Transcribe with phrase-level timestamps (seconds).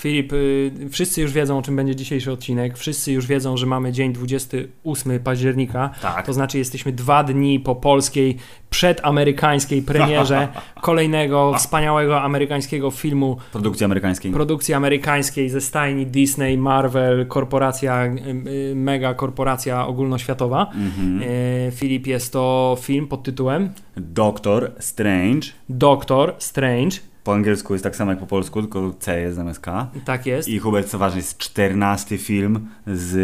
[0.00, 2.78] Filip, y, wszyscy już wiedzą, o czym będzie dzisiejszy odcinek.
[2.78, 5.90] Wszyscy już wiedzą, że mamy dzień 28 października.
[6.02, 6.26] Tak.
[6.26, 8.36] To znaczy, jesteśmy dwa dni po polskiej,
[8.70, 10.48] przedamerykańskiej premierze
[10.82, 14.32] kolejnego wspaniałego amerykańskiego filmu Produkcji amerykańskiej.
[14.32, 18.10] produkcji amerykańskiej ze stajni Disney, Marvel, korporacja, y,
[18.70, 20.70] y, mega korporacja ogólnoświatowa.
[21.68, 25.48] Y, Filip, jest to film pod tytułem Doctor Strange.
[25.68, 27.09] Doctor Strange.
[27.24, 29.88] Po angielsku jest tak samo jak po polsku, tylko C jest zamiast K.
[30.04, 30.48] Tak jest.
[30.48, 33.16] I Hubert, co ważne, jest czternasty film z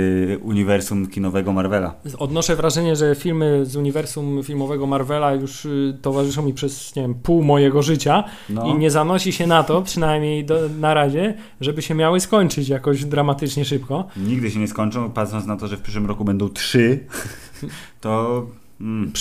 [0.43, 1.95] uniwersum kinowego Marvela.
[2.19, 7.15] Odnoszę wrażenie, że filmy z uniwersum filmowego Marvela już y, towarzyszą mi przez nie wiem,
[7.15, 8.67] pół mojego życia No.
[8.67, 13.05] i nie zanosi się na to, przynajmniej do, na razie, żeby się miały skończyć jakoś
[13.05, 14.07] dramatycznie szybko.
[14.17, 17.05] Nigdy się nie skończą, patrząc na to, że w przyszłym roku będą trzy,
[18.01, 18.47] to...
[18.81, 19.13] Mm,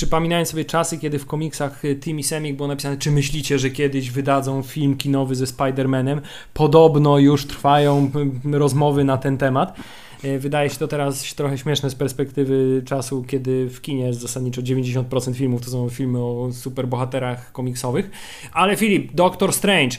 [0.45, 4.64] sobie czasy, kiedy w komiksach y, Timmy Semik było napisane, czy myślicie, że kiedyś wydadzą
[4.64, 6.22] film kinowy ze Spider-Manem?
[6.53, 8.11] Podobno już trwają
[8.52, 9.78] rozmowy na ten temat.
[10.25, 15.33] Y, Wydaje się to teraz trochę śmieszne z perspektywy czasu, kiedy w kinie zasadniczo 90%
[15.33, 18.11] filmów to są filmy o superbohaterach komiksowych.
[18.53, 19.97] Ale Filip, Doctor Strange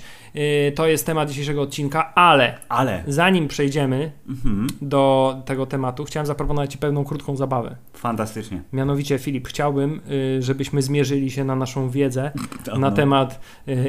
[0.68, 3.04] y, to jest temat dzisiejszego odcinka, ale ale...
[3.06, 7.76] zanim przejdziemy Mhm, do tego tematu, chciałem zaproponować Ci pewną krótką zabawę.
[7.94, 8.62] fantastycznie.
[8.72, 12.30] Mianowicie, Filip, chciałbym, y, żebyśmy zmierzyli się na naszą wiedzę
[12.78, 13.40] na temat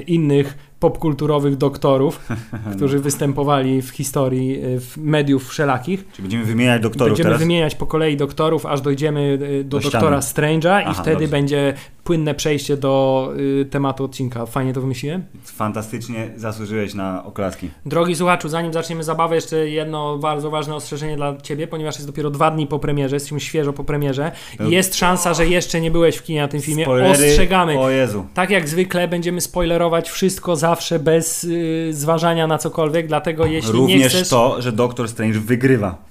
[0.07, 2.19] innych popkulturowych doktorów,
[2.75, 6.07] którzy występowali w historii y, w mediów wszelakich.
[6.11, 7.39] Czyli będziemy wymieniać doktorów Będziemy teraz?
[7.41, 11.27] wymieniać po kolei doktorów, aż dojdziemy y, do, Do doktora Strange'a i Aha, wtedy dobrze.
[11.27, 11.73] będzie
[12.07, 13.29] płynne przejście do
[13.61, 14.45] y, tematu odcinka.
[14.45, 15.23] Fajnie to wymyśliłem?
[15.43, 17.69] Fantastycznie zasłużyłeś na oklaski.
[17.85, 22.29] Drogi słuchaczu, zanim zaczniemy zabawę, jeszcze jedno bardzo ważne ostrzeżenie dla Ciebie, ponieważ jest dopiero
[22.29, 24.31] dwa dni po premierze, jesteśmy świeżo po premierze
[24.67, 26.83] i jest szansa, że jeszcze nie byłeś w kinie na tym filmie.
[26.83, 27.79] Spoilery, Ostrzegamy.
[27.79, 28.25] O Jezu.
[28.33, 33.79] Tak jak zwykle będziemy spoilerować wszystko zawsze bez y, zważania na cokolwiek, dlatego jeśli nie
[33.79, 34.29] Również chcesz...
[34.29, 36.07] to, że Doctor Strange wygrywa.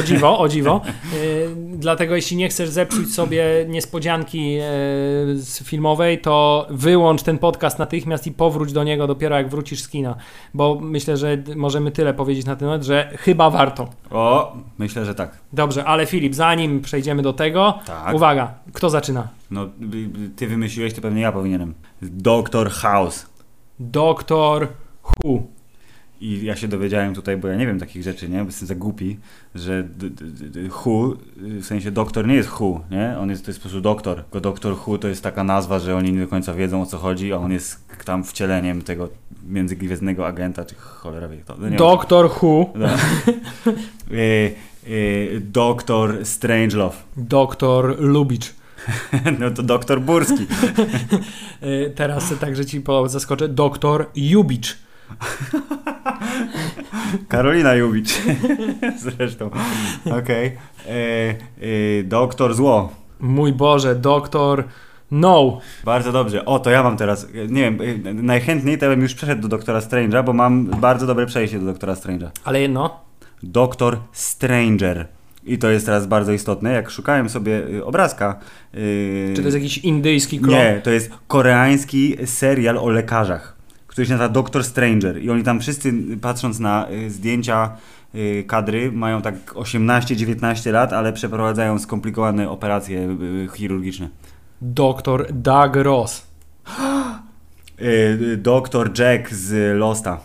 [0.00, 0.80] O dziwo, o dziwo.
[1.14, 1.48] Y,
[1.78, 4.56] Dlatego jeśli nie chcesz zepsuć sobie niespodzianki
[5.34, 9.88] z filmowej, to wyłącz ten podcast natychmiast i powróć do niego dopiero jak wrócisz z
[9.88, 10.16] kina.
[10.54, 13.88] Bo myślę, że możemy tyle powiedzieć na ten temat, że chyba warto.
[14.10, 15.38] O, myślę, że tak.
[15.52, 18.14] Dobrze, ale Filip, zanim przejdziemy do tego, Tak.
[18.14, 19.28] uwaga, kto zaczyna?
[19.50, 19.66] No, y,
[20.24, 21.74] y, ty wymyśliłeś, to pewnie ja powinienem.
[22.02, 23.26] Doctor House.
[23.80, 24.68] Doktor
[25.24, 25.42] Who.
[26.20, 28.38] I ja się dowiedziałem tutaj, bo ja nie wiem takich rzeczy, nie?
[28.38, 29.18] Bo jestem za głupi,
[29.54, 31.12] że d- d- d- Who,
[31.42, 33.16] y, w sensie doktor nie jest Who, nie?
[33.18, 34.22] On jest, to jest po prostu doktor.
[34.22, 36.98] Tylko doktor Who to jest taka nazwa, że oni nie do końca wiedzą o co
[36.98, 39.08] chodzi, a on jest tam wcieleniem tego
[39.48, 41.56] międzygwiezdnego agenta, czy cholera wie kto.
[41.58, 41.76] No.
[41.76, 42.72] Doktor Who.
[42.74, 42.88] No.
[44.10, 44.54] y,
[44.88, 46.96] y, doktor Strangelove.
[47.16, 48.54] Doktor Lubicz.
[49.40, 50.46] No to doktor Burski.
[51.62, 53.48] Y, Teraz także ci zaskoczę.
[53.48, 54.76] Doktor Jubicz.
[57.28, 58.10] Karolina Jubicz.
[59.16, 59.50] Zresztą.
[60.18, 60.46] Okej.
[60.86, 62.92] Y, y, Doktor Zło.
[63.20, 64.64] Mój Boże, doktor
[65.10, 65.60] No.
[65.84, 66.44] Bardzo dobrze.
[66.44, 67.26] O, to ja mam teraz.
[67.48, 67.78] Nie wiem,
[68.26, 71.94] najchętniej to bym już przeszedł do doktora Strange'a, bo mam bardzo dobre przejście do doktora
[71.94, 72.28] Strange'a.
[72.44, 73.00] Ale jedno.
[73.42, 75.06] Doktor Stranger.
[75.44, 76.72] I to jest teraz bardzo istotne.
[76.72, 78.38] Jak szukałem sobie y, obrazka.
[78.74, 80.54] y, Czy to jest jakiś indyjski klon?
[80.54, 83.55] Nie, to jest koreański serial o lekarzach,
[83.96, 85.22] który się nazywa Doctor Stranger.
[85.22, 87.76] I oni tam wszyscy, patrząc na y, zdjęcia
[88.14, 93.08] y, kadry, mają tak 18-19 lat, ale przeprowadzają skomplikowane operacje
[93.44, 94.08] y, chirurgiczne.
[94.60, 96.26] Doktor Doug Ross.
[98.36, 100.20] Doktor Jack z Losta.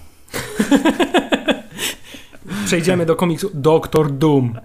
[2.65, 4.59] Przejdziemy do komiksu Doktor Doom.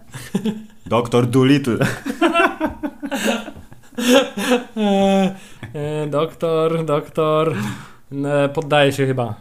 [0.87, 1.79] Doktor Doolittle.
[4.77, 5.35] E,
[5.75, 7.55] e, doktor, doktor.
[8.13, 9.35] E, poddaje się chyba.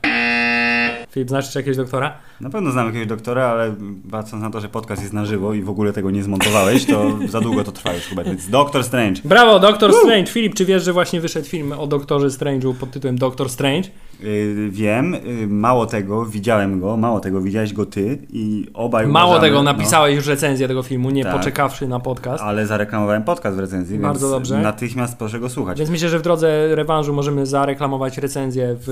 [1.12, 2.14] Filip, znasz jeszcze jakiegoś doktora?
[2.42, 3.76] Na pewno znam jakiegoś doktora, ale
[4.12, 7.12] patrząc na to, że podcast jest na żywo i w ogóle tego nie zmontowałeś, to
[7.28, 8.24] za długo to trwa już chyba.
[8.24, 9.22] Więc Doktor Strange.
[9.26, 10.32] Brawo, Doktor Strange.
[10.32, 13.90] Filip, czy wiesz, że właśnie wyszedł film o Doktorze Strange'u pod tytułem Doktor Strange?
[14.26, 19.26] Y, wiem, y, mało tego, widziałem go, mało tego, widziałeś go ty i obaj Mało
[19.30, 21.38] uważamy, tego, no, napisałeś już recenzję tego filmu, nie Tak.
[21.38, 22.44] poczekawszy na podcast.
[22.44, 24.58] ale zareklamowałem podcast w recenzji, Bardzo więc dobrze.
[24.64, 25.78] natychmiast proszę go słuchać.
[25.80, 28.90] Więc myślę, że w drodze rewanżu możemy zareklamować recenzję w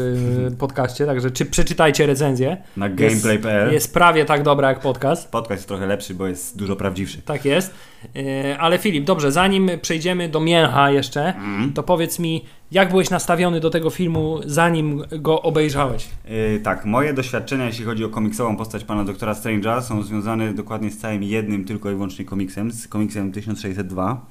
[0.54, 2.58] y, podcaście, także czy przeczytajcie recenzję.
[2.78, 5.32] Na Jest- gameplay.pl Jest prawie tak dobra jak podcast.
[5.32, 7.22] podcast jest trochę lepszy, bo jest dużo prawdziwszy.
[7.22, 7.74] Tak jest.
[8.16, 11.74] E, Ale Filip, dobrze, zanim przejdziemy do mięcha jeszcze, Mhm.
[11.74, 16.10] to powiedz mi, jak byłeś nastawiony do tego filmu, zanim go obejrzałeś?
[16.30, 20.92] Yy, tak, moje doświadczenia, jeśli chodzi o komiksową postać pana doktora Strange'a, są związane dokładnie
[20.92, 24.26] z całym jednym, tylko i wyłącznie komiksem, z komiksem 1602,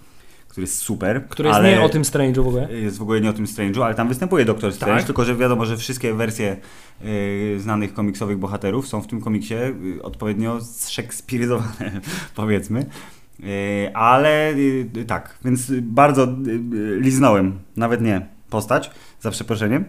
[0.48, 1.24] który jest super.
[1.28, 2.72] Który jest ale nie o tym Strange'u w ogóle.
[2.72, 5.06] Jest w ogóle nie o tym Strange'u, ale tam występuje Doktor Strange, Tak.
[5.06, 6.56] tylko że wiadomo, że wszystkie wersje
[7.00, 9.54] yy, znanych komiksowych bohaterów są w tym komiksie
[10.02, 12.00] odpowiednio zszekspiryzowane,
[12.34, 12.86] powiedzmy.
[13.38, 18.90] Yy, ale yy, tak, więc bardzo yy, liznąłem, nawet nie postać,
[19.20, 19.84] za przeproszeniem.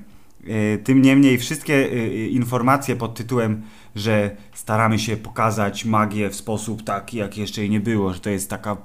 [0.83, 1.87] Tym niemniej wszystkie
[2.29, 3.61] informacje pod tytułem,
[3.95, 8.29] że staramy się pokazać magię w sposób taki, jak jeszcze jej nie było, że to
[8.29, 8.77] jest taka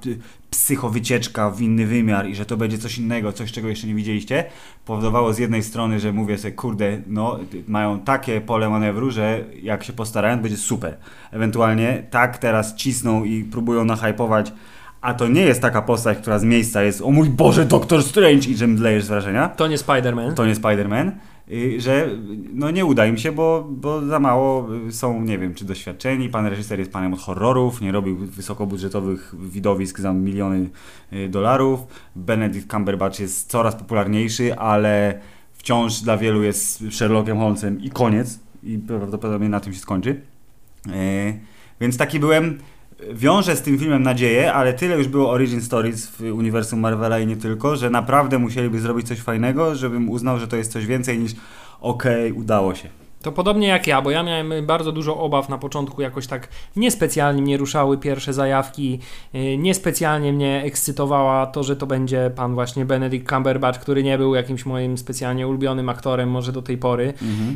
[0.49, 4.45] psychowycieczka w inny wymiar i że to będzie coś innego, coś czego jeszcze nie widzieliście,
[4.85, 9.83] powodowało z jednej strony, że mówię sobie, kurde, no mają takie pole manewru, że jak
[9.83, 10.97] się postarają, będzie super.
[11.31, 14.53] Ewentualnie tak teraz cisną i próbują nahypować
[15.01, 18.49] a to nie jest taka postać, która z miejsca jest o mój Boże, Doktor Strange
[18.49, 20.33] i że mdlejesz z wrażenia To nie Spider-Man.
[20.33, 21.11] to nie Spider-Man,
[21.77, 22.09] że
[22.53, 26.29] no nie uda im się, bo, bo za mało y, są, nie wiem, czy doświadczeni.
[26.29, 30.69] Pan reżyser jest panem od horrorów, nie robił wysokobudżetowych widowisk za miliony
[31.13, 31.79] y, dolarów.
[32.15, 35.19] Benedict Cumberbatch jest coraz popularniejszy, ale
[35.53, 38.39] wciąż dla wielu jest Sherlockiem Holmesem i koniec.
[38.63, 40.21] I prawdopodobnie na tym się skończy.
[40.87, 41.39] Y,
[41.81, 42.59] Więc taki byłem.
[43.13, 47.27] Wiążę z tym filmem nadzieję, ale tyle już było Origin Stories w uniwersum Marvela i
[47.27, 51.19] nie tylko, że naprawdę musieliby zrobić coś fajnego, żebym uznał, że to jest coś więcej
[51.19, 51.31] niż
[51.81, 52.89] okej, udało się.
[53.21, 57.41] To podobnie jak ja, bo ja miałem bardzo dużo obaw na początku, jakoś tak niespecjalnie
[57.41, 58.99] mnie ruszały pierwsze zajawki,
[59.33, 64.35] yy, niespecjalnie mnie ekscytowała to, że to będzie pan właśnie Benedict Cumberbatch, który nie był
[64.35, 67.13] jakimś moim specjalnie ulubionym aktorem może do tej pory.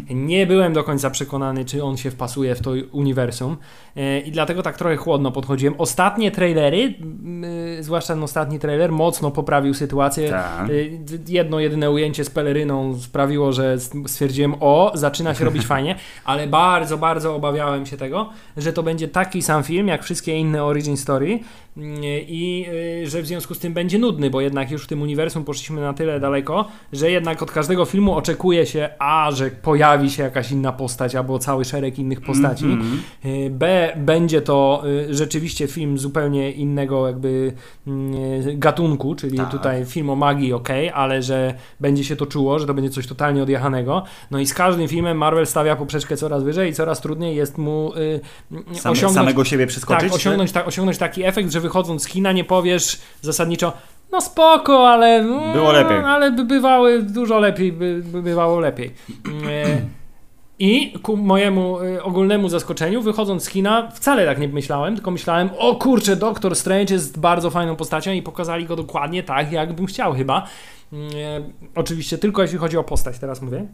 [0.10, 3.58] Nie byłem do końca przekonany, czy on się wpasuje w to uniwersum
[3.96, 5.76] yy, i dlatego tak trochę chłodno podchodziłem.
[5.78, 10.30] Ostatnie trailery, yy, zwłaszcza ten ostatni trailer, mocno poprawił sytuację.
[10.70, 13.78] Y, Jedno jedyne ujęcie z peleryną sprawiło, że
[14.08, 15.96] stwierdziłem, o, zaczyna się robić fajnie,
[16.26, 20.64] ale bardzo, bardzo obawiałem się tego, że to będzie taki sam film, jak wszystkie inne
[20.64, 21.40] Origin Story
[21.78, 22.66] i
[23.04, 25.82] y, że w związku z tym będzie nudny, bo jednak już w tym uniwersum poszliśmy
[25.82, 30.52] na tyle daleko, że jednak od każdego filmu oczekuje się a, że pojawi się jakaś
[30.52, 33.00] inna postać albo cały szereg innych postaci, Mhm.
[33.26, 37.54] Y, B, będzie to y, rzeczywiście film zupełnie innego jakby
[37.88, 39.52] y, gatunku, czyli Tak.
[39.52, 43.08] tutaj film o magii, ok, ale że będzie się to czuło, że to będzie coś
[43.08, 44.04] totalnie odjechanego.
[44.32, 47.92] No i z każdym filmem Marvel stawia poprzeczkę coraz wyżej i coraz trudniej jest mu
[48.74, 50.04] Same, osiągnąć, samego siebie przeskoczyć?
[50.04, 53.74] tak, osiągnąć, ta, osiągnąć taki efekt, że wychodząc z kina nie powiesz zasadniczo
[54.12, 55.98] no spoko, ale mm, Było lepiej.
[55.98, 58.94] ale by bywały dużo lepiej, by, by bywało lepiej.
[59.50, 59.82] E,
[60.60, 65.50] I ku mojemu y, ogólnemu zaskoczeniu, wychodząc z kina, wcale tak nie myślałem, tylko myślałem,
[65.58, 69.86] o kurczę, Doktor Strange jest bardzo fajną postacią i pokazali go dokładnie tak, jak bym
[69.86, 70.48] chciał chyba.
[70.94, 71.42] Mm, e,
[71.76, 73.68] oczywiście tylko jeśli chodzi o postać, teraz mówię.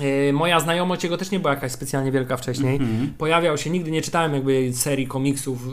[0.00, 2.76] E, Moja znajomość jego też nie była jakaś specjalnie wielka wcześniej.
[2.76, 3.12] Mhm.
[3.18, 5.70] Pojawiał się, nigdy nie czytałem jakby serii komiksów y,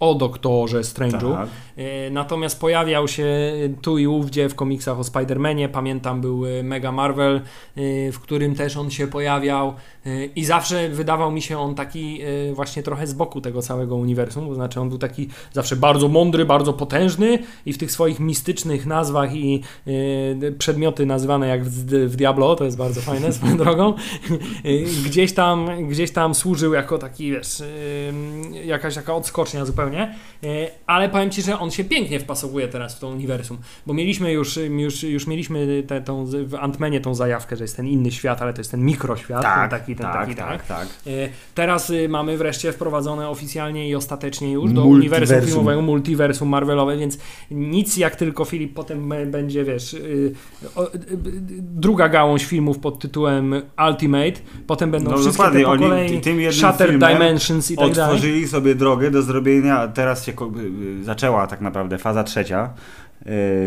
[0.00, 1.34] o Doktorze Strange'u.
[1.34, 1.48] Tak.
[1.76, 3.26] E, Natomiast pojawiał się
[3.82, 5.68] tu i ówdzie w komiksach o Spider-Manie.
[5.68, 7.40] Pamiętam, był Mega Marvel,
[8.12, 9.74] w którym też on się pojawiał.
[10.36, 14.46] I zawsze wydawał mi się on taki e, właśnie trochę z boku tego całego uniwersum.
[14.48, 18.86] To znaczy, on był taki zawsze bardzo mądry, bardzo potężny i w tych swoich mistycznych
[18.86, 19.62] nazwach i
[20.46, 23.94] e, przedmioty nazywane jak w, Diablo, to jest bardzo fajne swoją drogą.
[24.64, 24.68] e,
[25.04, 27.62] Gdzieś tam, gdzieś tam służył jako taki, wiesz,
[28.64, 30.14] jakaś taka odskocznia zupełnie.
[30.86, 34.56] Ale powiem Ci, że on się pięknie wpasowuje teraz w to uniwersum, bo mieliśmy już,
[34.56, 38.52] już, już mieliśmy te, tą, w Antmenie tą zajawkę, że jest ten inny świat, ale
[38.54, 40.88] to jest ten mikroświat, Tak, ten taki, ten tak, taki, tak, tak.
[41.06, 46.96] E, Teraz y, mamy wreszcie wprowadzone oficjalnie i ostatecznie już do uniwersum filmowego, multiversum Marvelowe,
[46.96, 47.18] więc
[47.50, 51.18] nic jak tylko Filip potem będzie, wiesz, y, y, y,
[51.60, 53.54] druga gałąź filmów pod tytułem
[53.88, 58.14] Ultimate, potem będą No wszystkie dokładnie, te po kolei tym Shattered Dimensions i tak dalej.
[58.14, 62.70] Otworzyli sobie drogę do zrobienia, teraz się y, zaczęła tak naprawdę faza trzecia
[63.11, 63.11] y,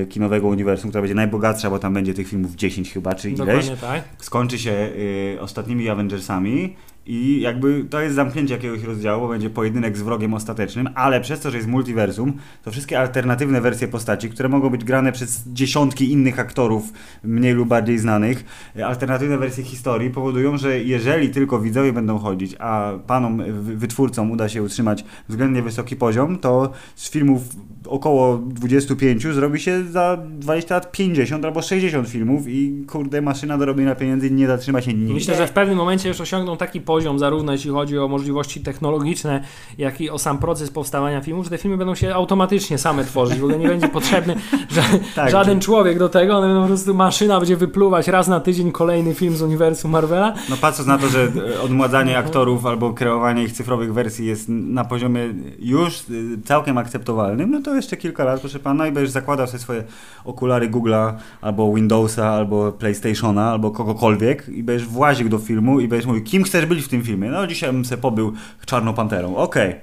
[0.09, 3.39] kinowego uniwersum, która będzie najbogatsza, bo tam będzie tych filmów 10 chyba, czy ileś.
[3.39, 4.03] Dokładnie tak.
[4.17, 6.75] Skończy się y, ostatnimi Avengersami
[7.07, 11.39] i jakby to jest zamknięcie jakiegoś rozdziału, bo będzie pojedynek z wrogiem ostatecznym, ale przez
[11.39, 12.33] to, że jest multiversum,
[12.63, 16.83] to wszystkie alternatywne wersje postaci, które mogą być grane przez dziesiątki innych aktorów,
[17.23, 18.45] mniej lub bardziej znanych,
[18.85, 24.49] alternatywne wersje historii powodują, że jeżeli tylko widzowie będą chodzić, a panom wy- wytwórcom uda
[24.49, 27.41] się utrzymać względnie wysoki poziom, to z filmów
[27.87, 33.65] około 25 zrobi się za 20 lat 50 albo 60 filmów i kurde, maszyna do
[33.65, 35.13] robienia pieniędzy nie zatrzyma się nigdy.
[35.13, 39.41] Myślę, że w pewnym momencie już osiągną taki poziom, zarówno jeśli chodzi o możliwości technologiczne,
[39.77, 43.39] jak i o sam proces powstawania filmu, że te filmy będą się automatycznie same tworzyć.
[43.39, 44.35] W ogóle nie będzie potrzebny
[44.75, 44.81] że,
[45.15, 48.71] Tak, żaden człowiek do tego, one będą po prostu maszyna będzie wypluwać raz na tydzień
[48.71, 50.33] kolejny film z uniwersum Marvela.
[50.49, 51.31] No patrząc na to, że
[51.63, 57.61] odmładzanie aktorów albo kreowanie ich cyfrowych wersji jest na poziomie już y, całkiem akceptowalnym, no
[57.61, 59.83] to jeszcze kilka lat, proszę pana, i będziesz zakładał sobie swoje
[60.25, 66.07] okulary Google'a, albo Windowsa, albo PlayStationa, albo kogokolwiek i będziesz właził do filmu i będziesz
[66.07, 67.29] mówił, kim chcesz być w tym filmie?
[67.29, 68.33] No dzisiaj bym se pobył
[68.65, 69.75] Czarną Panterą, okej.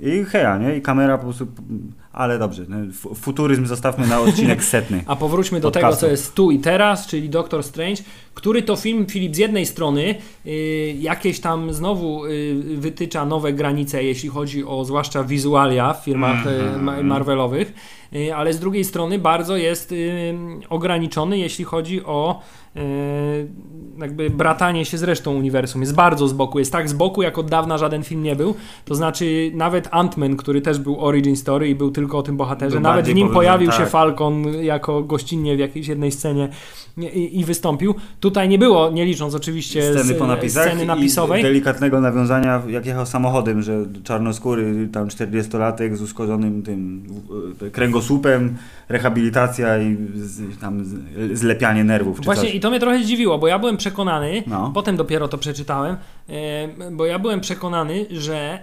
[0.00, 0.76] I heja, nie?
[0.76, 1.46] I kamera po prostu...
[2.16, 5.04] Ale dobrze, no, fu- futuryzm zostawmy na odcinek setny.
[5.06, 5.88] A powróćmy do Podcastu.
[5.88, 8.02] tego, co jest tu i teraz, czyli Doctor Strange,
[8.34, 10.14] który to film, Filip, z jednej strony
[10.46, 16.46] y, jakieś tam znowu y, wytycza nowe granice, jeśli chodzi o zwłaszcza wizualia w firmach
[16.46, 17.72] y, ma- Marvelowych,
[18.14, 19.94] y, ale z drugiej strony bardzo jest
[20.68, 22.40] ograniczony, jeśli chodzi o
[24.00, 25.80] jakby bratanie się z resztą uniwersum.
[25.80, 28.54] Jest bardzo z boku, jest tak z boku, jak od dawna żaden film nie był.
[28.84, 32.80] To znaczy nawet Ant-Man, który też był origin story i był tylko o tym bohaterze,
[32.80, 33.88] nawet w nim pojawił się tak.
[33.88, 36.48] Falcon jako gościnnie w jakiejś jednej scenie
[36.96, 37.94] nie- i, i wystąpił.
[38.20, 41.40] Tutaj nie było, nie licząc oczywiście sceny po napisach sceny napisowej.
[41.40, 47.04] i delikatnego nawiązania jak jechał samochodem, że czarnoskóry tam 40-latek z uszkodzonym tym
[47.66, 48.56] e, kręgosłupem,
[48.88, 50.84] rehabilitacja i z, tam
[51.32, 52.54] zlepianie nerwów Właśnie coś.
[52.54, 54.70] i to mnie trochę zdziwiło, bo ja byłem przekonany, No.
[54.74, 55.96] potem dopiero to przeczytałem,
[56.92, 58.62] bo ja byłem przekonany, że e,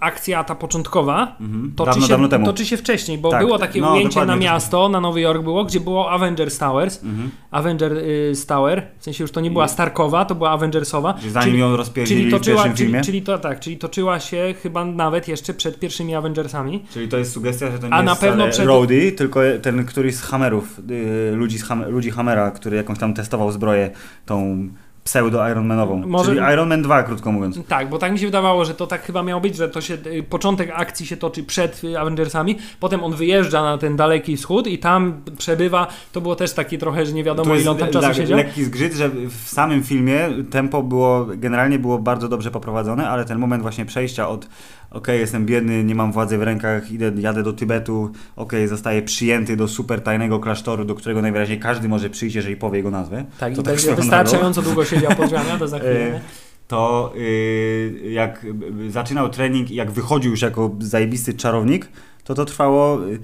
[0.00, 1.72] akcja ta początkowa Mhm.
[1.76, 2.46] toczy, Dawno, się, dawno temu.
[2.46, 3.68] toczy się wcześniej, bo Tak, było tak.
[3.68, 7.30] takie No, ujęcie na to- miasto, na Nowy Jork było, gdzie było Avengers Towers, Mhm.
[7.50, 11.14] Avengers Tower, w sensie już to nie była Starkowa, to była Avengersowa.
[11.14, 13.04] Czyli zanim ją rozpierdzili czyli w toczyła, pierwszym czyli, filmie?
[13.04, 16.84] czyli to tak, czyli toczyła się chyba nawet jeszcze przed pierwszymi Avengersami.
[16.92, 19.40] Czyli to jest sugestia, że to nie A jest na pewno wcale przed- Rhodey, tylko
[19.62, 23.90] ten któryś z Hammerów, y, ludzi, z Ham ludzi Hammera, który jakąś tam testował zbroję,
[24.26, 24.68] tą
[25.08, 26.06] pseudo-Ironmanową.
[26.06, 27.60] Może- Czyli Iron Man 2, krótko mówiąc.
[27.68, 29.94] Tak, bo tak mi się wydawało, że to tak chyba miało być, że to się
[30.06, 34.66] y, początek akcji się toczy przed y, Avengersami, potem on wyjeżdża na ten daleki wschód
[34.66, 35.86] i tam przebywa.
[36.12, 38.38] To było też takie trochę, że nie wiadomo ile on tam czasu siedział.
[38.38, 43.38] lekki zgrzyt, że w samym filmie tempo było, generalnie było bardzo dobrze poprowadzone, ale ten
[43.38, 44.48] moment właśnie przejścia od
[44.90, 49.56] okej, jestem biedny, nie mam władzy w rękach, idę, jadę do Tybetu, okej, zostaję przyjęty
[49.56, 53.24] do super tajnego klasztoru, do którego najwyraźniej każdy może przyjść, jeżeli powie jego nazwę.
[53.38, 56.06] Tak, To i tak wystarczająco długo siedział pod to za chwilę.
[56.06, 56.20] E, nie?
[56.68, 58.46] to y, jak
[58.88, 61.88] zaczynał trening i jak wychodził już jako zajebisty czarownik,
[62.24, 63.18] to to trwało, y,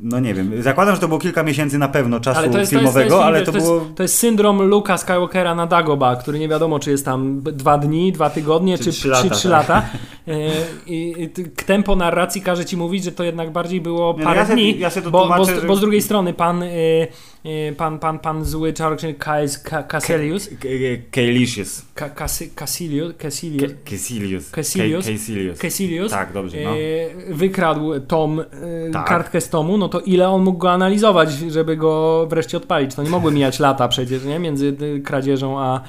[0.00, 2.72] no nie wiem, zakładam, że to było kilka miesięcy na pewno czasu Ale to jest,
[2.72, 3.74] to jest, filmowego, to jest, ale wiesz, to, to, było...
[3.74, 7.78] jest, to jest syndrom Luka Skywalkera na Dagoba, który nie wiadomo, czy jest tam dwa
[7.78, 9.68] dni, dwa tygodnie, Czy czy trzy trzy, lata, trzy tak.
[9.68, 9.82] lata.
[10.28, 10.50] E,
[10.86, 11.28] I,
[11.66, 14.90] tempo narracji każe ci mówić, że to jednak bardziej było no parę ja dni, ja
[15.04, 17.08] bo, bo, tłumaczę, z, że- bo z drugiej strony pan, y,
[17.46, 18.72] y, pan, pan, pan zły
[21.94, 24.50] Casy- Cassilius, Cassilius, Caecilius.
[24.50, 25.06] Caecilius.
[25.06, 25.58] Caecilius.
[25.58, 26.70] Cassilius Tak, dobrze, no.
[26.70, 28.44] e, wykradł tom, e,
[28.92, 29.06] Tak.
[29.06, 32.94] kartkę z tomu, no to ile on mógł go analizować, żeby go wreszcie odpalić?
[32.94, 34.38] To nie mogły mijać lata przecież, nie?
[34.38, 35.80] Między kradzieżą a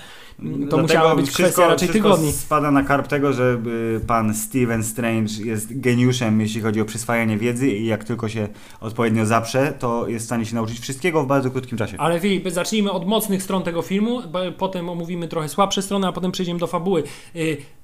[0.69, 2.31] to musiała być wszystko, kwestia raczej tygodni.
[2.31, 3.61] spada na karp tego, że
[3.95, 8.47] y, pan Steven Strange jest geniuszem, jeśli chodzi o przyswajanie wiedzy i jak tylko się
[8.81, 11.97] odpowiednio zaprze, to jest w stanie się nauczyć wszystkiego w bardzo krótkim czasie.
[11.97, 14.21] Ale Filip, zacznijmy od mocnych stron tego filmu,
[14.57, 17.03] potem omówimy trochę słabsze strony, a potem przejdziemy do fabuły.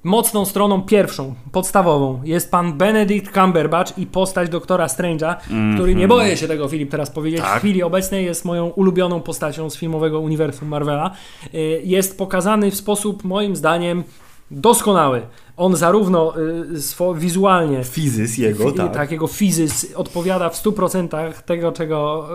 [0.04, 5.36] Mocną stroną pierwszą, podstawową, jest pan Benedict Cumberbatch i postać doktora Strange'a,
[5.74, 7.40] który nie boję się tego, Filip, teraz powiedzieć.
[7.40, 7.56] Tak.
[7.56, 11.10] w chwili obecnej jest moją ulubioną postacią z filmowego uniwersum Marvela.
[11.54, 14.04] Y, jest pokazany w sposób, moim zdaniem,
[14.50, 15.22] doskonały.
[15.56, 18.92] On zarówno y, wizualnie Fizys jego, Fi- tak.
[18.94, 22.28] Takiego fizys odpowiada w 100% tego, czego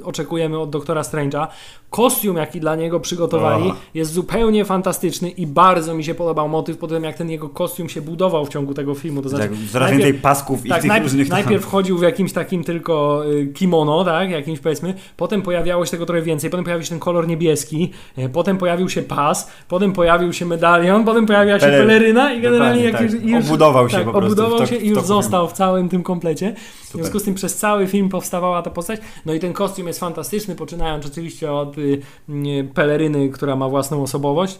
[0.00, 1.46] y, oczekujemy od doktora Strange'a.
[1.90, 3.74] Kostium, jaki dla niego przygotowali, O.
[3.94, 7.88] jest zupełnie fantastyczny i bardzo mi się podobał motyw po tym, jak ten jego kostium
[7.88, 9.22] się budował w ciągu tego filmu.
[9.22, 12.02] To znaczy, tak coraz więcej pasków i tak, tych najpierw, różnych tam- najpierw chodził w
[12.02, 16.64] jakimś takim tylko y, kimono, tak, jakimś powiedzmy, potem pojawiało się tego trochę więcej, potem
[16.64, 21.26] pojawił się ten kolor niebieski, e, potem pojawił się pas, potem pojawił się medalion, potem
[21.26, 23.30] pojawiła się Peler- peleryna i generalnie jak Dokładnie, już, tak.
[23.30, 25.52] i już Obudował się tak, po prostu obudował w się w i już został w
[25.52, 26.54] całym tym komplecie.
[26.54, 27.00] W Super.
[27.00, 29.00] związku z tym przez cały film powstawała ta postać.
[29.26, 34.02] No i ten kostium jest fantastyczny, poczynając oczywiście od y, y, peleryny, która ma własną
[34.02, 34.58] osobowość.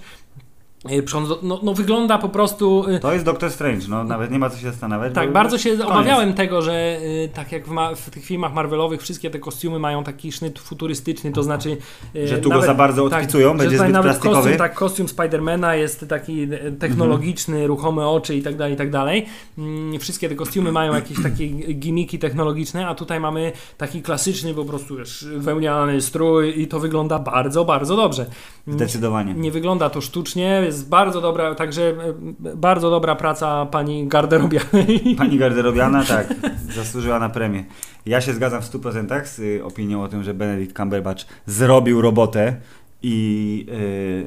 [0.91, 1.05] Y,
[1.43, 2.85] no, no wygląda po prostu...
[2.88, 5.14] y, To jest Doctor Strange, no nawet nie ma co się zastanawiać.
[5.14, 5.87] Tak, bardzo się koniec.
[5.87, 9.79] obawiałem tego, że y, tak jak w, ma- w tych filmach Marvelowych wszystkie te kostiumy
[9.79, 11.76] mają taki sznyt futurystyczny, to znaczy...
[12.25, 14.35] Że tu go za bardzo odpicują, że będzie zbyt nawet plastikowy.
[14.37, 16.49] Kostium, tak, kostium Spidermana jest taki
[16.79, 19.26] technologiczny, ruchome oczy i tak dalej, i tak dalej.
[19.59, 24.64] Mm, Wszystkie te kostiumy mają jakieś takie gimiki technologiczne, a tutaj mamy taki klasyczny po
[24.64, 28.26] prostu wiesz, wełniany strój i to wygląda bardzo, bardzo dobrze.
[28.67, 29.35] Zdecydowanie.
[29.35, 35.14] Nie wygląda to sztucznie, jest bardzo dobra, także e, bardzo dobra praca pani garderobianej.
[35.19, 36.35] Pani garderobiana, tak,
[36.75, 37.64] zasłużyła na premię.
[38.07, 42.57] Ja się zgadzam w 100% z y, opinią o tym, że Benedict Cumberbatch zrobił robotę
[43.02, 43.66] i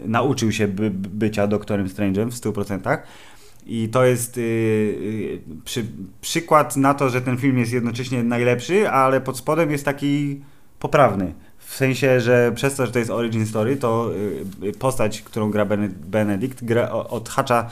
[0.06, 2.98] y, nauczył się by, bycia doktorem Strange'em w 100%.
[3.66, 4.40] I to jest
[5.66, 5.86] przy,
[6.22, 10.42] przykład na to, że ten film jest jednocześnie najlepszy, ale pod spodem jest taki
[10.80, 11.34] poprawny.
[11.68, 14.12] W sensie, że przez to, że to jest origin story, to
[14.64, 17.70] y, postać, którą gra Bene- Benedict, gra, odhacza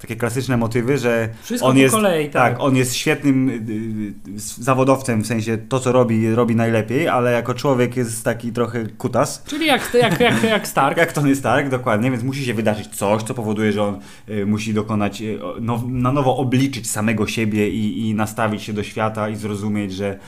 [0.00, 2.56] takie klasyczne motywy, że Wszystko on jest, kolei, tak.
[2.58, 7.54] on jest świetnym y, y, zawodowcem, w sensie to, co robi, robi najlepiej, ale jako
[7.54, 9.42] człowiek jest taki trochę kutas.
[9.46, 10.96] Czyli jak, jak, jak, jak Stark.
[11.02, 14.74] Jak Tony Stark, dokładnie, więc musi się wydarzyć coś, co powoduje, że on y, musi
[14.74, 19.28] dokonać, y, o- now, na nowo obliczyć samego siebie i, i nastawić się do świata
[19.28, 20.18] i zrozumieć, że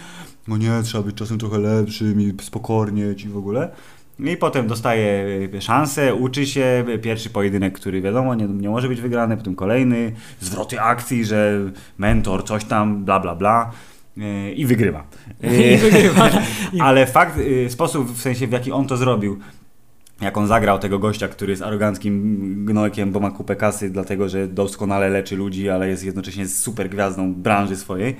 [0.50, 3.70] no nie, trzeba być czasem trochę lepszym i spokornieć i w ogóle.
[4.18, 8.88] I potem dostaje y, szansę, uczy się, y, pierwszy pojedynek, który wiadomo nie, nie może
[8.88, 13.70] być wygrany, potem kolejny, zwroty akcji, że mentor, coś tam, bla bla bla
[14.18, 15.04] y, i wygrywa.
[15.72, 16.28] I wygrywa.
[16.72, 17.38] I- Ale fakt,
[17.68, 19.38] sposób w sensie w jaki on to zrobił,
[20.20, 24.48] jak on zagrał tego gościa, który jest aroganckim gnojkiem, bo ma kupę kasy, dlatego że
[24.48, 28.16] doskonale leczy ludzi, ale jest jednocześnie super gwiazdą branży swojej.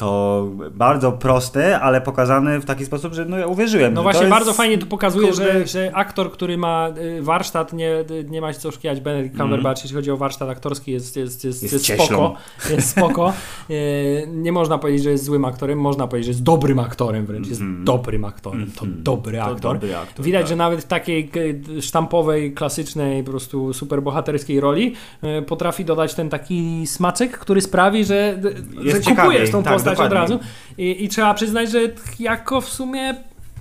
[0.00, 3.94] To bardzo proste, ale pokazane w taki sposób, że no ja uwierzyłem.
[3.94, 7.72] No właśnie, jest, bardzo fajnie to pokazuje, kurde- że, że aktor, który ma y, warsztat,
[7.72, 7.90] nie,
[8.28, 11.62] nie ma się co oszukiwać, Benedict Cumberbatch, jeśli chodzi o warsztat aktorski, jest, jest, jest,
[11.62, 12.34] Jest jest, spoko.
[12.70, 13.32] Jest spoko.
[13.70, 17.48] Y, Nie można powiedzieć, że jest złym aktorem, można powiedzieć, że jest dobrym aktorem wręcz,
[17.48, 17.84] jest Mhm.
[17.84, 19.02] dobrym aktorem, to Mhm.
[19.02, 19.60] dobry To aktor.
[19.60, 20.48] dobry aktor, Widać, tak.
[20.48, 21.30] że nawet w takiej
[21.80, 24.94] sztampowej, klasycznej, po prostu superbohaterskiej roli
[25.38, 28.40] y, potrafi dodać ten taki smaczek, który sprawi, że,
[28.84, 30.18] że kupujesz tą tak, postać od dokładnie.
[30.36, 30.38] razu.
[30.78, 31.78] I, I trzeba przyznać, że
[32.20, 33.14] jako w sumie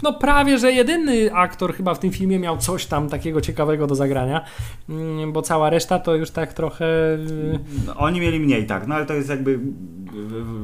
[0.03, 3.95] no prawie, że jedyny aktor chyba w tym filmie miał coś tam takiego ciekawego do
[3.95, 4.45] zagrania,
[4.89, 6.85] mm, bo cała reszta to już tak trochę...
[6.85, 9.59] y, No, Oni mieli mniej, tak, no ale to jest jakby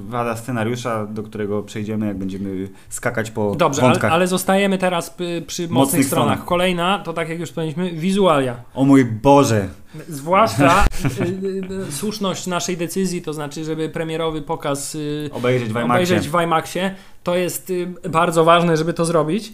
[0.08, 4.12] wada scenariusza, do którego przejdziemy, jak będziemy skakać po Dobrze, ale, wątkach.
[4.12, 6.28] ale zostajemy teraz przy, mocnych, Mocnych stronach.
[6.28, 6.46] stronach.
[6.48, 8.56] Kolejna, to tak jak już wspomnieliśmy, wizualia.
[8.74, 9.68] O mój Boże,
[10.10, 14.98] Zwłaszcza y, y, y, słuszność naszej decyzji, to znaczy, żeby premierowy pokaz
[15.32, 15.92] obejrzeć w IMAXie.
[15.92, 16.96] obejrzeć w IMAXie.
[17.24, 17.74] To jest
[18.10, 19.54] bardzo ważne, żeby to zrobić,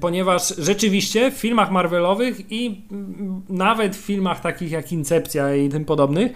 [0.00, 5.84] ponieważ rzeczywiście w filmach Marvelowych i mm, nawet w filmach takich jak Incepcja i tym
[5.84, 6.32] podobnych,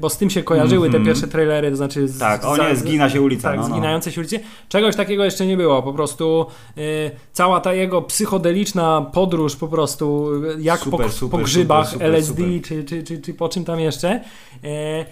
[0.00, 1.04] bo z tym się kojarzyły Mhm.
[1.04, 3.48] te pierwsze trailery, to znaczy z, Tak, o nie, zgina się ulica.
[3.48, 3.74] tak, no, no.
[3.74, 4.40] zginające się ulicy.
[4.68, 5.82] Czegoś takiego jeszcze nie było.
[5.82, 6.46] Po prostu
[6.78, 11.88] y, cała ta jego psychodeliczna podróż, po prostu y, jak Super, po, super, po grzybach
[11.88, 12.42] super, LSD.
[12.64, 14.20] Czy, czy, czy, czy po czym tam jeszcze.
[14.64, 15.04] Y,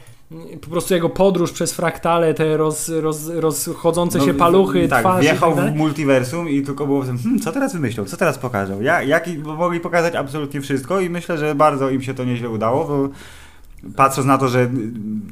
[0.61, 5.19] po prostu jego podróż przez fraktale, te roz, roz, rozchodzące się No, paluchy, tak, twarz
[5.19, 8.17] i wjechał tak w multiversum i tylko było w tym, hmm, co teraz wymyślą, co
[8.17, 8.81] teraz pokażą.
[8.81, 12.85] Ja, jak, mogli pokazać absolutnie wszystko i myślę, że bardzo im się to nieźle udało,
[12.85, 13.09] bo
[13.97, 14.71] patrząc na to, że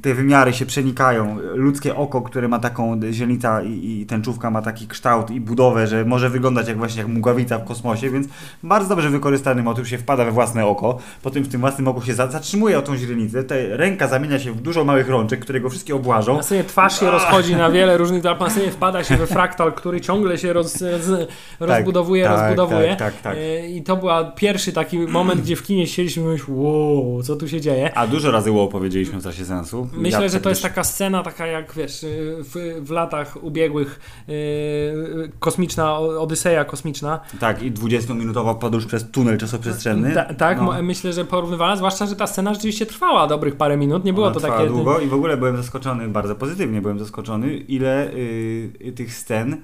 [0.03, 4.87] te wymiary się przenikają, ludzkie oko, które ma taką źrenica i, i tęczówka ma taki
[4.87, 8.29] kształt i budowę, że może wyglądać jak właśnie jak mgławica w kosmosie, więc
[8.63, 12.15] bardzo dobrze wykorzystany motyw się wpada we własne oko, potem w tym własnym oku się
[12.15, 15.71] za, zatrzymuje o tą źrenicę, ta ręka zamienia się w dużo małych rączek, które go
[15.71, 16.37] wszystkie obłażą.
[16.37, 20.39] Następnie twarz się rozchodzi na wiele różnych drap, następnie wpada się we fraktal, który ciągle
[20.39, 22.89] się roz, z, rozbudowuje, tak, rozbudowuje.
[22.89, 23.37] tak, tak, tak.
[23.37, 27.37] E, I to był pierwszy taki moment, gdzie w kinie siedzieliśmy i myśleliśmy, wow, co
[27.37, 27.99] tu się dzieje.
[27.99, 29.89] A dużo razy wow powiedzieliśmy w czasie seansu.
[29.93, 33.45] Myślę, Ja że to jest też- taka scena, taka jak wiesz, y, w, w latach
[33.45, 34.33] ubiegłych y,
[35.39, 37.21] kosmiczna, Odyseja kosmiczna.
[37.41, 40.15] Tak, i 20-minutowa podróż przez tunel czasoprzestrzenny.
[40.15, 40.83] Ta, tak, No.
[40.83, 44.35] myślę, że porównywalna, zwłaszcza, że ta scena rzeczywiście trwała dobrych parę minut, nie było Ona
[44.35, 44.67] to takie...
[44.67, 49.57] długo i w ogóle byłem zaskoczony, bardzo pozytywnie byłem zaskoczony, ile y, tych scen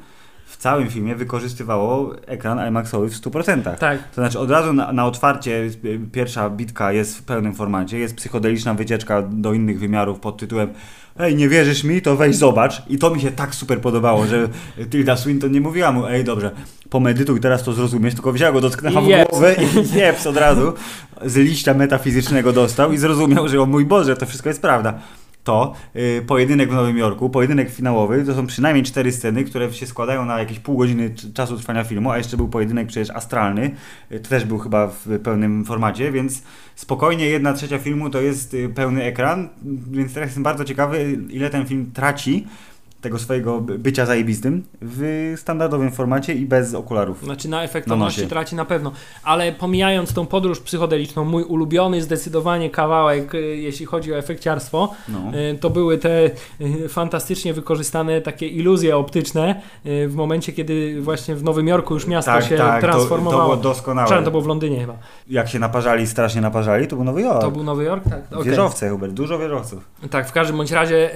[0.61, 3.77] całym filmie wykorzystywało ekran IMAXowy w 100%.
[3.77, 4.09] Tak.
[4.09, 8.16] To znaczy od razu na, na otwarcie y, pierwsza bitka jest w pełnym formacie, jest
[8.16, 10.68] psychodeliczna wycieczka do innych wymiarów pod tytułem
[11.18, 12.83] Ej, nie wierzysz mi, to weź zobacz.
[12.88, 14.49] I to mi się tak super podobało, że
[14.90, 16.51] Tilda Swinton nie mówiła mu, ej dobrze,
[16.90, 19.31] pomedytuj, teraz to zrozumiesz, tylko wzięła go, dotknęła w Jeps.
[19.31, 20.73] głowę i jeps od razu
[21.25, 24.94] z liścia metafizycznego dostał i zrozumiał, że o mój Boże, to wszystko jest prawda.
[25.44, 29.87] To y, pojedynek w Nowym Jorku, pojedynek finałowy, to są przynajmniej cztery sceny, które się
[29.87, 33.70] składają na jakieś pół godziny czasu trwania filmu, a jeszcze był pojedynek przecież astralny,
[34.12, 36.42] y, to też był chyba w pełnym formacie, więc
[36.74, 39.48] spokojnie jedna trzecia filmu to jest y, pełny ekran,
[39.90, 42.46] więc teraz jestem bardzo ciekawy, ile ten film traci
[43.00, 47.24] tego swojego by- bycia zajebistym w standardowym formacie i bez okularów.
[47.24, 48.28] Znaczy na Na efektowności nosie.
[48.30, 48.92] traci na pewno.
[49.24, 55.18] Ale pomijając tą podróż psychodeliczną, mój ulubiony zdecydowanie kawałek, y, jeśli chodzi o efekciarstwo, No.
[55.54, 61.44] y, to były te y, fantastycznie wykorzystane takie iluzje optyczne w momencie, kiedy właśnie w
[61.44, 63.42] Nowym Jorku już miasto Tak, się tak, to, to transformowało.
[63.42, 64.06] było doskonałe.
[64.06, 64.94] Przepraszam, to było w Londynie chyba.
[65.28, 67.40] Jak się naparzali, strasznie naparzali, to był Nowy Jork.
[67.40, 68.04] To był Nowy Jork?
[68.04, 68.32] Tak.
[68.32, 68.44] okej.
[68.44, 69.84] Wieżowce, Hubert, dużo wieżowców.
[70.10, 71.10] Tak, w każdym bądź razie,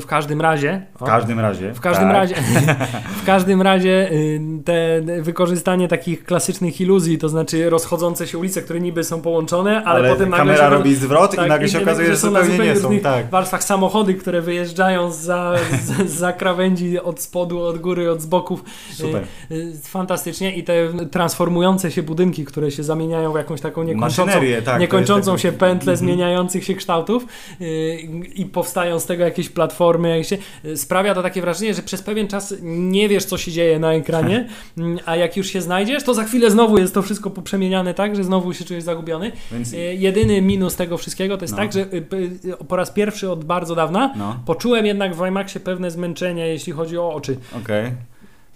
[0.00, 0.86] w każdym razie.
[1.00, 1.74] W każdym razie.
[1.74, 2.16] W każdym tak.
[2.16, 2.34] razie,
[3.22, 8.80] w każdym razie y, te wykorzystanie takich klasycznych iluzji, to znaczy rozchodzące się ulice, które
[8.80, 11.82] niby są połączone, ale, Ale potem nagle kamera się robi zwrot tak, i nagle się
[11.82, 12.98] okazuje, że na zupełnie nie są.
[12.98, 13.30] Tak.
[13.30, 15.54] warstwach samochody, które wyjeżdżają za,
[15.86, 18.64] z, za krawędzi od spodu, od góry, od z boków.
[18.92, 19.22] Super.
[19.50, 20.74] Y, y, Fantastycznie i te
[21.10, 25.96] transformujące się budynki, które się zamieniają w jakąś taką niekończącą, tak, niekończącą się pętlę Mhm.
[25.96, 27.26] zmieniających się kształtów
[27.60, 27.96] y,
[28.34, 30.08] i powstają z tego jakieś platformy.
[30.08, 33.52] jakieś się, y, sprawia to takie wrażenie, że przez pewien czas nie wiesz, co się
[33.52, 34.48] dzieje na ekranie,
[34.78, 38.16] mm, a jak już się znajdziesz, to za chwilę znowu jest to wszystko poprzemieniane tak,
[38.16, 39.32] że znowu się czujesz zagubiony.
[39.52, 41.58] Więc, Y, Jedyny minus tego wszystkiego to jest No.
[41.58, 42.06] tak, że y,
[42.44, 46.72] y, po raz pierwszy od bardzo dawna no, poczułem jednak w IMAXie pewne zmęczenie, jeśli
[46.72, 47.36] chodzi o oczy.
[47.62, 47.92] okej.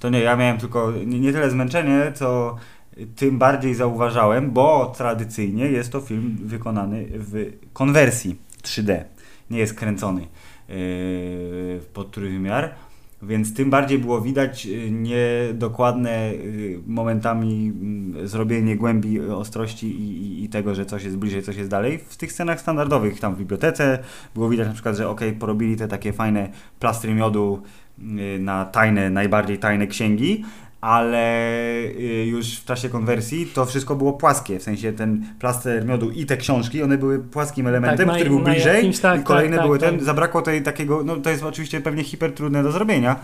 [0.01, 2.57] To nie, ja miałem tylko nie, tyle zmęczenie, co
[3.17, 9.05] tym bardziej zauważałem, bo tradycyjnie jest to film wykonany w konwersji 3D.
[9.51, 10.27] Nie jest kręcony
[11.93, 12.75] pod trójwymiar.
[13.23, 20.23] Więc tym bardziej było widać yy, niedokładne yy, momentami mm, zrobienie głębi yy, ostrości i,
[20.23, 21.99] i, i tego, że coś jest bliżej, coś jest dalej.
[22.09, 23.99] W tych scenach standardowych, tam w bibliotece,
[24.35, 26.49] było widać na przykład, że ok, porobili te takie fajne
[26.81, 27.63] plastry miodu
[27.99, 30.45] yy, na tajne, najbardziej tajne księgi,
[30.81, 31.53] ale
[31.99, 36.27] yy, już w czasie konwersji to wszystko było płaskie, w sensie ten plaster miodu i
[36.27, 39.67] te książki, one były płaskim elementem, na- który był bliżej jakimś- tak, i kolejne tak,
[39.67, 40.05] były tak, ten, tak.
[40.07, 43.17] zabrakło tej takiego, no to jest oczywiście pewnie hiper trudne do zrobienia,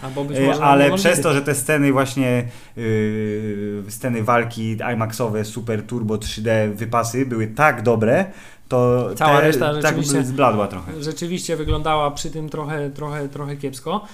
[0.46, 2.44] może ale przez to, że te sceny właśnie,
[2.76, 8.24] yy, sceny walki IMAXowe, super turbo 3D wypasy były tak dobre,
[8.68, 11.02] to Cała te, reszta tak rzeczywiście- zbladła trochę.
[11.02, 14.04] rzeczywiście wyglądała przy tym trochę, trochę, trochę kiepsko.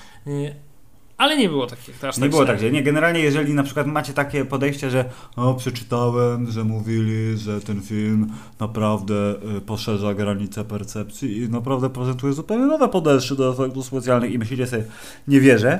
[1.21, 2.05] Ale nie było takich.
[2.05, 2.53] Aż Nie tak było źle.
[2.55, 5.05] tak, że nie, generalnie jeżeli na przykład macie takie podejście, że
[5.37, 9.15] o, przeczytałem, że mówili, że ten film naprawdę
[9.57, 14.67] y, poszerza granice percepcji i naprawdę prezentuje zupełnie nowe podejście do efektów specjalnych i myślicie
[14.67, 14.85] sobie,
[15.29, 15.79] nie wierzę,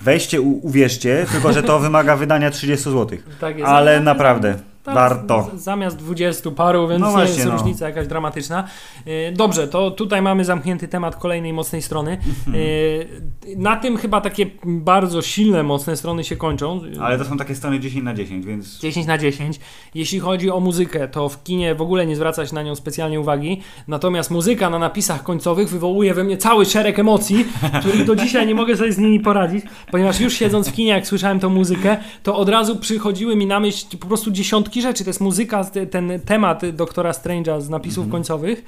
[0.00, 3.18] weźcie, uwierzcie, tylko że to wymaga wydania 30 zł.
[3.40, 3.68] Tak jest.
[3.70, 5.50] Ale naprawdę, Tak, warto.
[5.56, 7.52] z- Zamiast 20 paru, więc No nie właśnie, jest no.
[7.52, 8.64] różnica jakaś dramatyczna.
[9.06, 12.18] Y, Dobrze, to tutaj mamy zamknięty temat kolejnej mocnej strony.
[12.54, 13.08] Y,
[13.56, 16.80] Na tym chyba takie bardzo silne, mocne strony się kończą.
[17.00, 19.60] Ale to są takie strony 10 na 10, więc 10 na 10.
[19.94, 23.60] Jeśli chodzi o muzykę, to w kinie w ogóle nie zwracać na nią specjalnie uwagi.
[23.88, 27.44] Natomiast muzyka na napisach końcowych wywołuje we mnie cały szereg emocji,
[27.80, 31.06] których do dzisiaj nie mogę sobie z nimi poradzić, ponieważ już siedząc w kinie, jak
[31.06, 35.04] słyszałem tą muzykę, to od razu przychodziły mi na myśl po prostu dziesiątki rzeczy.
[35.04, 38.64] To jest muzyka, te- ten temat doktora Strange'a z napisów końcowych.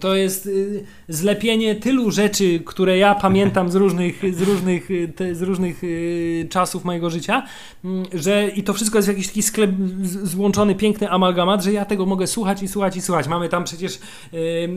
[0.00, 5.34] To jest y, zlepienie tylu rzeczy, które ja pamiętam z różnych, z różnych, y, te,
[5.34, 7.42] z różnych y, czasów mojego życia,
[7.84, 9.70] mm, że i to wszystko jest jakiś taki sklep
[10.22, 13.28] złączony, piękny amalgamat, że ja tego mogę słuchać i słuchać i słuchać.
[13.28, 13.98] Mamy tam przecież
[14.34, 14.68] y,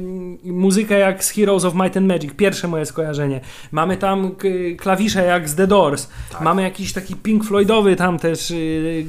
[0.44, 3.42] muzykę jak z Heroes of Might and Magic, pierwsze moje skojarzenie.
[3.72, 4.32] Mamy tam
[4.78, 6.10] klawisze jak z The Doors.
[6.42, 9.06] Mamy jakiś taki Pink Floydowy tam też y,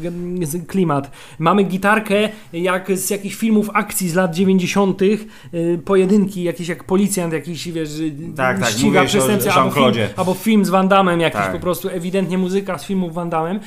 [0.66, 1.11] klimat.
[1.38, 7.33] Mamy gitarkę jak z jakichś filmów akcji z lat 90., y, pojedynki, jakieś jak policjant,
[7.33, 7.91] jakiś wiesz,
[8.37, 11.53] Tak, tak, ściga przestępcę, albo film, albo film z Van Damme, jakiś Tak.
[11.53, 13.61] po prostu ewidentnie muzyka z filmów Van Damme.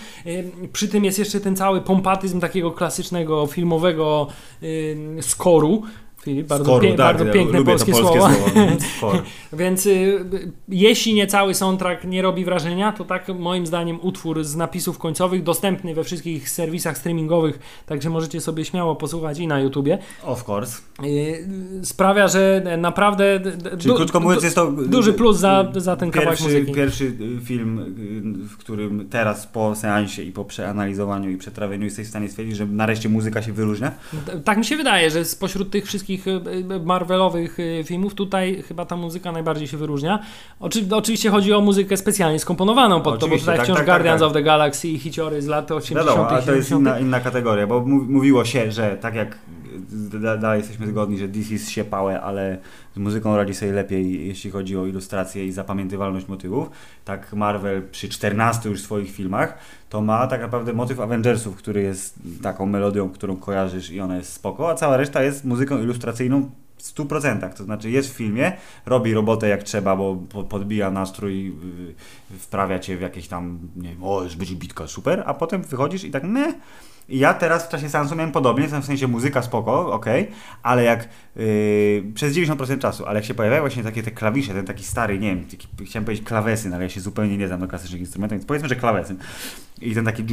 [0.74, 4.28] Przy tym jest jeszcze ten cały pompatyzm takiego klasycznego filmowego
[5.22, 5.84] skoru.
[6.24, 8.56] Filip, bardzo, skoru, pie, tak, bardzo ja piękne lubię polskie, to polskie słowo.
[9.00, 9.22] słowo.
[9.54, 10.26] Więc y,
[10.70, 15.44] jeśli nie cały soundtrack nie robi wrażenia, to tak moim zdaniem utwór z napisów końcowych,
[15.44, 20.82] dostępny we wszystkich serwisach streamingowych, także możecie sobie śmiało posłuchać i na YouTubie, Of course.
[21.06, 21.48] y,
[21.84, 23.40] sprawia, że naprawdę
[23.80, 24.72] Czyli krótko mówiąc jest to...
[24.72, 26.74] duży plus za, za ten kawałek Pierwszy, muzyki.
[26.74, 27.80] pierwszy y, film,
[28.44, 32.56] y, w którym teraz po seansie i po przeanalizowaniu i przetrawieniu jesteś w stanie stwierdzić,
[32.58, 33.92] że nareszcie muzyka się wyróżnia?
[34.44, 38.86] Tak mi się wydaje, że spośród tych wszystkich y, y, Marvelowych y, filmów tutaj chyba
[38.86, 40.20] ta muzyka najbardziej się wyróżnia.
[40.60, 43.96] Oczy, oczywiście chodzi o muzykę specjalnie skomponowaną pod to, bo tutaj tak, wciąż tak, tak,
[43.96, 44.28] Guardians tak.
[44.28, 46.08] of the Galaxy i hiciory z lat 80.
[46.08, 46.82] Wiadomo, ale to jest 70.
[46.82, 49.38] inna, inna kategoria, bo mówiło się, że tak jak
[50.40, 52.58] dalej jesteśmy zgodni, że DC jest siepałe, ale
[52.96, 56.70] z muzyką radzi sobie lepiej, jeśli chodzi o ilustrację i zapamiętywalność motywów.
[57.06, 59.58] Tak Marvel przy 14 już swoich filmach,
[59.90, 64.34] to ma tak naprawdę motyw Avengersów, który jest taką melodią, którą kojarzysz i ona jest
[64.34, 67.54] spoko, a cała reszta jest muzyką ilustracyjną w 100%.
[67.54, 68.52] To znaczy jest w filmie,
[68.86, 73.90] robi robotę jak trzeba, bo po- podbija nastrój, yy, wprawia cię w jakieś tam, nie
[73.90, 76.54] wiem, o, już będzie bitka, super, a potem wychodzisz i tak, nie.
[77.10, 80.28] Ja teraz w czasie seansu miałem podobnie, w sensie muzyka spoko, okej,
[80.64, 84.66] ale jak yy, przez 90% czasu, ale jak się pojawiają właśnie takie te klawisze, ten
[84.66, 87.68] taki stary, nie wiem, taki, chciałem powiedzieć klawesyn, ale ja się zupełnie nie znam na
[87.68, 89.18] klasycznych instrumentach, więc powiedzmy, że klawesyn.
[89.82, 90.24] I ten taki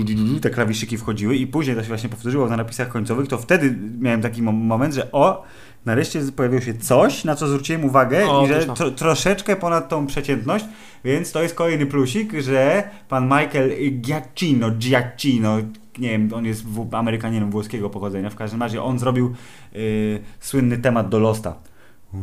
[0.42, 4.22] te klawiszyki wchodziły i później to się właśnie powtórzyło na napisach końcowych, to wtedy miałem
[4.22, 5.44] taki mo- moment, że o,
[5.86, 8.74] nareszcie pojawiło się coś, na co zwróciłem uwagę O, i że no.
[8.74, 10.64] tro, troszeczkę ponad tą przeciętność,
[11.04, 15.56] więc to jest kolejny plusik, że pan Michael Giacchino, Giacchino,
[15.98, 19.34] nie wiem, on jest w, Amerykaninem włoskiego pochodzenia, w każdym razie on zrobił
[19.76, 21.54] y, słynny temat do Losta.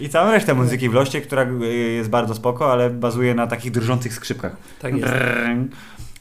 [0.00, 3.72] I całą resztę muzyki w Loście, która y, jest bardzo spoko, ale bazuje na takich
[3.72, 4.56] drżących skrzypkach.
[4.80, 5.12] Tak jest.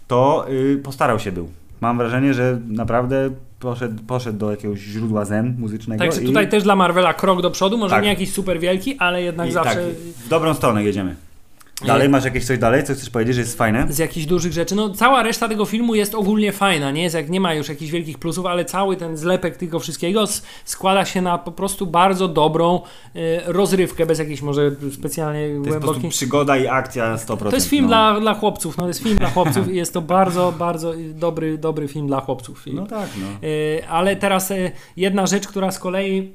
[0.08, 1.50] To y, postarał się był.
[1.82, 6.04] Mam wrażenie, że naprawdę poszedł, poszedł do jakiegoś źródła zen muzycznego.
[6.04, 8.04] Także i, tutaj też dla Marvela krok do przodu, może Tak.
[8.04, 9.84] nie jakiś super wielki, ale jednak i zawsze tak,
[10.26, 11.16] w dobrą stronę jedziemy.
[11.86, 13.86] Dalej masz jakieś coś dalej, co chcesz powiedzieć, że jest fajne?
[13.90, 14.76] z jakichś dużych rzeczy.
[14.76, 17.92] No cała reszta tego filmu jest ogólnie fajna, nie jest jak nie ma już jakichś
[17.92, 20.26] wielkich plusów, ale cały ten zlepek tego wszystkiego
[20.66, 22.82] składa się na po prostu bardzo dobrą
[23.16, 26.10] e, rozrywkę, bez jakiejś może specjalnie To jest głębokiej.
[26.10, 27.50] przygoda i akcja 100%.
[27.50, 27.90] To jest film no.
[27.90, 31.58] dla, dla chłopców, no to jest film dla chłopców i jest to bardzo, bardzo dobry,
[31.58, 32.64] dobry film dla chłopców.
[32.74, 33.48] No tak, no.
[33.48, 36.34] E, Ale teraz e, jedna rzecz, która z kolei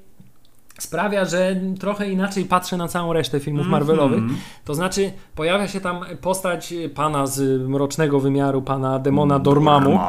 [0.78, 4.18] sprawia, że trochę inaczej patrzę na całą resztę filmów Marvelowych.
[4.18, 4.38] Mhm.
[4.64, 10.00] To znaczy, pojawia się tam postać pana z mrocznego wymiaru, pana demona Dormammu,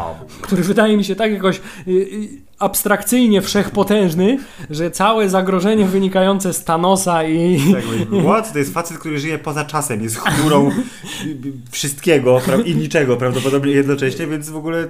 [0.42, 4.38] który wydaje mi się tak jakoś y, y, abstrakcyjnie wszechpotężny,
[4.70, 7.60] że całe zagrożenie wynikające z Thanosa i.
[7.74, 7.84] Tak,
[8.24, 8.54] What?
[8.54, 10.72] To jest facet, który żyje poza czasem, jest chmurą
[11.72, 14.88] wszystkiego i niczego prawdopodobnie jednocześnie, więc w ogóle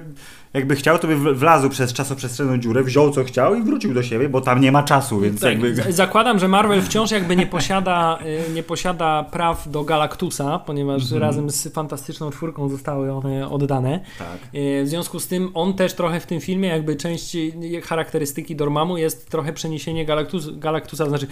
[0.54, 4.28] jakby chciał, to by wlazł przez czasoprzestrzenną dziurę, wziął co chciał i wrócił do siebie,
[4.28, 5.92] bo tam nie ma czasu, więc Tak, jakby...
[5.92, 11.22] zakładam, że Marvel wciąż jakby nie posiada, y, nie posiada praw do Galactusa, ponieważ Mhm.
[11.22, 14.00] razem z Fantastyczną Czwórką zostały one oddane.
[14.18, 14.38] Tak.
[14.54, 18.56] Y, W związku z tym on też trochę w tym filmie, jakby część y, charakterystyki
[18.56, 21.26] Dormammu jest trochę przeniesienie Galactus, Galactusa, znaczy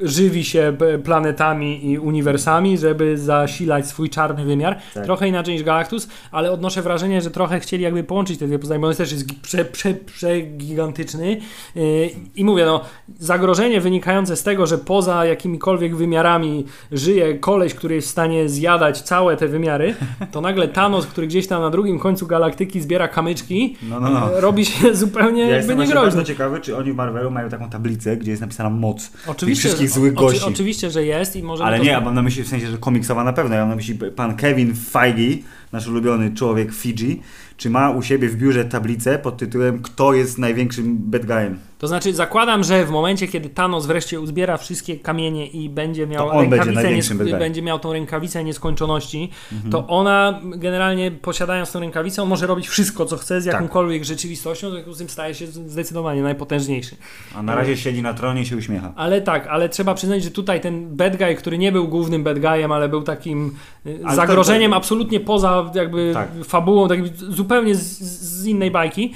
[0.00, 4.78] żywi się planetami i uniwersami, żeby zasilać swój czarny wymiar.
[4.94, 5.04] Tak.
[5.04, 8.80] Trochę inaczej niż Galactus, ale odnoszę wrażenie, że trochę chcieli jakby połączyć te dwie postacie,
[8.80, 11.36] bo on też jest gi- prze, prze, przegigantyczny.
[11.74, 12.80] Yy, I mówię, no,
[13.18, 19.02] zagrożenie wynikające z tego, że poza jakimikolwiek wymiarami żyje koleś, który jest w stanie zjadać
[19.02, 19.94] całe te wymiary,
[20.32, 24.38] to nagle Thanos, który gdzieś tam na drugim końcu galaktyki zbiera kamyczki, No, no, no.
[24.38, 26.02] e, robi się zupełnie Ja jakby jestem niegroźny.
[26.10, 29.90] bardzo ciekawy, czy oni w Marvelu mają taką tablicę, gdzie jest napisana moc Oczywiście, wszystkich
[29.90, 30.44] złych oczy- gości.
[30.48, 32.78] Oczywiście, że jest i możemy Ale to nie, ja mam na myśli w sensie, że
[32.78, 33.54] komiksowa na pewno.
[33.54, 35.36] Ja mam na myśli pan Kevin Feige,
[35.72, 37.20] nasz ulubiony człowiek Fiji,
[37.56, 41.58] czy ma u siebie w biurze tablicę pod tytułem Kto jest największym bad guyem?
[41.78, 46.28] To znaczy, zakładam, że w momencie, kiedy Thanos wreszcie uzbiera wszystkie kamienie i będzie miał
[46.28, 47.38] będzie rękawicę, guy.
[47.38, 49.72] będzie miał tą rękawicę nieskończoności, Mhm.
[49.72, 53.52] to ona generalnie posiadając tą rękawicę, może robić wszystko, co chce z Tak.
[53.54, 56.96] jakąkolwiek rzeczywistością, w związku z tym staje się zdecydowanie najpotężniejszy.
[57.34, 58.92] A na razie siedzi na tronie i się uśmiecha.
[58.96, 62.38] Ale tak, ale trzeba przyznać, że tutaj ten bad guy, który nie był głównym bad
[62.38, 63.54] guyem, ale był takim
[63.86, 66.28] y, Ale zagrożeniem to- to- absolutnie poza jakby Tak.
[66.44, 69.12] fabułą, takim zupełnie z, z innej bajki,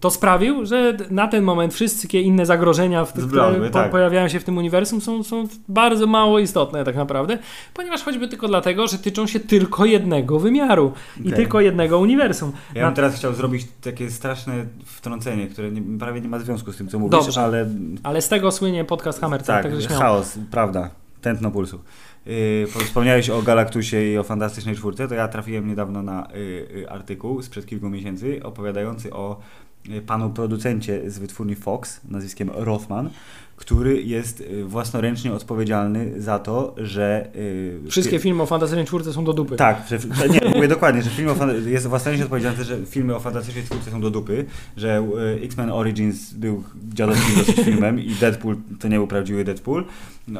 [0.00, 3.90] to sprawił, że na ten moment wszystkie inne zagrożenia, w, które Zbladły, po, tak.
[3.90, 7.38] pojawiają się w tym uniwersum, są, są bardzo mało istotne tak naprawdę,
[7.74, 10.92] ponieważ choćby tylko dlatego, że tyczą się tylko jednego wymiaru
[11.24, 12.52] i tylko jednego uniwersum.
[12.74, 16.72] Ja Na- bym teraz chciał zrobić takie straszne wtrącenie, które nie, prawie nie ma związku
[16.72, 17.40] z tym, co mówisz, Dobrze.
[17.42, 17.66] ale
[18.02, 20.00] Ale z tego słynie podcast Hammer, tak, śmiało.
[20.02, 21.80] chaos, prawda, tętno pulsu.
[22.26, 26.40] Yy, wspomniałeś o Galaktusie i o Fantastycznej Czwórce, to ja trafiłem niedawno na yy,
[26.80, 29.40] yy, artykuł sprzed kilku miesięcy opowiadający o
[29.88, 33.10] yy, panu producencie z wytwórni Fox, nazwiskiem Rothman,
[33.56, 37.30] który jest yy, własnoręcznie odpowiedzialny za to, że...
[37.84, 39.56] yy, Wszystkie filmy o Fantastycznej Czwórce są do dupy.
[39.56, 43.64] tak, że, nie, mówię dokładnie, że film o, jest własnoręcznie odpowiedzialny, że filmy o fantastycznej
[43.64, 44.44] twórcy są do dupy,
[44.76, 45.06] że
[45.40, 49.84] e, X-Men Origins był dziadowskim dosyć filmem i Deadpool to nie był prawdziwy Deadpool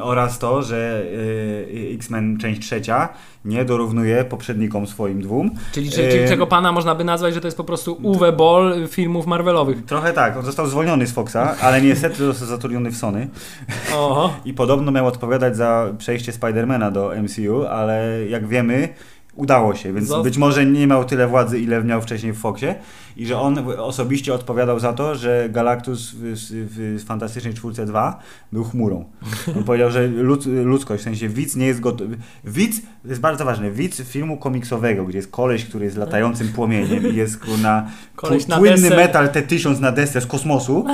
[0.01, 1.03] oraz to, że
[1.89, 3.09] e, X-Men część trzecia
[3.45, 5.51] nie dorównuje poprzednikom swoim dwóm.
[5.71, 8.87] Czyli, czyli, czyli tego pana można by nazwać, że to jest po prostu Uwe Boll
[8.87, 9.85] filmów Marvelowych.
[9.85, 13.27] Trochę tak, on został zwolniony z Foxa, ale niestety został zatrudniony w Sony
[13.95, 14.33] Oho.
[14.45, 18.89] i podobno miał odpowiadać za przejście Spidermana do MCU, ale jak wiemy,
[19.35, 22.75] udało się, więc Zost- być może nie miał tyle władzy, ile miał wcześniej w Foxie
[23.17, 28.19] i że on osobiście odpowiadał za to, że Galactus w, w, Fantastycznej Czwórce 2
[28.51, 29.05] był chmurą.
[29.57, 32.17] On powiedział, że lud, ludzkość, w sensie widz nie jest gotowy.
[32.43, 37.13] Widz, to jest bardzo ważne, widz filmu komiksowego, gdzie jest koleś, który jest latającym płomieniem
[37.13, 40.85] i jest na Koleś na płynny metal T-1000 na desce z kosmosu,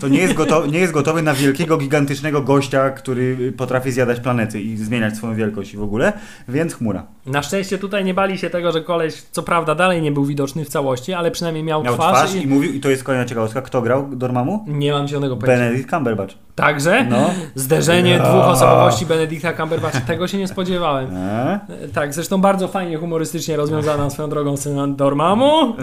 [0.00, 4.60] to nie jest, gotowy, nie jest gotowy na wielkiego, gigantycznego gościa, który potrafi zjadać planety
[4.60, 6.12] i zmieniać swoją wielkość i w ogóle,
[6.48, 7.06] więc chmura.
[7.26, 10.64] Na szczęście tutaj nie bali się tego, że koleś, co prawda, dalej nie był widoczny
[10.64, 13.62] w całości, ale przynajmniej miał, Miał twarz, twarz i mówił, i to jest kolejna ciekawostka,
[13.62, 14.64] kto grał Dormammu?
[14.68, 15.64] Nie mam zielonego pojęcia.
[15.64, 16.34] Benedict Cumberbatch.
[16.54, 17.30] Także No.
[17.54, 18.18] zderzenie Ja.
[18.30, 21.16] dwóch osobowości Benedicta Cumberbatcha, tego się nie spodziewałem.
[21.16, 21.60] E,
[21.94, 25.74] Tak, zresztą bardzo fajnie, humorystycznie rozwiązana swoją drogą scena Dormammu.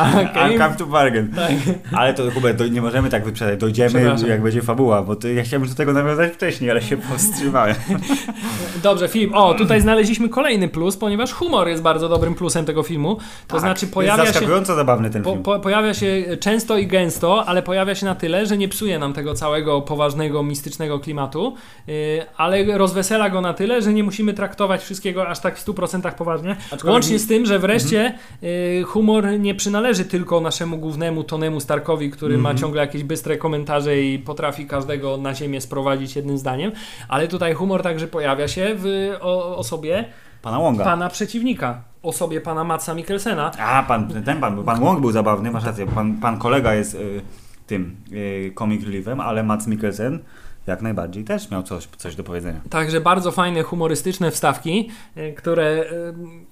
[0.00, 0.58] A, I'm okej.
[0.58, 1.28] come to bargain.
[1.36, 1.52] Tak.
[1.92, 3.60] Ale to Hubert, do, nie możemy tak wyprzedzać.
[3.60, 7.74] Dojdziemy, jak będzie fabuła, bo to ja chciałbym do tego nawiązać wcześniej, ale się powstrzymałem.
[8.82, 9.34] Dobrze, film.
[9.34, 13.16] O, tutaj znaleźliśmy kolejny plus, ponieważ humor jest bardzo dobrym plusem tego filmu.
[13.48, 14.32] To znaczy pojawia jest się...
[14.32, 15.42] zaskakująco zabawny ten Po, film.
[15.42, 16.06] po, pojawia się
[16.40, 20.15] często i gęsto, ale pojawia się na tyle, że nie psuje nam tego całego poważnego,
[20.42, 21.54] mistycznego klimatu,
[21.86, 21.94] yy,
[22.36, 26.56] ale rozwesela go na tyle, że nie musimy traktować wszystkiego aż tak w 100% poważnie.
[26.70, 32.10] Aczkolwiek- Łącznie z tym, że wreszcie yy, humor nie przynależy tylko naszemu głównemu Tonemu Starkowi,
[32.10, 36.72] który ma ciągle jakieś bystre komentarze i potrafi każdego na ziemię sprowadzić jednym zdaniem,
[37.08, 40.04] ale tutaj humor także pojawia się w o, osobie
[40.42, 40.84] Pana Wonga.
[40.84, 43.50] pana przeciwnika, osobie pana Matsa Mikkelsena.
[43.58, 45.86] A, pan, ten pan, pan Wong był zabawny, masz rację.
[45.86, 47.20] Pan, pan kolega jest y,
[47.66, 50.18] tym y, comic reliefem, ale Mats Mikkelsen
[50.66, 52.60] jak najbardziej też miał coś, coś do powiedzenia.
[52.70, 55.84] Także bardzo fajne, humorystyczne wstawki, y, które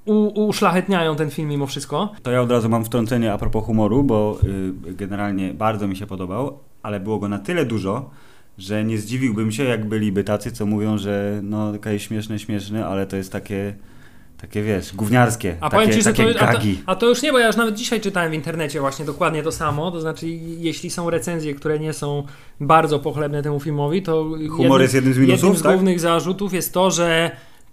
[0.07, 2.13] y, u, uszlachetniają ten film mimo wszystko.
[2.23, 4.39] To ja od razu mam wtrącenie a propos humoru, bo
[4.85, 8.11] generalnie bardzo mi się podobał, ale było go na tyle dużo,
[8.59, 13.07] że nie zdziwiłbym się, jak byliby tacy, co mówią, że no okej, śmieszne, śmieszne, ale
[13.07, 13.75] to jest takie,
[14.45, 16.83] takie wiesz, gówniarskie, A takie, Ci, takie to, a, to, gagi.
[16.87, 19.53] a to już nie, bo ja już nawet dzisiaj czytałem w internecie właśnie dokładnie to
[19.53, 20.29] samo, to znaczy
[20.59, 22.23] jeśli są recenzje, które nie są
[22.61, 25.73] bardzo pochlebne temu filmowi, to Humor jest jednym z minusów, jednym z tak?
[25.73, 27.31] głównych zarzutów jest to, że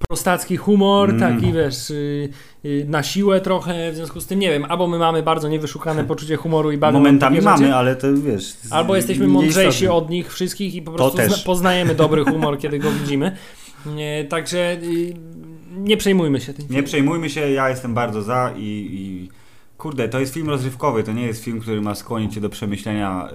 [0.07, 1.19] prostacki humor, Mm.
[1.19, 2.29] taki wiesz, y,
[2.65, 6.03] y, na siłę trochę, w związku z tym, nie wiem, albo my mamy bardzo niewyszukane
[6.13, 8.53] poczucie humoru i nam Momentami mamy, rzeczy, ale to wiesz...
[8.69, 13.37] Albo jesteśmy mądrzejsi od nich wszystkich i po prostu poznajemy dobry humor, kiedy go widzimy.
[14.29, 15.13] Także y,
[15.83, 16.65] nie przejmujmy się tym.
[16.69, 19.29] Nie przejmujmy się, ja jestem bardzo za i, i
[19.81, 23.29] kurde, to jest film rozrywkowy, to nie jest film, który ma skłonić cię do przemyślenia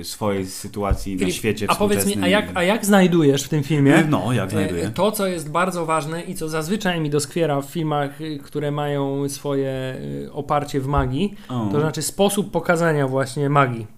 [0.00, 3.48] y, swojej sytuacji na Filip, świecie a powiedz mi, a jak, a jak znajdujesz w
[3.48, 4.04] tym filmie?
[4.10, 4.90] No, jak e, znajduję.
[4.94, 9.28] To, co jest bardzo ważne i co zazwyczaj mi doskwiera w filmach, y, które mają
[9.28, 11.68] swoje y, oparcie w magii, O.
[11.72, 13.97] to znaczy sposób pokazania właśnie magii.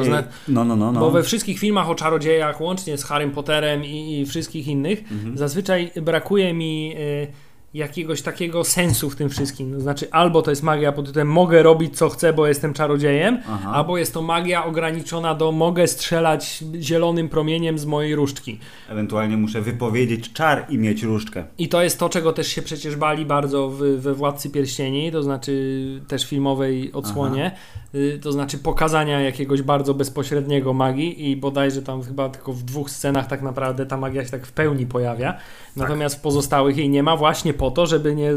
[0.00, 1.00] To znaczy, No, no, no, no.
[1.00, 5.38] Bo we wszystkich filmach o czarodziejach, łącznie z Harrym Potterem i, i wszystkich innych, Mhm.
[5.38, 7.26] zazwyczaj brakuje mi y,
[7.74, 9.72] jakiegoś takiego sensu w tym wszystkim.
[9.72, 13.38] To znaczy, albo to jest magia pod tytułem mogę robić co chcę, bo jestem czarodziejem,
[13.48, 13.70] Aha.
[13.74, 18.58] albo jest to magia ograniczona do mogę strzelać zielonym promieniem z mojej różdżki.
[18.88, 21.44] Ewentualnie muszę wypowiedzieć czar i mieć różdżkę.
[21.58, 25.22] I to jest to, czego też się przecież bali bardzo w, we Władcy Pierścieni, to
[25.22, 27.79] znaczy też filmowej odsłonie, y,
[28.22, 33.26] to znaczy pokazania jakiegoś bardzo bezpośredniego magii i bodajże tam chyba tylko w dwóch scenach
[33.26, 35.38] tak naprawdę ta magia się tak w pełni pojawia,
[35.76, 38.30] natomiast w pozostałych jej nie ma właśnie po to, żeby nie,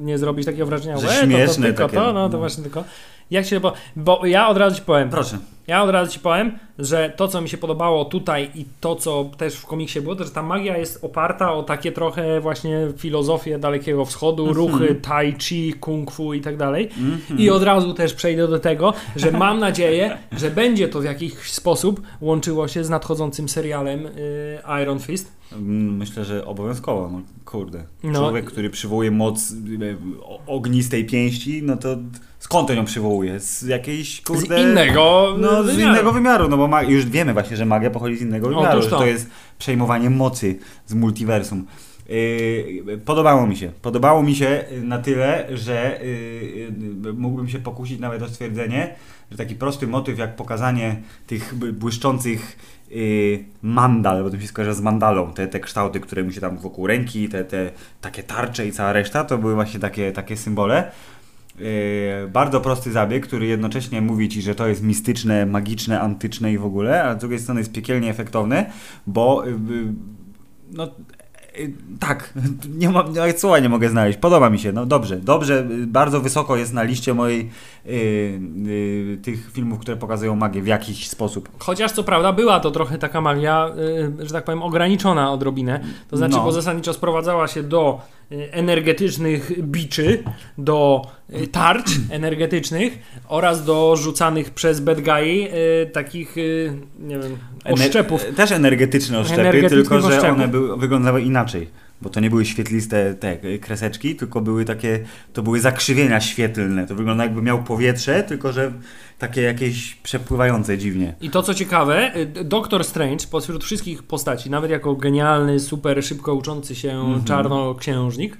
[0.00, 2.38] nie zrobić takiego wrażenia, Że że to, to śmieszne tylko takie, to, no to no.
[2.38, 2.84] właśnie tylko.
[3.32, 5.38] Jak się, bo, bo ja od razu ci powiem, Proszę.
[5.66, 9.24] ja od razu ci powiem, że to, co mi się podobało tutaj i to, co
[9.36, 13.58] też w komiksie było, to że ta magia jest oparta o takie trochę właśnie filozofię
[13.58, 14.56] Dalekiego Wschodu, Mhm.
[14.66, 16.88] ruchy tai chi, kung fu i tak dalej.
[17.38, 21.34] I od razu też przejdę do tego, że mam nadzieję, że będzie to w jakiś
[21.34, 25.41] sposób łączyło się z nadchodzącym serialem y, Iron Fist.
[25.56, 27.84] Mm, Myślę, że obowiązkowo, no kurde.
[28.02, 28.18] No.
[28.18, 29.54] Człowiek, który przywołuje moc
[30.22, 31.96] o- ognistej pięści, no to
[32.38, 33.40] skąd on ją przywołuje?
[33.40, 34.58] Z jakiejś, kurde...
[34.58, 35.90] z innego No, z wymiaru.
[35.92, 38.84] innego wymiaru, no bo ma, już wiemy właśnie, że magia pochodzi z innego wymiaru, Otóż
[38.84, 38.98] że to.
[38.98, 41.66] to jest przejmowanie mocy z multiversum.
[42.08, 43.70] Yy, podobało mi się.
[43.82, 46.00] Podobało mi się na tyle, że
[47.04, 48.94] yy, mógłbym się pokusić nawet o stwierdzenie,
[49.30, 52.56] że taki prosty motyw jak pokazanie tych błyszczących
[53.62, 56.86] mandal, bo to się skojarzy z mandalą, te, te kształty, które mi się tam wokół
[56.86, 60.90] ręki, te, te takie tarcze i cała reszta, to były właśnie takie, takie symbole.
[61.58, 61.66] Yy,
[62.32, 66.64] bardzo prosty zabieg, który jednocześnie mówi ci, że to jest mistyczne, magiczne, antyczne i w
[66.64, 68.66] ogóle, a z drugiej strony jest piekielnie efektowny,
[69.06, 69.54] bo yy,
[70.72, 70.88] no
[72.00, 72.34] tak,
[72.80, 74.18] nie ma, nawet słowa nie mogę znaleźć.
[74.18, 77.50] Podoba mi się, no dobrze, dobrze, yy, bardzo wysoko jest na liście mojej
[77.84, 77.92] yy,
[78.64, 81.48] yy, tych filmów, które pokazują magię w jakiś sposób.
[81.58, 83.70] Chociaż co prawda była to trochę taka magia,
[84.20, 85.80] y, że tak powiem, ograniczona odrobinę.
[86.10, 86.44] To znaczy, No.
[86.44, 88.00] bo zasadniczo sprowadzała się do
[88.50, 90.22] energetycznych biczy,
[90.58, 95.48] do e, tarcz energetycznych oraz do rzucanych przez bad guy
[95.82, 96.36] e, takich,
[96.98, 98.24] nie wiem, Ener- oszczepów.
[98.36, 101.68] Też energetyczne oszczepy, tylko że one były, wyglądały inaczej.
[102.02, 105.00] Bo to nie były świetliste te kreseczki, tylko były takie,
[105.32, 106.86] to były zakrzywienia świetlne.
[106.86, 108.72] To wygląda jakby miał powietrze, tylko że
[109.18, 111.14] takie jakieś przepływające dziwnie.
[111.20, 116.34] I to co ciekawe, y, Doktor Strange pośród wszystkich postaci, nawet jako genialny, super szybko
[116.34, 117.24] uczący się Mhm.
[117.24, 118.36] czarnoksiężnik,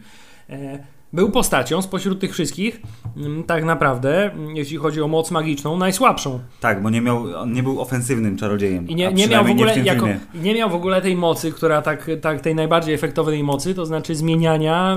[0.50, 0.78] e,
[1.12, 2.82] był postacią spośród tych wszystkich,
[3.16, 6.40] mm, tak naprawdę, mm, jeśli chodzi o moc magiczną, najsłabszą.
[6.60, 8.88] Tak, bo nie miał, on nie był ofensywnym czarodziejem.
[8.88, 11.52] I nie, nie miał w ogóle nie w jako, nie miał w ogóle tej mocy,
[11.52, 14.96] która tak, tak tej najbardziej efektownej mocy, to znaczy zmieniania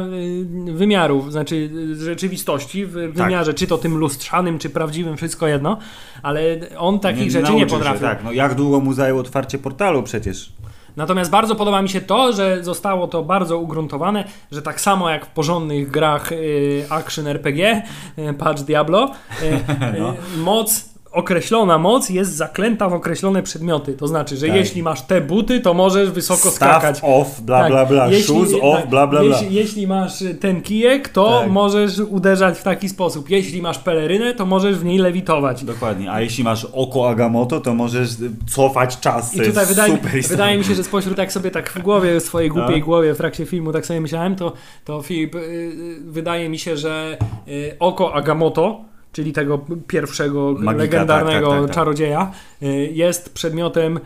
[0.67, 5.77] y, wymiarów, znaczy y, rzeczywistości w wymiarze, czy to tym lustrzanym, czy prawdziwym, wszystko jedno,
[6.23, 6.41] ale
[6.77, 7.99] on takich rzeczy nie potrafił.
[7.99, 10.51] Się, tak, no jak długo mu zajęło otwarcie portalu przecież.
[10.95, 15.25] Natomiast bardzo podoba mi się to, że zostało to bardzo ugruntowane, że tak samo jak
[15.25, 17.81] w porządnych grach y, action RPG,
[18.19, 19.11] y, Patch Diablo,
[19.43, 19.59] y,
[19.99, 20.13] No.
[20.37, 23.93] moc, określona moc jest zaklęta w określone przedmioty.
[23.93, 24.55] To znaczy, że Tak.
[24.55, 26.99] jeśli masz te buty, to możesz wysoko Staff skakać.
[27.01, 29.29] off, bla Tak, bla bla, jeśli- shoes off, tak, bla bla bla.
[29.39, 31.51] Jeśli, jeśli masz ten kijek, to Tak.
[31.51, 33.29] możesz uderzać w taki sposób.
[33.29, 35.63] Jeśli masz pelerynę, to możesz w niej lewitować.
[35.63, 38.09] Dokładnie, a jeśli masz oko Agamotto, to możesz
[38.49, 39.35] cofać czas.
[39.35, 42.23] I tutaj wydaje, super wydaje mi się, że spośród jak sobie tak w głowie, w
[42.23, 42.85] swojej głupiej No.
[42.85, 44.53] głowie w trakcie filmu tak sobie myślałem, to,
[44.85, 48.81] to Filip, y, y, wydaje mi się, że y, oko Agamotto,
[49.15, 51.75] czyli tego pierwszego Magika, legendarnego tak, tak, tak, tak.
[51.75, 52.31] czarodzieja,
[52.63, 53.99] y, jest przedmiotem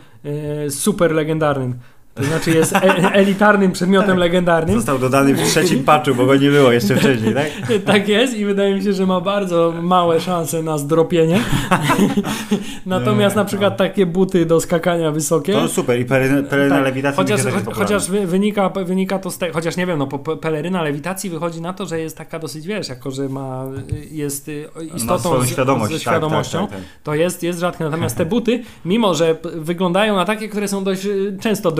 [0.66, 1.74] y, super legendarnym.
[2.14, 4.76] To znaczy jest e elitarnym przedmiotem legendarnym.
[4.76, 7.46] Został dodany w trzecim patchu, bo go nie było jeszcze wcześniej, tak?
[7.86, 11.40] Tak jest i wydaje mi się, że ma bardzo małe szanse na zdropienie.
[12.86, 15.52] Natomiast na przykład takie buty do skakania wysokie.
[15.52, 19.38] To super i peryna, peryna Tak, lewitacji chociaż, cho- chociaż wy- wynika, wynika to z
[19.38, 22.88] tego, chociaż nie wiem, no peleryna lewitacji wychodzi na to, że jest taka dosyć, wiesz,
[22.88, 23.64] jako że ma,
[24.10, 26.88] jest y, istotą świadomość, ze tak, świadomością, tak, tak, tak.
[27.02, 27.84] to jest, jest rzadkie.
[27.84, 31.72] Natomiast te buty, mimo że wyglądają na takie, które są dość y, często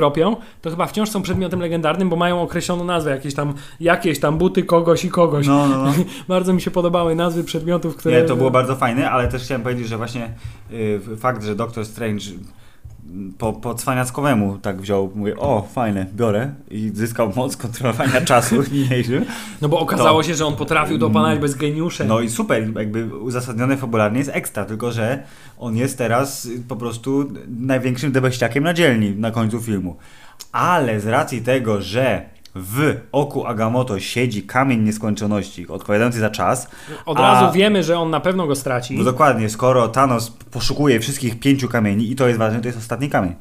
[0.62, 4.62] to chyba wciąż są przedmiotem legendarnym, bo mają określoną nazwę, jakieś tam, jakieś tam buty
[4.62, 5.46] kogoś i kogoś.
[5.46, 5.92] No, no, no.
[6.28, 8.22] Bardzo mi się podobały nazwy przedmiotów, które...
[8.22, 10.30] Nie, to było bardzo fajne, ale też chciałem powiedzieć, że właśnie
[10.72, 12.24] y, fakt, że Doctor Strange
[13.38, 19.24] po, po cwaniackowemu tak wziął, mówię, o, fajne, biorę i zyskał moc kontrolowania czasu niniejszym.
[19.62, 22.04] No bo okazało to- się, że on potrafił to opanować bez geniuszy.
[22.04, 25.22] No i super, jakby uzasadnione fabularnie jest ekstra, tylko że
[25.58, 29.96] on jest teraz po prostu największym debeściakiem na dzielni na końcu filmu.
[30.52, 32.22] Ale z racji tego, że
[32.54, 36.68] w oku Agamotto siedzi kamień nieskończoności odpowiadający za czas,
[37.06, 38.96] Od a- razu wiemy, że on na pewno go straci.
[38.98, 43.08] No dokładnie, skoro Thanos poszukuje wszystkich pięciu kamieni i to jest ważne, to jest ostatni
[43.08, 43.34] kamień.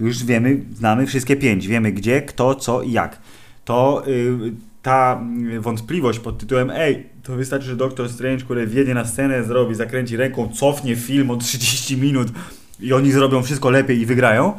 [0.00, 3.18] Już wiemy, znamy wszystkie pięć, wiemy gdzie, kto, co i jak.
[3.64, 4.52] To y,
[4.82, 5.20] ta
[5.52, 9.74] y, wątpliwość pod tytułem ej, to wystarczy, że Doctor Strange, który wjedzie na scenę, zrobi,
[9.74, 12.28] zakręci ręką, cofnie film o 30 minut
[12.80, 14.52] i oni zrobią wszystko lepiej i wygrają.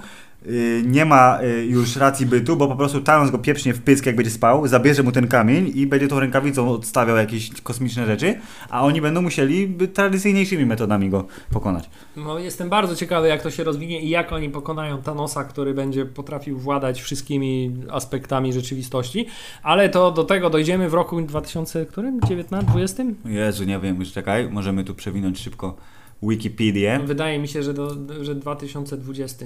[0.47, 4.05] Y, Nie ma y, już racji bytu, bo po prostu Thanos go pieprznie w pysk,
[4.05, 8.35] jak będzie spał, zabierze mu ten kamień i będzie tą rękawicą odstawiał jakieś kosmiczne rzeczy,
[8.69, 11.89] a oni będą musieli tradycyjniejszymi metodami go pokonać.
[12.17, 16.05] No, jestem bardzo ciekawy, jak to się rozwinie i jak oni pokonają Thanosa, który będzie
[16.05, 19.25] potrafił władać wszystkimi aspektami rzeczywistości.
[19.63, 22.19] Ale to do tego dojdziemy w roku 2000, którym?
[22.27, 23.03] 19, 20?
[23.25, 25.75] Jezu, nie wiem, już czekaj, możemy tu przewinąć szybko
[26.23, 26.99] Wikipedię.
[27.05, 29.45] Wydaje mi się, że, do, że 2020.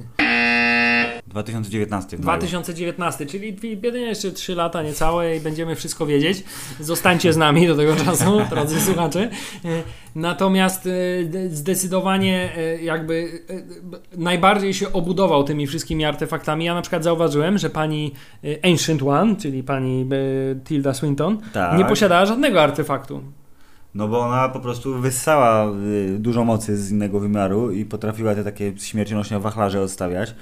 [1.28, 2.18] 2019.
[2.18, 2.40] w maju.
[2.40, 6.44] 2019, czyli jedynie jeszcze 3 lata niecałe i będziemy wszystko wiedzieć.
[6.80, 9.30] Zostańcie z nami do tego czasu, drodzy słuchacze.
[9.66, 9.84] E,
[10.16, 13.42] Natomiast e, zdecydowanie e, jakby
[14.18, 16.66] najbardziej się obudował tymi wszystkimi artefaktami.
[16.66, 18.12] Ja na przykład zauważyłem, że pani
[18.64, 20.10] Ancient One, czyli pani
[20.64, 21.78] Tilda Swinton, Tak.
[21.78, 23.22] nie posiadała żadnego artefaktu.
[23.96, 25.72] No bo ona po prostu wyssała
[26.18, 30.36] dużo mocy z innego wymiaru i potrafiła te takie śmiercionośne wachlarze odstawiać.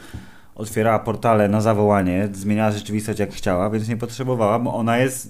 [0.55, 5.25] Otwierała portale na zawołanie, zmieniała rzeczywistość jak chciała, więc nie potrzebowała, bo ona jest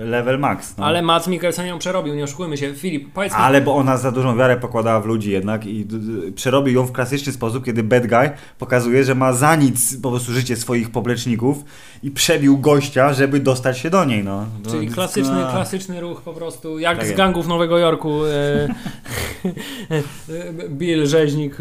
[0.00, 0.76] y, level max.
[0.78, 0.84] No.
[0.84, 2.74] Ale Mats Mikkelsen ją przerobił, nie oszukujmy się.
[2.74, 5.86] Filip, powiedz mi, Ale bo ona za dużą wiarę pokładała w ludzi jednak i
[6.34, 10.32] przerobił ją w klasyczny sposób, kiedy bad guy pokazuje, że ma za nic po prostu
[10.32, 11.64] życie swoich popleczników
[12.02, 14.24] i przebił gościa, żeby dostać się do niej.
[14.24, 14.46] No.
[14.64, 15.50] No, Czyli więc, klasyczny, no.
[15.50, 17.18] klasyczny ruch po prostu, jak Tak z jest.
[17.18, 18.24] gangów Nowego Jorku.
[18.24, 18.28] E,
[19.90, 21.56] e, Bill Rzeźnik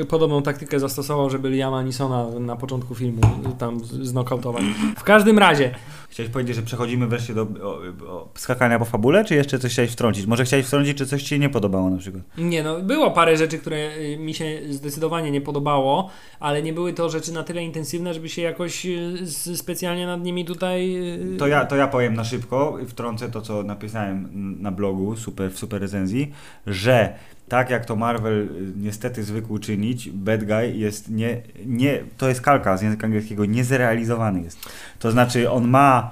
[0.00, 3.20] e, podobną taktykę zastosował, żeby Liama Nisona na na początku filmu
[3.58, 4.62] tam znokautować.
[4.96, 5.74] W każdym razie,
[6.16, 7.78] Chciałeś powiedzieć, że przechodzimy wreszcie do o,
[8.08, 10.26] o, skakania po fabule, czy jeszcze coś chciałeś wtrącić?
[10.26, 12.22] Może chciałeś wtrącić, czy coś ci nie podobało na przykład?
[12.38, 16.92] nie no, było parę rzeczy, które y, mi się zdecydowanie nie podobało, ale nie były
[16.92, 20.96] to rzeczy na tyle intensywne, żeby się jakoś y, specjalnie nad nimi tutaj...
[21.34, 24.28] y, To ja, to ja powiem na szybko i wtrącę to, co napisałem
[24.62, 26.32] na blogu super, w super recenzji,
[26.66, 27.14] że
[27.48, 32.40] tak jak to Marvel y, niestety zwykł czynić, Bad Guy jest nie, nie, to jest
[32.40, 34.58] kalka z języka angielskiego, niezrealizowany jest.
[34.98, 36.10] To znaczy on ma,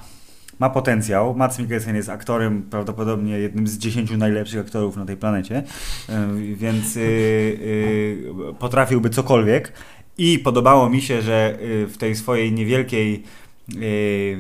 [0.58, 5.62] ma potencjał, Mads Mikkelsen jest aktorem prawdopodobnie jednym z dziesięciu najlepszych aktorów na tej planecie,
[6.08, 8.24] y, więc y,
[8.58, 9.72] potrafiłby cokolwiek
[10.18, 11.58] i podobało mi się, że
[11.88, 13.24] w tej swojej niewielkiej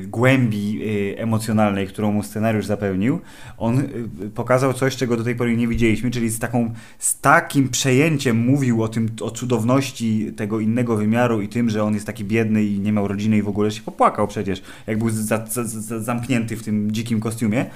[0.06, 3.20] głębi y, emocjonalnej, którą mu scenariusz zapewnił,
[3.58, 7.68] on y, pokazał coś, czego do tej pory nie widzieliśmy, czyli z, taką, z takim
[7.68, 12.24] przejęciem mówił o tym, o cudowności tego innego wymiaru i tym, że on jest taki
[12.24, 15.64] biedny i nie miał rodziny i w ogóle się popłakał przecież, jak był za, za,
[15.64, 17.66] za, zamknięty w tym dzikim kostiumie.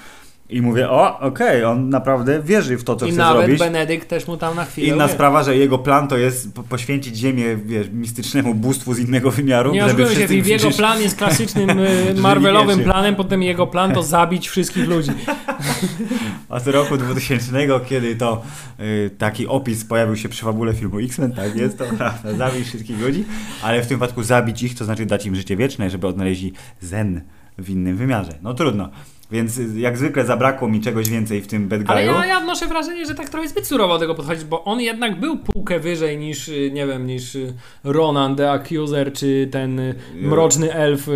[0.50, 3.58] I mówię, o, okej, on naprawdę wierzy w to, co I chce nawet zrobić.
[3.58, 4.88] Benedykt też mu tam na chwilę...
[4.88, 5.12] Inna wie.
[5.12, 9.72] sprawa, że jego plan to jest po- poświęcić ziemię, wiesz, mistycznemu bóstwu z innego wymiaru,
[9.72, 14.02] Nie żeby się, wszyscy jego plan jest klasycznym y, Marvelowym planem, potem jego plan to
[14.02, 15.10] zabić wszystkich ludzi.
[16.48, 18.42] Od roku 2000, kiedy to
[18.80, 23.00] y, taki opis pojawił się przy fabule filmu X-Men, tak jest to, prawda, zabić wszystkich
[23.00, 23.24] ludzi,
[23.62, 27.20] ale w tym wypadku zabić ich, to znaczy dać im życie wieczne, żeby odnaleźli zen
[27.58, 28.32] w innym wymiarze.
[28.42, 28.90] No trudno.
[29.30, 32.14] Więc jak zwykle zabrakło mi czegoś więcej w tym Bad Ale Guy'u.
[32.14, 35.20] ja, ja odnoszę wrażenie, że tak trochę zbyt surowo do tego podchodzić, bo on jednak
[35.20, 37.54] był półkę wyżej niż, y, nie wiem, niż y,
[37.84, 41.08] Ronan the Accuser, czy ten y, mroczny elf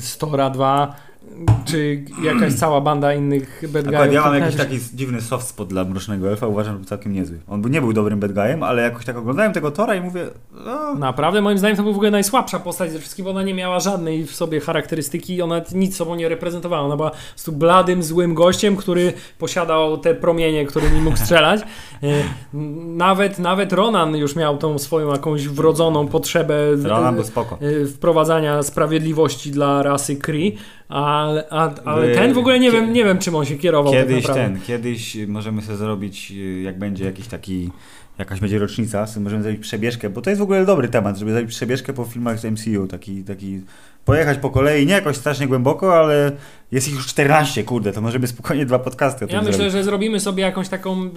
[0.00, 0.96] Stora 2,
[1.64, 5.84] czy jakaś cała banda innych bad Akurat ja mam jakiś taki dziwny soft spot dla
[5.84, 7.38] Mrocznego Elfa, uważam, że był całkiem niezły.
[7.48, 10.26] On nie był dobrym bad guyem, ale jakoś tak oglądałem tego Tora i mówię,
[10.66, 13.54] o, Naprawdę, moim zdaniem to był w ogóle najsłabsza postać ze wszystkich, bo ona nie
[13.54, 16.82] miała żadnej w sobie charakterystyki, ona nic sobą nie reprezentowała.
[16.82, 21.60] Ona była po prostu bladym, złym gościem, który posiadał te promienie, którymi mógł strzelać.
[22.02, 22.06] E,
[22.96, 27.58] Nawet, nawet Ronan już miał tą swoją jakąś wrodzoną potrzebę Ronan był spoko.
[27.82, 30.56] e, wprowadzania sprawiedliwości dla rasy Kree,
[30.88, 33.92] ale, a, ale Wy- ten w ogóle nie wiem, nie wiem czym on się kierował.
[33.92, 34.42] tak Kiedyś naprawdę.
[34.54, 36.32] ten, kiedyś możemy sobie zrobić,
[36.64, 37.70] jak będzie jakiś taki,
[38.18, 41.50] jakaś będzie rocznica, możemy zrobić przebieżkę, bo to jest w ogóle dobry temat, żeby zrobić
[41.50, 43.60] przebieżkę po filmach z MCU, taki, taki
[44.04, 46.32] pojechać po kolei, nie jakoś strasznie głęboko, ale
[46.72, 49.72] jest ich już 14, kurde, to możemy spokojnie dwa podcasty Ja myślę, zrobić.
[49.72, 51.10] że zrobimy sobie jakąś taką y,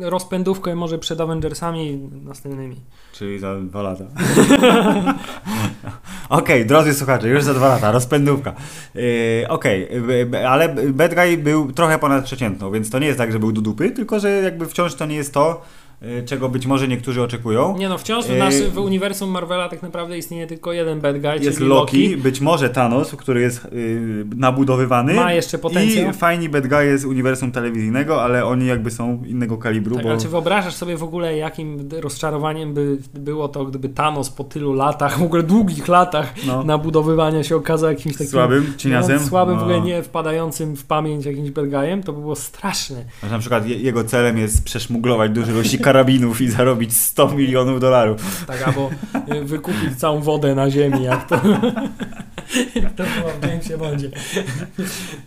[0.00, 2.76] rozpędówkę może przed Avengersami następnymi.
[3.12, 4.04] Czyli za dwa lata.
[6.28, 8.54] Okej, drodzy słuchacze, już za dwa lata, rozpędówka.
[8.94, 9.02] Yy,
[9.48, 9.88] Okej,
[10.32, 13.52] yy, ale Bad Guy był trochę ponad przeciętną, więc to nie jest tak, że był
[13.52, 15.62] do dupy, tylko że jakby wciąż to nie jest to,
[16.26, 17.76] czego być może niektórzy oczekują.
[17.78, 21.20] Nie no, wciąż w, Yy, nas, w uniwersum Marvela tak naprawdę istnieje tylko jeden bad
[21.20, 22.16] guy, Jest czyli Loki, Loki.
[22.16, 25.14] być może Thanos, który jest yy, nabudowywany.
[25.14, 26.10] Ma jeszcze potencjał.
[26.10, 30.10] I fajni bad guy z uniwersum telewizyjnego, ale oni jakby są innego kalibru, Tak, bo...
[30.10, 34.72] ale czy wyobrażasz sobie w ogóle, jakim rozczarowaniem by było to, gdyby Thanos po tylu
[34.72, 36.64] latach, w ogóle długich latach No.
[36.64, 39.16] nabudowywania się okazał jakimś takim Słabym, cieniasem?
[39.22, 39.84] No, słabym, w ogóle No.
[39.84, 43.04] nie wpadającym w pamięć jakimś bad guyem, to by było straszne.
[43.22, 47.80] Że na przykład je, jego celem jest przeszmuglować duże ilości karabinów i zarobić 100 milionów
[47.80, 48.44] dolarów.
[48.46, 48.90] Tak, albo
[49.34, 51.40] y, wykupić całą wodę na ziemi, jak to,
[52.74, 54.10] jak to było w Jamesie Bondzie.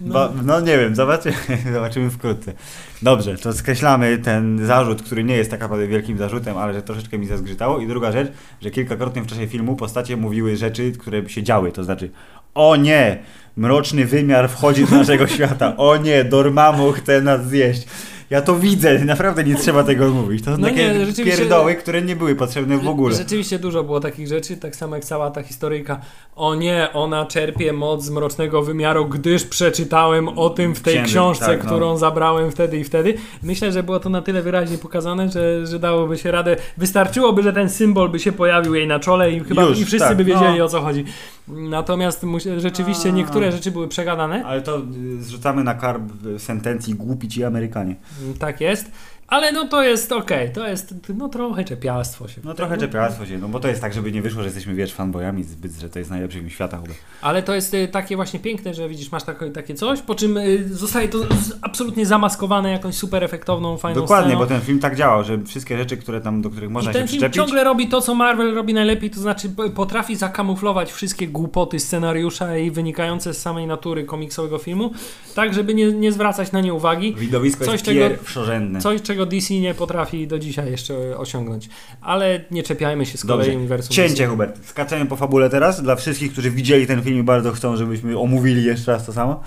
[0.02, 0.14] No.
[0.14, 1.36] Ba, no nie wiem, zobaczymy,
[1.74, 2.54] zobaczymy wkrótce.
[3.02, 7.18] Dobrze, to skreślamy ten zarzut, który nie jest tak naprawdę wielkim zarzutem, ale że troszeczkę
[7.18, 7.80] mi zazgrzytało.
[7.80, 8.32] I druga rzecz,
[8.62, 11.72] że kilkakrotnie w czasie filmu postacie mówiły rzeczy, które się działy.
[11.72, 12.12] To znaczy,
[12.54, 13.18] o nie,
[13.58, 15.78] mroczny wymiar wchodzi do naszego świata.
[15.78, 17.88] O nie, Dormammu chce nas zjeść.
[18.30, 20.44] Ja to widzę, naprawdę nie trzeba tego mówić.
[20.46, 23.16] To są No takie nie, rzeczywiście- pierdoły, które nie były potrzebne w ogóle.
[23.16, 26.00] Rzeczywiście dużo było takich rzeczy, tak samo jak cała ta historyjka.
[26.36, 31.12] O nie, ona czerpie moc z mrocznego wymiaru, gdyż przeczytałem o tym w tej Księdze,
[31.12, 31.66] książce, tak, no.
[31.66, 33.14] którą zabrałem wtedy i wtedy.
[33.44, 36.56] Myślę, że było to na tyle wyraźnie pokazane, że, że dałoby się radę.
[36.78, 40.08] Wystarczyłoby, że ten symbol by się pojawił jej na czole i chyba Już, i wszyscy
[40.08, 40.66] tak, by wiedzieli no.
[40.66, 41.06] o co chodzi.
[41.48, 42.26] Natomiast
[42.58, 44.46] rzeczywiście niektóre rzeczy były przegadane.
[44.46, 46.04] Ale to y, zrzucamy na karb
[46.38, 47.96] sentencji głupi ci Amerykanie.
[48.40, 48.86] Tak jest.
[49.28, 52.42] Ale no to jest okej, to jest no trochę czepialstwo się.
[52.44, 54.94] No trochę czepialstwo się, no bo to jest tak, żeby nie wyszło, że jesteśmy wiesz
[54.94, 56.94] fanboyami zbyt, że to jest najlepszy film świata chyba.
[57.22, 60.38] Ale to jest y, takie właśnie piękne, że widzisz, masz takie, takie coś, po czym
[60.38, 61.26] y, zostaje to z,
[61.62, 64.40] absolutnie zamaskowane jakąś super efektowną, fajną Dokładnie, sceną.
[64.42, 67.00] bo ten film tak działał, że wszystkie rzeczy, które tam, do których można I się
[67.00, 71.28] ten film przyczepić, ciągle robi to, co Marvel robi najlepiej, to znaczy potrafi zakamuflować wszystkie
[71.28, 74.92] głupoty scenariusza i wynikające z samej natury komiksowego filmu,
[75.36, 77.16] tak żeby nie, nie zwracać na nie uwagi.
[77.18, 78.82] widowisko coś, jest czego- pierwszorzędne.
[78.82, 81.70] Coś, czego czego DC nie potrafi do dzisiaj jeszcze osiągnąć.
[82.02, 83.96] Ale nie czepiajmy się z kolei uniwersum.
[83.96, 84.28] Cięcie, DC.
[84.28, 84.66] Hubert.
[84.66, 85.84] Skaczemy po fabule teraz.
[85.84, 89.40] Dla wszystkich, którzy widzieli ten film i bardzo chcą, żebyśmy omówili jeszcze raz to samo.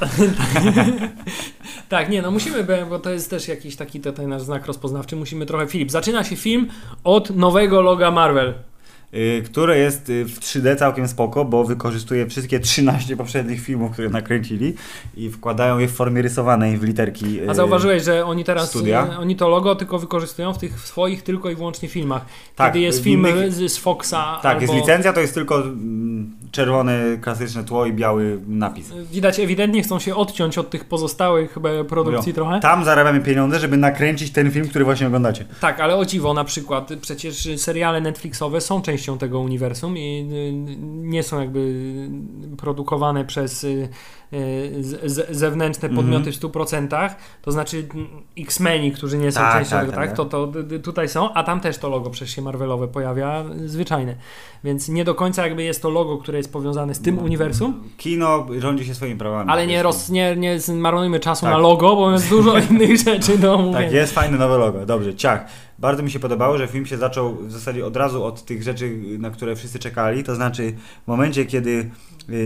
[1.88, 5.16] Tak, nie, no musimy, bo- bo to jest też jakiś taki tutaj nasz znak rozpoznawczy.
[5.16, 5.66] Musimy trochę.
[5.66, 6.68] Filip, zaczyna się film
[7.04, 8.54] od nowego loga Marvel.
[9.14, 14.08] Y, które jest y, w 3D całkiem spoko, bo wykorzystuje wszystkie 13 poprzednich filmów, które
[14.08, 14.74] nakręcili
[15.16, 17.40] i wkładają je w formie rysowanej w literki.
[17.40, 19.18] y, A zauważyłeś, że oni teraz, studia?
[19.18, 22.24] oni to logo tylko wykorzystują w tych swoich tylko i wyłącznie filmach.
[22.56, 24.60] Tak, Kiedy jest film z, Foxa Tak, albo...
[24.60, 28.92] jest licencja, to jest tylko mm, czerwone, klasyczne tło i biały napis.
[29.12, 32.60] Widać, ewidentnie chcą się odciąć od tych pozostałych chyba produkcji Mówią, trochę.
[32.60, 35.44] Tam zarabiamy pieniądze, żeby nakręcić ten film, który właśnie oglądacie.
[35.60, 40.76] Tak, ale o dziwo na przykład przecież seriale Netflixowe są częścią tego uniwersum i y,
[41.08, 41.94] nie są jakby
[42.58, 43.88] produkowane przez y, y,
[44.80, 45.96] z, z, zewnętrzne Mhm.
[46.06, 47.10] podmioty w 100%,
[47.42, 47.88] to znaczy
[48.38, 50.52] X-Meni, którzy nie są Tak, częścią tak, tego, tak, tak, to, to
[50.82, 54.14] tutaj są, a tam też to logo przecież się Marvelowe pojawia, y, zwyczajne.
[54.64, 57.22] Więc nie do końca jakby jest to logo, które jest powiązane z tym No.
[57.22, 59.50] uniwersum, Kino rządzi się swoimi prawami.
[59.50, 61.50] ale nie, roz, nie, nie zmarnujmy czasu Tak.
[61.54, 63.84] na logo, bo jest dużo innych rzeczy do omówienia.
[63.84, 64.86] Tak, jest fajne nowe logo.
[64.86, 65.44] Dobrze, ciach.
[65.78, 68.96] Bardzo mi się podobało, że film się zaczął w zasadzie od razu od tych rzeczy,
[69.18, 70.24] na które wszyscy czekali.
[70.24, 70.72] To znaczy,
[71.04, 71.90] w momencie, kiedy y,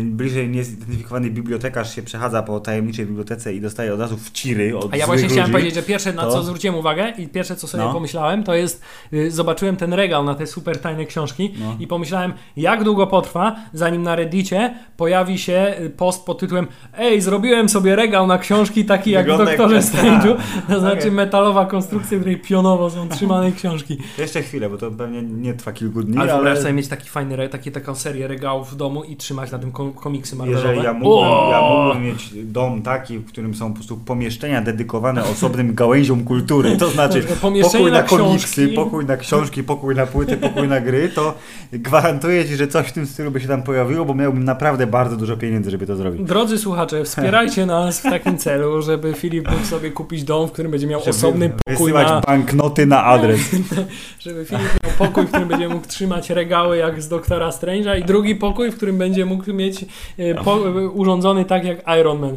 [0.05, 4.97] bliżej niezidentyfikowany bibliotekarz się przechadza po tajemniczej bibliotece i dostaje od razu wciry od A
[4.97, 7.67] ja właśnie chciałem ludzi, powiedzieć, że pierwsze na to- co zwróciłem uwagę i pierwsze co
[7.67, 7.93] sobie No.
[7.93, 8.83] pomyślałem, to jest
[9.13, 11.77] y, zobaczyłem ten regał na te super tajne książki No.
[11.81, 16.67] i pomyślałem, jak długo potrwa, zanim na Reddicie pojawi się y, post pod tytułem
[16.99, 20.37] Ej, zrobiłem sobie regał na książki taki jak w Wygląda Doktorze Strange'u,
[20.69, 21.11] to znaczy Okej.
[21.13, 23.99] metalowa konstrukcja, w której pionowo są trzymane książki.
[24.19, 27.35] Jeszcze chwilę, bo to pewnie nie trwa kilku dni, Ale ale, sobie mieć taki fajny,
[27.35, 30.69] re- taki, taką serię regałów w domu i trzymać na tym komiksy Marvelowe.
[30.69, 35.25] jeżeli ja mógłbym, ja mógłbym mieć dom taki, w którym są po prostu pomieszczenia dedykowane
[35.25, 37.23] osobnym gałęziom kultury, to znaczy
[37.63, 41.35] pokój na, na komiksy, pokój na książki, pokój na płyty, pokój na gry, to
[41.73, 45.17] gwarantuję Ci, że coś w tym stylu by się tam pojawiło, bo miałbym naprawdę bardzo
[45.17, 46.23] dużo pieniędzy, żeby to zrobić.
[46.23, 50.71] Drodzy słuchacze, wspierajcie nas w takim celu, żeby Filip mógł sobie kupić dom, w którym
[50.71, 53.41] będzie miał Żeby osobny pokój wysyłać na, banknoty na adres.
[54.25, 58.37] żeby Filip pokój, w którym będzie mógł trzymać regały jak z Doktora Strange'a i drugi
[58.37, 59.85] pokój, w którym będzie mógł mieć
[60.19, 62.37] e, po, e, urządzony tak jak Iron Man.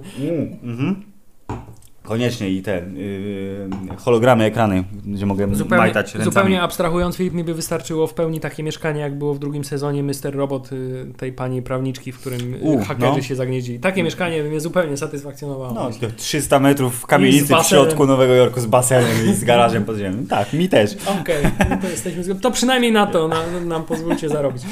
[0.63, 1.06] Mhm.
[2.07, 6.23] Koniecznie i te yy, hologramy, ekrany, gdzie mogę Zupełnie, majtać ręcami.
[6.23, 10.03] zupełnie abstrahując, Filip mi by wystarczyło w pełni takie mieszkanie, jak było w drugim sezonie
[10.03, 10.35] Mr.
[10.35, 13.21] Robot y, tej pani prawniczki, w którym y, U, hakerzy no.
[13.21, 13.79] się zagnieździli.
[13.79, 15.73] Takie mieszkanie by mnie zupełnie satysfakcjonowało.
[15.73, 19.85] No, to 300 metrów w kamienicy w środku Nowego Jorku z basenem i z garażem
[19.85, 20.27] podziemnym.
[20.27, 20.95] Tak, mi też.
[21.21, 22.35] Okej, no to jesteśmy.
[22.35, 24.63] To przynajmniej na to na, nam pozwólcie zarobić.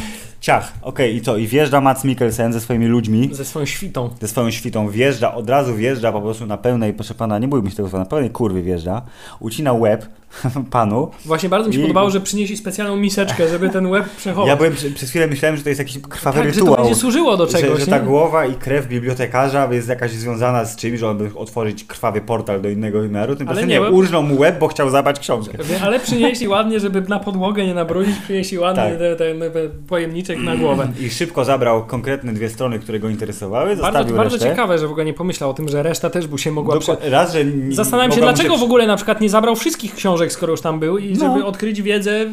[0.42, 1.38] Ciach, okej, i co?
[1.38, 4.10] I wjeżdża Mats Mikkelsen ze swoimi ludźmi, Ze swoją świtą.
[4.22, 7.70] ze swoją świtą, wjeżdża, od razu wjeżdża po prostu na pełnej, proszę pana, nie bójmy
[7.70, 9.02] się tego słowa, na pełnej kurwy wjeżdża,
[9.40, 10.06] ucina łeb
[10.72, 11.12] panu.
[11.26, 14.48] Właśnie bardzo mi się I- podobało, że przynieśli specjalną miseczkę, żeby ten łeb przechować.
[14.50, 16.84] Ja byłem, przez chwilę myślałem, że to jest jakiś krwawy tak, że to rytuał.
[16.86, 17.80] będzie służyło do że, czegoś.
[17.80, 17.92] że nie?
[17.92, 22.22] ta głowa i krew bibliotekarza jest jakaś związana z czymś, że on by otworzyć krwawy
[22.22, 23.36] portal do innego wymiaru.
[23.36, 25.58] Tymczasem nie, nie, urżnął mu łeb, bo chciał zabrać książkę.
[25.84, 28.98] Ale przynieśli ładnie, żeby na podłogę nie nabrudzić, przynieśli ładny Tak.
[29.18, 30.88] ten, ten, ten pojemniczek na głowę.
[31.00, 34.50] I szybko zabrał konkretne dwie strony, które go interesowały, Bardzo, bardzo resztę.
[34.50, 36.80] ciekawe, że w ogóle nie pomyślał o tym, że reszta też by się mogła...
[36.80, 36.92] Prze...
[36.94, 40.25] Dokła- Raz, że Zastanawiam się, dlaczego przy- w ogóle na przykład nie zabrał wszystkich książek,
[40.34, 41.20] skoro już tam był i No.
[41.20, 42.26] żeby odkryć wiedzę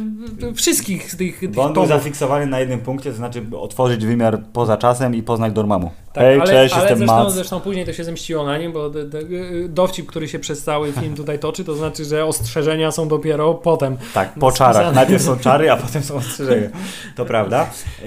[0.55, 4.77] wszystkich tych, tych Bo on był zafiksowany na jednym punkcie, to znaczy otworzyć wymiar poza
[4.77, 5.91] czasem i poznać Dormammu.
[6.13, 8.91] Tak, Hej, ale, cześć, ale jestem zresztą, zresztą później to się zemściło na nim, bo
[8.91, 12.91] d, d, y, dowcip, który się przez cały film tutaj toczy, to znaczy, że ostrzeżenia
[12.91, 13.97] są dopiero potem.
[14.15, 14.75] Tak, po Spisane.
[14.75, 14.95] czarach.
[14.95, 16.69] Najpierw są czary, a potem są ostrzeżenia.
[17.17, 17.63] To prawda.
[17.63, 18.07] Yy,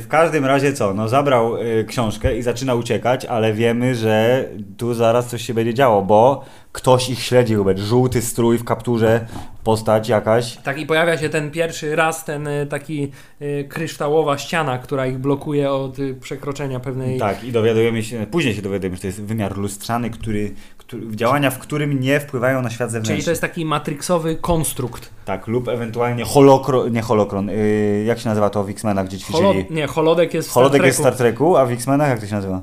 [0.00, 0.94] w każdym razie co?
[0.94, 1.52] No zabrał
[1.86, 4.44] książkę i zaczyna uciekać, ale wiemy, że
[4.76, 7.78] tu zaraz coś się będzie działo, bo ktoś ich śledzi, Hubert.
[7.78, 9.26] Żółty strój w kapturze,
[9.66, 10.56] postać jakaś.
[10.56, 13.12] Tak i pojawia się ten pierwszy raz, ten y, taki
[13.42, 17.18] y, kryształowa ściana, która ich blokuje od y, przekroczenia pewnej...
[17.18, 21.50] Tak, i dowiadujemy się, później się dowiadujemy, że to jest wymiar lustrzany, który, który, działania
[21.50, 23.14] w którym nie wpływają na świat zewnętrzny.
[23.14, 25.10] Czyli to jest taki matrixowy konstrukt.
[25.24, 29.44] Tak, lub ewentualnie holokron, nie holokron, yy, jak się nazywa to w X-Menach, gdzie ćwiczyli?
[29.44, 29.60] Holo...
[29.70, 31.00] Nie, holodek jest w Holodek Star jest w.
[31.00, 32.62] Star Treku, a w X-Menach jak to się nazywa?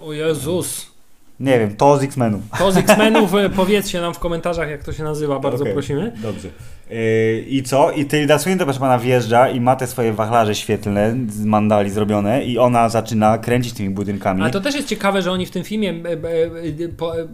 [0.00, 0.97] O Jezus.
[1.40, 2.40] Nie wiem, to z X-Menów.
[2.58, 6.12] To z X-Menów y, powiedzcie nam w komentarzach, jak to się nazywa, bardzo Okej, prosimy.
[6.22, 6.48] Dobrze.
[6.90, 7.90] Yy, I co?
[7.90, 12.44] I Tilda Swinton, proszę pana, wjeżdża i ma te swoje wachlarze świetlne z mandali zrobione
[12.44, 14.42] i ona zaczyna kręcić tymi budynkami.
[14.42, 17.24] Ale to też jest ciekawe, że oni w tym filmie, e, e, e, po, e,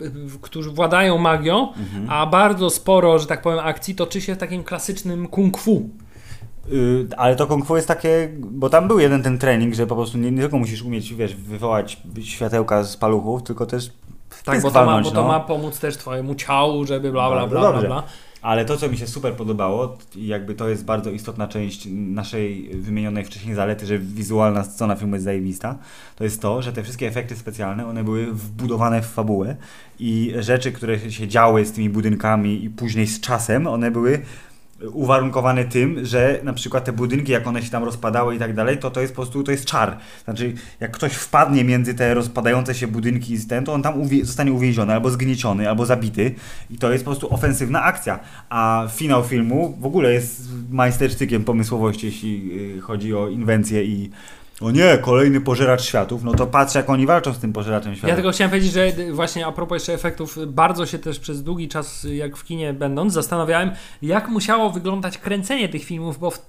[0.40, 2.06] którzy władają magią, Mhm.
[2.10, 5.88] a bardzo sporo, że tak powiem, akcji toczy się w takim klasycznym kung fu.
[6.68, 9.94] Yy, ale to kung fu jest takie, bo tam był jeden ten trening, że po
[9.96, 13.90] prostu nie, nie tylko musisz umieć, wiesz, wywołać światełka z paluchów, tylko też
[14.44, 15.28] Tak, bo to, ma, bo to no.
[15.28, 17.72] ma pomóc też twojemu ciału, żeby bla bla Bardzo bla bla.
[17.72, 17.86] dobrze.
[17.86, 18.02] bla.
[18.42, 22.68] Ale to, co mi się super podobało, i jakby to jest bardzo istotna część naszej
[22.74, 25.78] wymienionej wcześniej zalety, że wizualna scena filmu jest zajebista,
[26.16, 29.56] to jest to, że te wszystkie efekty specjalne, one były wbudowane w fabułę
[29.98, 34.22] i rzeczy, które się działy z tymi budynkami i później z czasem, one były
[34.92, 38.78] uwarunkowane tym, że na przykład te budynki, jak one się tam rozpadały i tak dalej,
[38.78, 39.98] to to jest po prostu, to jest czar.
[40.24, 44.24] Znaczy, jak ktoś wpadnie między te rozpadające się budynki i ten, to on tam uwie-
[44.24, 46.34] zostanie uwięziony, albo zgnieciony, albo zabity
[46.70, 48.20] i to jest po prostu ofensywna akcja.
[48.48, 54.10] A finał filmu w ogóle jest majstersztykiem pomysłowości, jeśli y, chodzi o inwencję i
[54.60, 58.08] o nie, kolejny pożeracz światów, no to patrz jak oni walczą z tym pożeraczem światów.
[58.08, 61.68] Ja tylko chciałem powiedzieć, że właśnie a propos jeszcze efektów, bardzo się też przez długi
[61.68, 63.70] czas, jak w kinie będąc, zastanawiałem,
[64.02, 66.46] jak musiało wyglądać kręcenie tych filmów, bo w,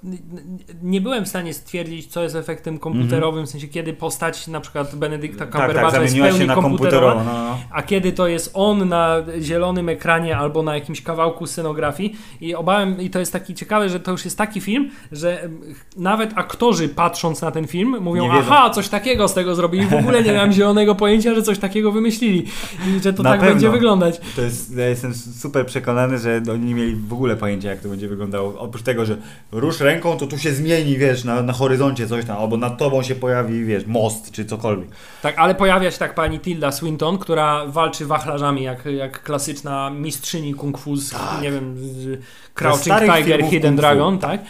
[0.84, 4.96] nie byłem w stanie stwierdzić, co jest efektem komputerowym, w sensie kiedy postać na przykład
[4.96, 7.24] Benedykta tak, tak, Cumberbatcha jest w pełni na komputerowa.
[7.24, 7.58] No, no.
[7.72, 13.02] a kiedy to jest on na zielonym ekranie albo na jakimś kawałku scenografii i obałem,
[13.02, 15.50] i to jest taki ciekawe, że to już jest taki film, że
[15.98, 20.24] nawet aktorzy patrząc na ten film mówią, aha, coś takiego z tego zrobili, w ogóle
[20.24, 22.46] nie miałem zielonego pojęcia, że coś takiego wymyślili
[22.88, 23.54] i że to Na tak pewno.
[23.56, 24.22] będzie wyglądać.
[24.36, 27.90] To jest, ja jestem super przekonany, że oni nie mieli w ogóle pojęcia, jak to
[27.90, 28.60] będzie wyglądało.
[28.60, 29.18] Oprócz tego, że
[29.52, 33.04] rusz ręką, to tu się zmieni, wiesz, na, na horyzoncie coś tam, albo nad tobą
[33.04, 34.88] się pojawi, wiesz, most, czy cokolwiek.
[35.22, 40.54] Tak, ale pojawia się tak pani Tilda Swinton, która walczy wachlarzami jak, jak klasyczna mistrzyni
[40.54, 42.20] kung fu z, nie wiem, z
[42.54, 43.76] Crouching Tiger, Hidden.
[43.76, 44.42] Dragon, tak?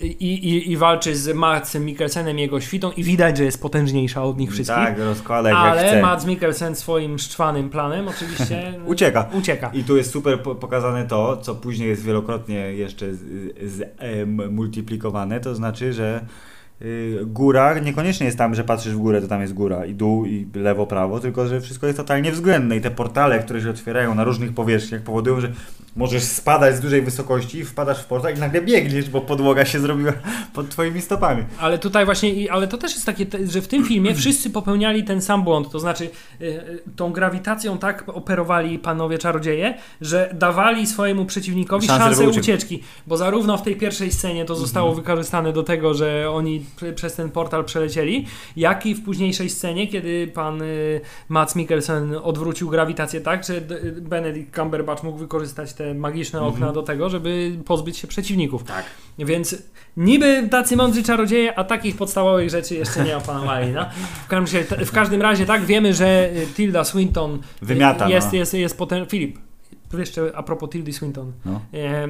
[0.00, 4.24] I, i, I walczy z Madsem Mikkelsenem i jego świtą i widać, że jest potężniejsza
[4.24, 4.76] od nich wszystkich.
[4.76, 6.02] Tak, rozkłada jak ale chce.
[6.02, 9.28] Mads Mikkelsen swoim szczwanym planem oczywiście Ucieka.
[9.32, 9.70] ucieka.
[9.74, 13.20] I tu jest super po- pokazane to, co później jest wielokrotnie jeszcze z,
[13.72, 16.24] z, em, multiplikowane, to znaczy, że
[16.84, 20.24] y, góra niekoniecznie jest tam, że patrzysz w górę, to tam jest góra i dół
[20.26, 24.14] i lewo, prawo, tylko że wszystko jest totalnie względne i te portale, które się otwierają
[24.14, 25.52] na różnych powierzchniach powodują, że
[25.96, 30.12] możesz spadać z dużej wysokości, wpadasz w portal i nagle biegniesz, bo podłoga się zrobiła
[30.54, 31.44] pod twoimi stopami.
[31.60, 35.04] Ale tutaj właśnie, i- ale to też jest takie, że w tym filmie wszyscy popełniali
[35.04, 36.04] ten sam błąd, to znaczy
[36.40, 42.82] y, y, tą grawitacją tak operowali panowie czarodzieje, że dawali swojemu przeciwnikowi Szansę, szansę ucieczki,
[43.06, 46.64] bo zarówno w tej pierwszej scenie to zostało wykorzystane do tego, że oni
[46.94, 52.70] przez ten portal przelecieli, jak i w późniejszej scenie, kiedy pan y, Mats Mikkelsen odwrócił
[52.70, 53.60] grawitację tak, że
[54.00, 58.64] Benedict Cumberbatch mógł wykorzystać te magiczne okna do tego, żeby pozbyć się przeciwników.
[58.64, 58.84] Tak.
[59.18, 59.56] Więc
[59.96, 63.72] niby tacy mądrzy czarodzieje, a takich podstawowych rzeczy jeszcze nie opanowali.
[63.72, 63.86] No?
[64.24, 68.32] W, każdym, razie- w każdym razie tak, wiemy, że y, Tilda Swinton y, Wymiata, jest,
[68.32, 68.38] no.
[68.38, 69.06] jest, jest potem...
[69.06, 69.38] Filip,
[69.98, 71.32] jeszcze a propos Tildy Swinton.
[71.44, 71.60] No.
[71.74, 72.08] E,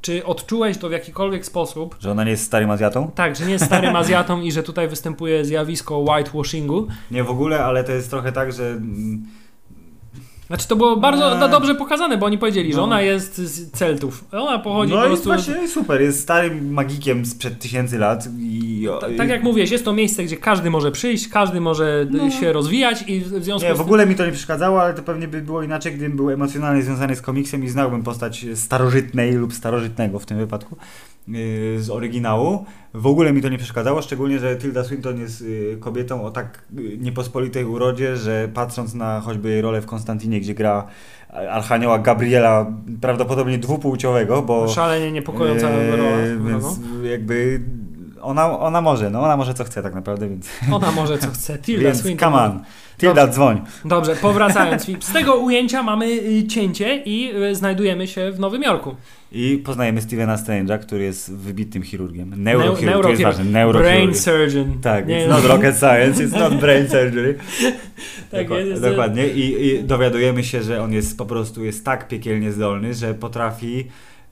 [0.00, 3.10] czy odczułeś to w jakikolwiek sposób, Że ona nie jest starym Azjatą?
[3.14, 6.86] tak, że nie jest starym Azjatą i że tutaj występuje zjawisko whitewashingu?
[7.10, 9.22] Nie w ogóle, ale to jest trochę tak, że mm,
[10.48, 11.40] Znaczy to było bardzo Eee.
[11.40, 12.84] no, dobrze pokazane, bo oni powiedzieli, że No.
[12.84, 14.24] ona jest z Celtów.
[14.32, 15.24] Ona pochodzi No po i prostu...
[15.28, 18.88] właśnie super, jest starym magikiem sprzed tysięcy lat i...
[19.00, 22.52] Ta- Tak jak mówiłeś, jest to miejsce, gdzie każdy może przyjść, każdy może d- się
[22.52, 25.28] rozwijać i w związku Nie, z w ogóle mi to nie przeszkadzało, ale to pewnie
[25.28, 30.18] by było inaczej, gdybym był emocjonalnie związany z komiksem i znałbym postać starożytnej lub starożytnego
[30.18, 30.76] w tym wypadku
[31.28, 32.64] yy, z oryginału.
[32.94, 36.64] W ogóle mi to nie przeszkadzało, szczególnie, że Tilda Swinton jest yy, kobietą o tak
[36.74, 40.86] yy, niepospolitej urodzie, że patrząc na choćby jej rolę w Konstantinie, gdzie gra
[41.50, 42.66] Archanioła Gabriela,
[43.00, 44.68] prawdopodobnie dwupłciowego, bo...
[44.68, 46.16] Szalenie niepokojąca Yy, rola.
[46.50, 46.80] Więc
[47.10, 47.60] jakby
[48.22, 51.58] ona, ona może, no ona może co chce tak naprawdę, więc, Ona może co chce.
[51.64, 52.32] Tilda więc Swinton.
[52.32, 52.60] come on.
[52.98, 53.60] Tilda, dzwoń.
[53.84, 54.86] Dobrze, powracając.
[55.08, 58.94] Z tego ujęcia mamy y, cięcie i y, znajdujemy się w Nowym Jorku.
[59.32, 62.30] I poznajemy Stevena Strange'a, który jest wybitnym chirurgiem.
[62.30, 63.44] Neu- Neurochirurg, to jest ważne.
[63.44, 63.94] Neurochirurg.
[63.94, 64.78] Brain surgeon.
[64.82, 67.38] Tak, Nie, it's not rocket science, it's not brain surgery.
[68.30, 69.28] Tak Dokła- jest, jest- Dokładnie.
[69.28, 73.86] I, I dowiadujemy się, że on jest po prostu jest tak piekielnie zdolny, że potrafi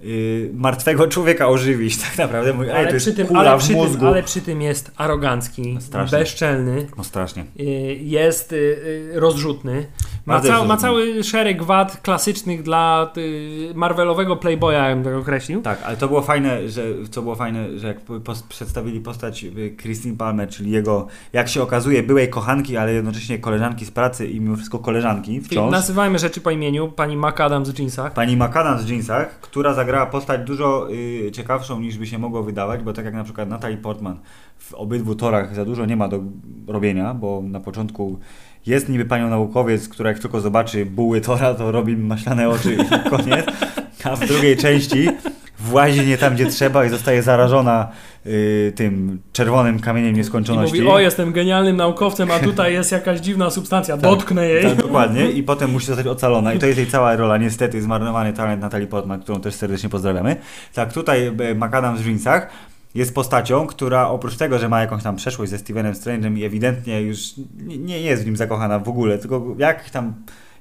[0.05, 2.53] y, martwego człowieka ożywić tak naprawdę.
[2.53, 6.18] Mówi, Ale przy, tym, ale, przy tym, ale przy tym jest arogancki, Strasznie.
[6.18, 7.44] bezczelny, No strasznie.
[7.61, 7.64] y,
[8.03, 9.86] jest y, rozrzutny.
[10.26, 13.12] Ma, cał, ma cały szereg wad klasycznych dla
[13.74, 15.62] Marvelowego Playboya, bym tak określił.
[15.62, 19.47] Tak, ale to było fajne, że co było fajne, że jak pos, przedstawili postać
[19.82, 24.40] Christine Palmer, czyli jego, jak się okazuje, byłej kochanki, ale jednocześnie koleżanki z pracy i
[24.40, 25.72] mimo wszystko koleżanki wciąż.
[25.72, 26.88] Nazywajmy rzeczy po imieniu.
[26.88, 28.12] Pani McAdams w jeansach.
[28.14, 32.82] Pani McAdams w jeansach, która zagrała postać dużo y, ciekawszą niż by się mogło wydawać,
[32.82, 34.18] bo tak jak na przykład Natalie Portman
[34.59, 36.20] w obydwu torach za dużo nie ma do
[36.66, 38.18] robienia, bo na początku
[38.66, 43.11] jest niby panią naukowiec, która jak tylko zobaczy buły tora, to robi maślane oczy i
[43.11, 43.47] koniec.
[44.05, 45.09] A w drugiej części
[45.67, 47.89] włazi nie tam, gdzie trzeba i zostaje zarażona
[48.27, 50.77] y, tym czerwonym kamieniem I nieskończoności.
[50.77, 54.62] mówi, o jestem genialnym naukowcem, a tutaj jest jakaś dziwna substancja, dotknę jej.
[54.62, 55.31] Tak, dokładnie.
[55.31, 56.55] I potem musi zostać ocalona.
[56.55, 57.39] I to jest jej cała rola.
[57.39, 60.37] Niestety zmarnowany talent Natalii Portman, którą też serdecznie pozdrawiamy.
[60.75, 62.49] Tak, tutaj e, McAdams w jeansach
[62.95, 67.03] jest postacią, która oprócz tego, że ma jakąś tam przeszłość ze Stevenem Strange'em i ewidentnie
[67.03, 67.19] już
[67.57, 70.14] nie, nie jest w nim zakochana w ogóle, tylko jak tam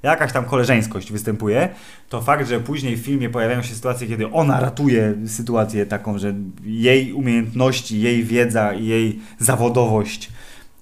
[0.03, 1.69] jakaś tam koleżeńskość występuje,
[2.09, 6.33] to fakt, że później w filmie pojawiają się sytuacje, kiedy ona ratuje sytuację taką, że
[6.63, 10.31] jej umiejętności, jej wiedza i jej zawodowość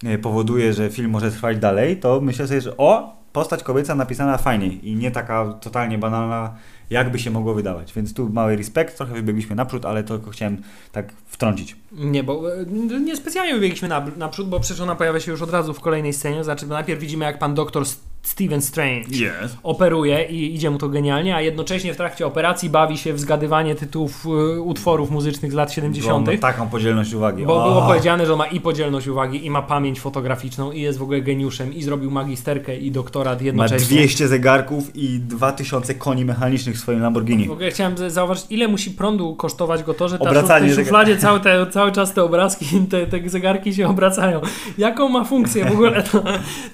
[0.04, 4.38] e, powoduje, że film może trwać dalej, to myślę sobie, że o, postać kobieca napisana
[4.38, 6.56] fajniej i nie taka totalnie banalna,
[6.90, 7.94] jakby się mogło wydawać.
[7.94, 10.58] Więc tu mały respekt, trochę wybiegliśmy naprzód, ale to chciałem
[10.92, 11.76] tak wtrącić.
[11.92, 12.66] Nie, bo e,
[13.00, 16.14] nie specjalnie wybiegliśmy na, naprzód, bo przecież ona pojawia się już od razu w kolejnej
[16.14, 16.44] scenie.
[16.44, 17.84] Znaczy, najpierw widzimy, jak pan doktor
[18.24, 19.58] Steven Strange Yes.
[19.64, 23.76] operuje i idzie mu to genialnie, a jednocześnie w trakcie operacji bawi się w zgadywanie
[23.76, 26.26] tytułów e, utworów muzycznych z lat 70.
[26.26, 27.46] Bo ma taką podzielność uwagi.
[27.46, 27.70] Bo O!
[27.70, 31.22] było powiedziane, że ma i podzielność uwagi, i ma pamięć fotograficzną, i jest w ogóle
[31.22, 33.98] geniuszem, i zrobił magisterkę i doktorat Ma jednocześnie.
[33.98, 37.48] 200 zegarków i 2000 koni mechanicznych w swoim Lamborghini.
[37.48, 40.86] W ogóle chciałem zauważyć, ile musi prądu kosztować go to, że ta Obracanie w tej
[40.86, 44.42] szufladzie cały, te, cały czas te obrazki, te, te zegarki się obracają.
[44.78, 46.04] Jaką ma funkcję w ogóle?
[46.04, 46.24] To,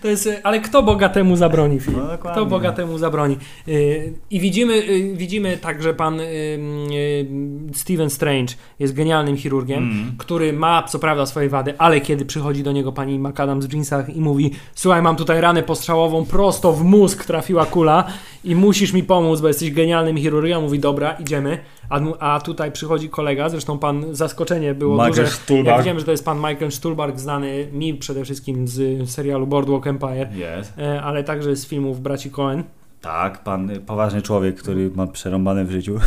[0.02, 1.98] to jest, ale kto bogatemu zabroni film?
[1.98, 2.32] No, dokładnie.
[2.42, 3.38] Kto bogatemu zabroni?
[3.68, 7.28] Yy, I widzimy, yy, widzimy tak, że pan yy,
[7.74, 10.12] Steven Strange jest genialnym chirurgiem, Mm.
[10.18, 14.16] który ma co prawda swoje wady, ale kiedy przychodzi do niego pani McAdams w jeansach
[14.16, 18.04] i mówi słuchaj, mam tutaj ranę postrzałową, prosto w mózg trafiła kula
[18.44, 20.62] i musisz mi pomóc, bo jesteś genialnym chirurgiem.
[20.62, 21.58] Mówi, dobra, idziemy.
[21.90, 22.00] A,
[22.36, 25.22] a tutaj przychodzi kolega, zresztą pan, zaskoczenie było Michael duże.
[25.22, 25.78] Ja Stuhlbarg.
[25.78, 30.30] wiedziałem, że to jest pan Michael Stuhlbarg, znany mi przede wszystkim z serialu Boardwalk Empire,
[30.60, 30.74] Yes.
[30.78, 32.64] e, ale także z filmów braci Coen.
[33.02, 35.96] Tak, pan poważny człowiek, który ma przerąbane w życiu.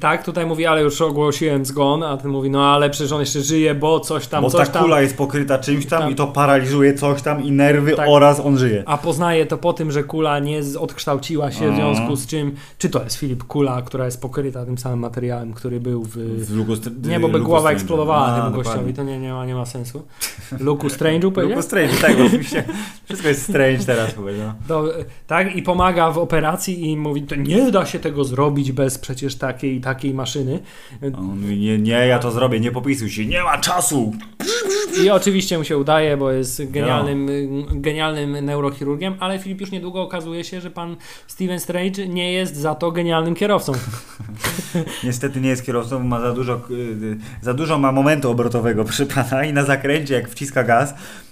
[0.00, 3.40] Tak, tutaj mówi, ale już ogłosiłem zgon, a ten mówi, no ale przecież on jeszcze
[3.40, 4.82] żyje, bo coś tam, Bo coś ta tam.
[4.82, 6.10] kula jest pokryta czymś tam Tam.
[6.10, 8.08] i to paraliżuje coś tam i nerwy Tak.
[8.08, 8.82] oraz on żyje.
[8.86, 11.76] A poznaje to po tym, że kula nie odkształciła się, w A.
[11.76, 15.80] związku z czym, czy to jest Filip Kula, która jest pokryta tym samym materiałem, który
[15.80, 16.16] był w...
[16.46, 19.46] W Luku Str- Nie, bo by głowa eksplodowała A, temu gościowi, to nie, nie, ma,
[19.46, 20.02] nie ma sensu.
[20.60, 21.48] Luku Strange'u powiedział?
[21.56, 22.64] Luku Strange, tak, oczywiście.
[23.04, 24.52] Wszystko jest strange teraz powiedział.
[24.68, 25.04] To, e,
[25.50, 29.36] tak, i pomaga w operacji i mówi, to nie da się tego zrobić bez przecież
[29.36, 30.60] takiej takiej maszyny.
[31.02, 34.12] On mówi, nie, nie, ja to zrobię, nie popisuj się, nie ma czasu.
[35.04, 37.28] I oczywiście mu się udaje, bo jest genialnym,
[37.70, 40.96] genialnym neurochirurgiem, ale Filip już niedługo okazuje się, że pan
[41.26, 43.72] Steven Strange nie jest za to genialnym kierowcą.
[45.04, 49.44] Niestety nie jest kierowcą, ma za dużo, y, za dużo ma momentu obrotowego przy pana
[49.44, 51.29] i na zakręcie jak wciska gaz, y,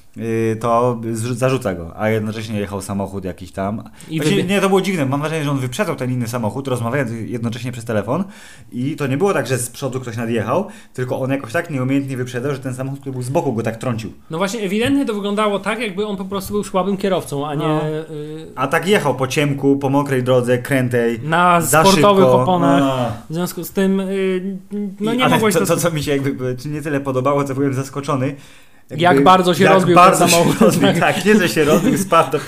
[0.61, 3.83] to zrzu- zarzuca go, a jednocześnie jechał samochód jakiś tam.
[4.09, 6.69] I Właśnie, wybie- nie, to było dziwne, mam wrażenie, że on wyprzedzał ten inny samochód,
[6.69, 8.25] rozmawiając jednocześnie przez telefon
[8.73, 12.17] i to nie było tak, że z przodu ktoś nadjechał, tylko on jakoś tak nieumiejętnie
[12.17, 14.13] wyprzedzał, że ten samochód, który był z boku go tak trącił.
[14.31, 17.67] No właśnie, ewidentnie to wyglądało tak, jakby on po prostu był słabym kierowcą, a nie
[17.69, 17.89] No.
[17.89, 21.95] y, A tak jechał po ciemku, po mokrej drodze, krętej, na sportowych
[22.25, 22.43] szybko.
[22.43, 22.81] oponach.
[22.81, 22.97] No.
[23.31, 24.57] W związku z tym, y,
[25.01, 27.01] no I- nie ale mogłeś to, to, to, co mi się jakby czy nie tyle
[27.01, 28.35] podobało, co byłem zaskoczony.
[28.91, 30.61] Jakby- Jak bardzo się jak rozbił bardzo ten się samochód.
[30.67, 32.39] rozbił, tak, nie, że się rozbił, spadł do,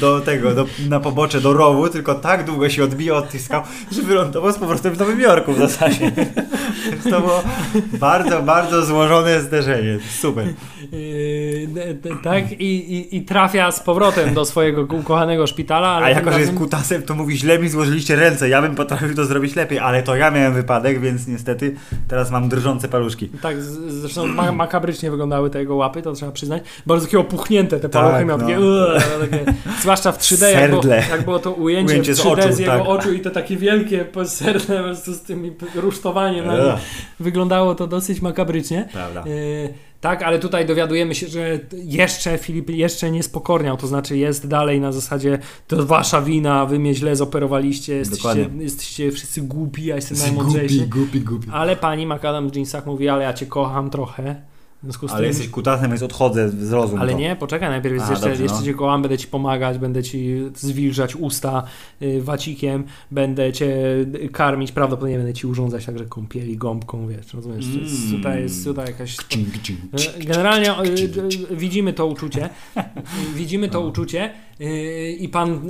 [0.00, 3.62] do tego, do, na pobocze, do rowu, tylko tak długo się odbijał od tych skał,
[3.92, 6.12] że wylądował z powrotem w Nowym Jorku w zasadzie.
[6.90, 7.42] Więc to było
[7.92, 9.98] bardzo, bardzo złożone zderzenie.
[10.20, 10.46] Super.
[10.92, 11.68] Yy,
[12.22, 16.40] tak, i, i, i trafia z powrotem do swojego ukochanego szpitala, ale A jako, że
[16.40, 20.02] jest kutasem, to mówi, źle mi złożyliście ręce, ja bym potrafił to zrobić lepiej, ale
[20.02, 21.74] to ja miałem wypadek, więc niestety
[22.08, 23.28] teraz mam drżące paluszki.
[23.28, 26.62] Tak, zresztą ma, makabrycznie wyglądały te jego łapy, to trzeba przyznać.
[26.86, 28.44] Bardzo takie opuchnięte te paluchy Tak, miał, no.
[28.46, 29.44] takie, "Ugh", takie,
[29.80, 32.72] zwłaszcza w 3D, jak było, jak było to ujęcie, Ujęcie z 3D z, oczu, jego
[32.72, 32.88] tak.
[32.88, 34.44] oczu i to takie wielkie po prostu
[35.14, 36.44] z tym rusztowaniem.
[37.20, 38.88] Wyglądało to dosyć makabrycznie.
[38.92, 39.24] Prawda.
[39.26, 44.46] Yy, tak, ale tutaj dowiadujemy się, że jeszcze Filip jeszcze nie spokorniał, to znaczy jest
[44.48, 48.62] dalej na zasadzie to wasza wina, wy mnie źle zoperowaliście, jesteście, Dokładnie.
[48.64, 50.86] jesteście wszyscy głupi, ja jestem najmądrzejszy.
[50.86, 51.48] głupi, głupi.
[51.52, 54.49] Ale pani McAdam w jeansach mówi, ale ja cię kocham trochę.
[55.08, 55.24] Ale tym...
[55.24, 57.02] jesteś kutasem, więc odchodzę z rozumu.
[57.02, 57.18] Ale to.
[57.18, 58.64] nie, poczekaj, najpierw jest jeszcze, dobrze, jeszcze no.
[58.64, 61.62] cię kocham, będę ci pomagać, będę ci zwilżać usta
[62.02, 63.76] y, wacikiem, będę cię
[64.32, 68.16] karmić, prawdopodobnie będę ci urządzać także kąpieli, gąbką, wiesz, rozumiesz, jest, Mm.
[68.16, 69.16] tutaj jest tutaj jakaś...
[69.16, 69.48] Cink.
[70.26, 70.88] Generalnie y,
[71.52, 72.48] y, widzimy to uczucie,
[73.36, 73.86] widzimy to No.
[73.86, 74.30] uczucie,
[75.18, 75.60] I pan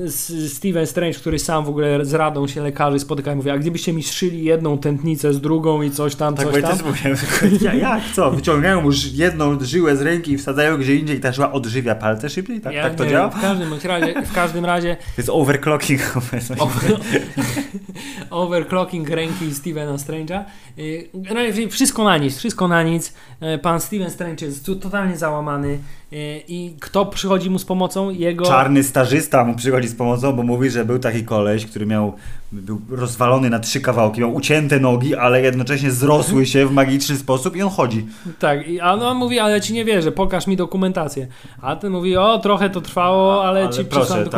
[0.48, 3.92] Steven Strange, który sam w ogóle z radą się lekarzy spotyka i mówi, a gdybyście
[3.92, 6.78] mi szyli jedną tętnicę z drugą i coś tam, Tak, coś tam.
[6.86, 7.18] mówiłem,
[7.62, 8.30] ja, jak, co?
[8.30, 12.30] Wyciągają mu jedną żyłę z ręki i wsadzają gdzie indziej i ta żyła odżywia palce
[12.30, 12.60] szybciej?
[12.60, 13.28] Tak, Ja tak to działa?
[13.28, 16.00] wiem, W każdym razie, w każdym razie To jest overclocking.
[18.30, 20.44] overclocking ręki Stevena Strange'a.
[21.14, 23.12] Generalnie Wszystko na nic, wszystko na nic.
[23.40, 25.78] Yy, Pan Steven Strange jest totalnie załamany
[26.48, 28.10] i kto przychodzi mu z pomocą?
[28.10, 28.44] Jego...
[28.46, 32.12] Czarny stażysta mu przychodzi z pomocą, bo mówi, że był taki koleś, który miał,
[32.52, 37.56] był rozwalony na trzy kawałki, miał ucięte nogi, ale jednocześnie zrosły się w magiczny sposób
[37.56, 38.06] i on chodzi.
[38.38, 41.26] Tak, i- a on mówi, ale ci nie wierzę, pokaż mi dokumentację.
[41.62, 44.32] A ten mówi, o trochę to trwało, ale, ale ci proszę, przysłałem tak.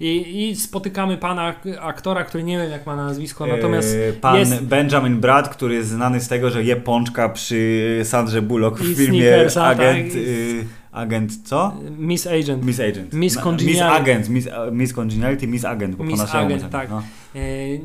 [0.00, 4.12] I, I spotykamy pana ak- aktora, który nie wiem jak ma na nazwisko, natomiast E,
[4.12, 4.62] Pan jest...
[4.62, 8.94] Benjamin Brad, który jest znany z tego, że je pączka przy Sandrze Bullock w I
[8.94, 10.08] filmie Snickersa, Agent...
[10.08, 11.72] tak, y, agent co?
[11.98, 12.64] Miss Agent.
[12.64, 13.12] Miss Agent.
[13.12, 13.72] Miss Congeniality.
[13.72, 15.96] Miss Agent, Miss, Miss Congeniality, Miss Agent.
[15.96, 16.90] Bo Miss po Agent, mówię, tak.
[16.90, 17.02] No.
[17.34, 17.40] E,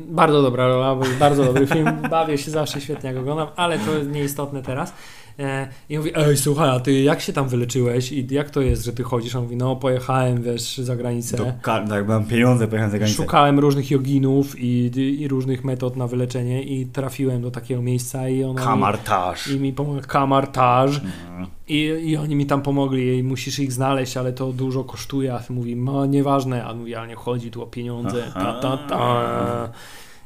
[0.08, 1.86] bardzo dobra rola, bardzo dobry film.
[2.10, 4.94] Bawię się zawsze świetnie jak oglądam, ale to jest nieistotne teraz.
[5.38, 8.84] E, I mówi, ej słuchaj, a ty jak się tam wyleczyłeś i jak to jest,
[8.84, 9.34] że ty chodzisz?
[9.36, 11.36] On mówi, no pojechałem, wiesz, za granicę.
[11.62, 13.16] Tak, mam pieniądze, pojechałem za granicę.
[13.22, 14.90] Szukałem różnych joginów i,
[15.22, 19.46] i różnych metod na wyleczenie i trafiłem do takiego miejsca i ona Kamartaż.
[19.48, 21.46] mi, i mi pomogła kamartaż Mhm.
[21.68, 25.38] i, i oni mi tam pomogli i musisz ich znaleźć, ale to dużo kosztuje, a
[25.38, 29.68] ty mówi, no nieważne, a mówi, ale nie chodzi tu o pieniądze, ta, ta, ta.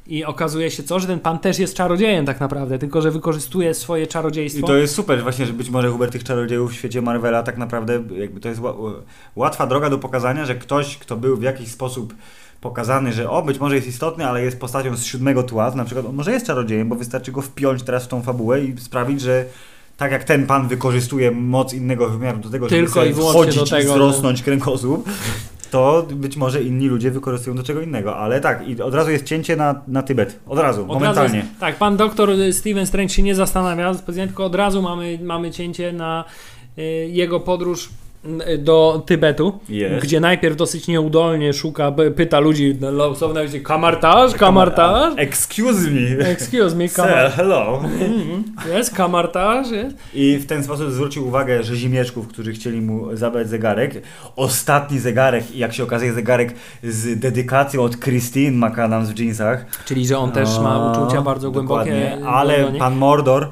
[0.06, 3.74] I okazuje się co, że ten pan też jest czarodziejem tak naprawdę, tylko że wykorzystuje
[3.74, 4.66] swoje I czarodziejstwo.
[4.66, 8.02] to jest super, właśnie, że być może Hubert tych czarodziejów w świecie Marvela tak naprawdę
[8.18, 8.92] jakby to jest ła-
[9.36, 12.14] łatwa droga do pokazania, że ktoś, kto był w jakiś sposób
[12.60, 16.06] pokazany, że o, być może jest istotny, ale jest postacią z siódmego tła, na przykład
[16.06, 19.44] on może jest czarodziejem, bo wystarczy go wpiąć teraz w tą fabułę i sprawić, że
[19.96, 23.56] tak jak ten pan wykorzystuje moc innego wymiaru do tego, żeby Tylko sobie i wchodzić
[23.56, 25.08] do tego, i wzrosnąć kręgosłup,
[25.74, 29.24] to być może inni ludzie wykorzystują do czego innego, ale tak, i od razu jest
[29.24, 31.38] cięcie na, na Tybet, od razu, Od razu momentalnie.
[31.38, 35.92] Jest, tak, pan doktor Steven Strange się nie zastanawia, tylko od razu mamy, mamy cięcie
[35.92, 36.24] na
[36.78, 37.88] y, jego podróż
[38.58, 40.04] do Tybetu, Jest.
[40.04, 45.14] gdzie najpierw dosyć nieudolnie szuka, pyta ludzi na ulicy, kamartaż, kamartaż?
[45.16, 46.26] Excuse me.
[46.26, 47.30] Excuse me, Sir, kamar...
[47.30, 47.82] hello.
[48.74, 49.96] jest kamartaż, jest?
[50.14, 54.02] I w ten sposób zwrócił uwagę rzezimieszków, którzy chcieli mu zabrać zegarek.
[54.36, 59.66] Ostatni zegarek, i jak się okazuje, zegarek z dedykacją od Christine McAdams w jeansach.
[59.84, 62.18] Czyli, że on też ma uczucia bardzo głębokie.
[62.26, 63.48] Ale pan Mordor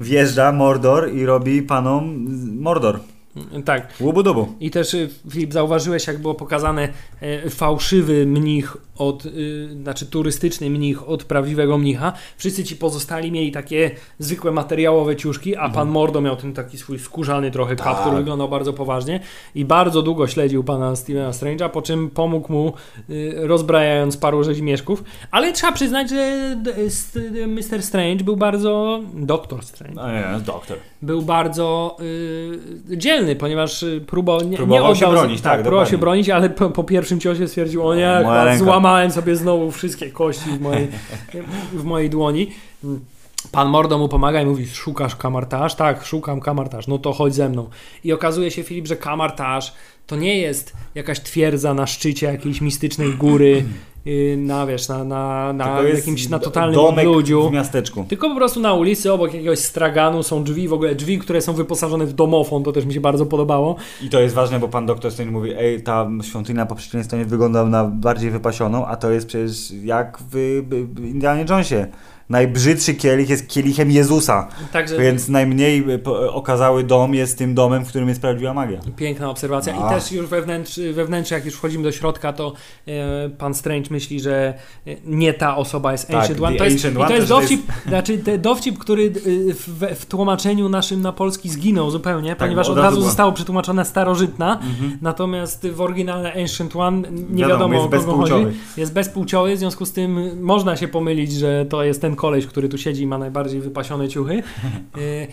[0.00, 2.26] wjeżdża, Mordor, i robi panom
[2.60, 3.00] Mordor.
[3.64, 3.94] Tak.
[4.00, 4.54] Łubu-dubu.
[4.60, 6.88] I też y, Filip zauważyłeś, jak było pokazane
[7.20, 12.12] e, fałszywy mnich od, y, znaczy turystyczny mnich od prawdziwego mnicha.
[12.36, 16.98] Wszyscy ci pozostali mieli takie zwykłe materiałowe ciuszki, a pan Mordo miał ten taki swój
[16.98, 17.86] skórzany trochę Tak.
[17.86, 19.20] kaptur, wyglądał bardzo poważnie
[19.54, 22.72] i bardzo długo śledził pana Stevena Strange'a, po czym pomógł mu
[23.10, 25.04] y, rozbrajając paru rzeźmieszków.
[25.30, 26.56] Ale trzeba przyznać, że
[27.46, 27.82] Mr.
[27.82, 29.00] Strange był bardzo...
[29.14, 30.76] Doktor Strange A nie, doktor.
[31.02, 35.90] był bardzo y, dzielny, ponieważ y, próbował, nie, Próbował nie się bronić, tak, próbował dokładnie.
[35.90, 38.58] się bronić, ale po, po pierwszym ciosie stwierdził, o nie, chyba ręka.
[38.84, 40.88] Złamałem sobie znowu wszystkie kości w mojej,
[41.72, 42.50] w mojej dłoni.
[43.52, 45.74] Pan Mordo mu pomaga i mówi, szukasz kamartaż?
[45.74, 47.70] Tak, szukam kamartaż, no to chodź ze mną.
[48.04, 49.72] I okazuje się, Filip, że kamartaż
[50.06, 53.64] to nie jest jakaś twierdza na szczycie jakiejś mistycznej góry,
[54.36, 57.48] na wiesz, na, na, na jakimś na totalnym odludziu.
[57.48, 58.04] w miasteczku.
[58.08, 61.52] Tylko po prostu na ulicy obok jakiegoś straganu są drzwi, w ogóle drzwi, które są
[61.52, 63.76] wyposażone w domofon, to też mi się bardzo podobało.
[64.02, 67.24] I to jest ważne, bo pan doktor Strange mówi, ej, ta świątynia po przeciwnej stronie
[67.24, 70.62] wygląda na bardziej wypasioną, a to jest przecież jak w
[70.94, 71.86] w Indianie Jonesie.
[72.28, 77.84] Najbrzydszy kielich jest kielichem Jezusa, Także więc najmniej e, po- okazały dom jest tym domem,
[77.84, 78.80] w którym jest prawdziwa magia.
[78.96, 79.74] piękna obserwacja.
[79.82, 79.86] A.
[79.92, 82.52] I też już wewnętrz, wewnętrznie, jak już wchodzimy do środka, to
[82.88, 84.54] e, pan Strange myśli, że
[84.86, 86.56] e, nie ta osoba jest Tak, Ancient One.
[86.56, 89.10] To jest, Ancient I to One jest to, to dowcip, znaczy te, dowcip, który e,
[89.54, 93.84] w, w tłumaczeniu naszym na polski zginął zupełnie, ponieważ bo od razu była- zostało przetłumaczone
[93.84, 94.98] starożytna, Mhm.
[95.02, 98.32] natomiast w oryginale Ancient One nie Wiadomo, wiadomo, jest o kogo chodzi.
[98.32, 98.52] bezpłciowy.
[98.76, 102.68] Jest bezpłciowy, w związku z tym można się pomylić, że to jest ten koleś, który
[102.68, 104.42] tu siedzi i ma najbardziej wypasione ciuchy.
[104.98, 105.26] Y,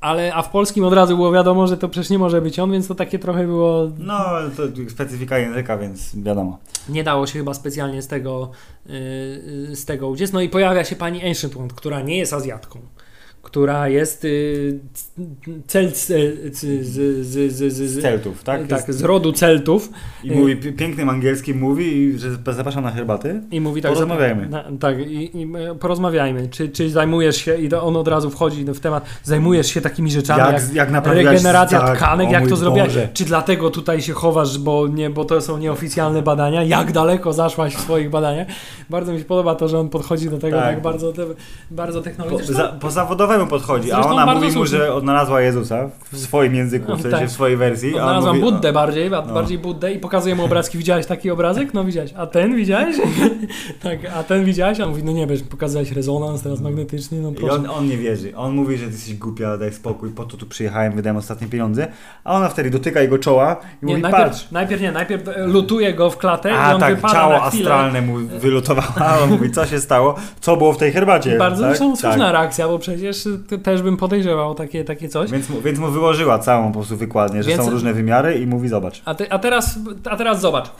[0.00, 2.72] Ale, a w polskim od razu było wiadomo, że to przecież nie może być on,
[2.72, 3.90] więc to takie trochę było.
[3.98, 4.24] No,
[4.56, 6.58] to specyfika języka, więc wiadomo.
[6.88, 8.50] Nie dało się chyba specjalnie z tego,
[8.86, 8.92] y,
[9.70, 10.32] y, z tego uciec.
[10.32, 12.78] No i pojawia się pani Ancient One, która nie jest Azjatką,
[13.44, 14.78] która jest y,
[15.66, 18.66] cel, z, z, z, z, z, z, Z Celtów, tak?
[18.66, 19.90] tak, z rodu Celtów.
[20.24, 23.42] I mówi pi- pięknym angielskim mówi, że zapraszam na herbaty.
[23.50, 24.48] I mówi tak, Porozmawiajmy.
[24.48, 25.48] Na, tak, i, i
[25.80, 26.48] porozmawiajmy.
[26.48, 30.40] Czy, czy zajmujesz się, i on od razu wchodzi w temat, zajmujesz się takimi rzeczami
[30.40, 32.92] jak, Jak, jak regeneracja tak, tkanek, jak to zrobiłaś?
[33.14, 36.62] Czy dlatego tutaj się chowasz, bo, nie, bo to są nieoficjalne badania?
[36.62, 38.46] Jak daleko zaszłaś w swoich badaniach?
[38.90, 40.82] Bardzo mi się podoba to, że on podchodzi do tego tak, Tak.
[40.82, 41.12] bardzo,
[41.70, 42.54] bardzo Po, technologicznie.
[42.54, 42.90] za, po
[43.46, 47.18] podchodzi, a Zresztą ona bardzo mówi mu, że odnalazła Jezusa w swoim języku, w sensie
[47.18, 47.28] Tak.
[47.28, 47.88] w swojej wersji.
[47.98, 49.34] a on Znalazłam mówi, Buddę bardziej, ba- No.
[49.34, 50.78] bardziej Buddę i pokazuje mu obrazki.
[50.78, 51.74] Widziałeś taki obrazek?
[51.74, 52.14] No widziałeś.
[52.16, 52.96] A ten widziałeś?
[53.82, 54.80] tak, a ten widziałeś?
[54.80, 57.54] A on mówi, no nie wiesz, pokazałeś rezonans teraz magnetyczny, no I proszę.
[57.54, 58.36] on, on nie wierzy.
[58.36, 61.86] On mówi, że ty jesteś głupia, daj spokój, po to tu przyjechałem, wydałem ostatnie pieniądze.
[62.24, 64.50] A ona wtedy dotyka jego czoła i Nie, mówi, najpierw, patrz.
[64.50, 68.00] najpierw nie, najpierw e, lutuje go w klatę i A on tak, wypada ciało astralne
[68.02, 68.88] mu wylutowało.
[69.08, 70.14] A on mówi, co się stało?
[70.40, 71.38] Co było w tej herbacie?
[71.38, 71.76] Bardzo tak?
[71.78, 72.32] słuszna Tak.
[72.32, 75.30] reakcja, bo przecież te- też bym podejrzewał takie, takie coś.
[75.30, 78.46] Więc mu, więc mu wyłożyła całą po prostu wykładnię, że Więc- są różne wymiary i
[78.46, 79.02] mówi, zobacz.
[79.04, 79.78] A, ty, a, teraz,
[80.10, 80.70] a teraz zobacz.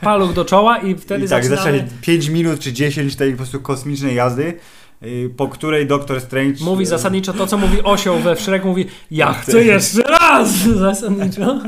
[0.00, 1.78] Paluch do czoła i wtedy I tak, zaczynamy...
[1.78, 4.54] zaczęli 5 minut czy 10 tej po prostu kosmicznej jazdy,
[5.02, 6.64] yy, po której Doktor Strange...
[6.64, 10.52] Mówi yy, zasadniczo to, co mówi osioł we Shrek, mówi ja chcę jeszcze raz!
[10.86, 11.60] Zasadniczo.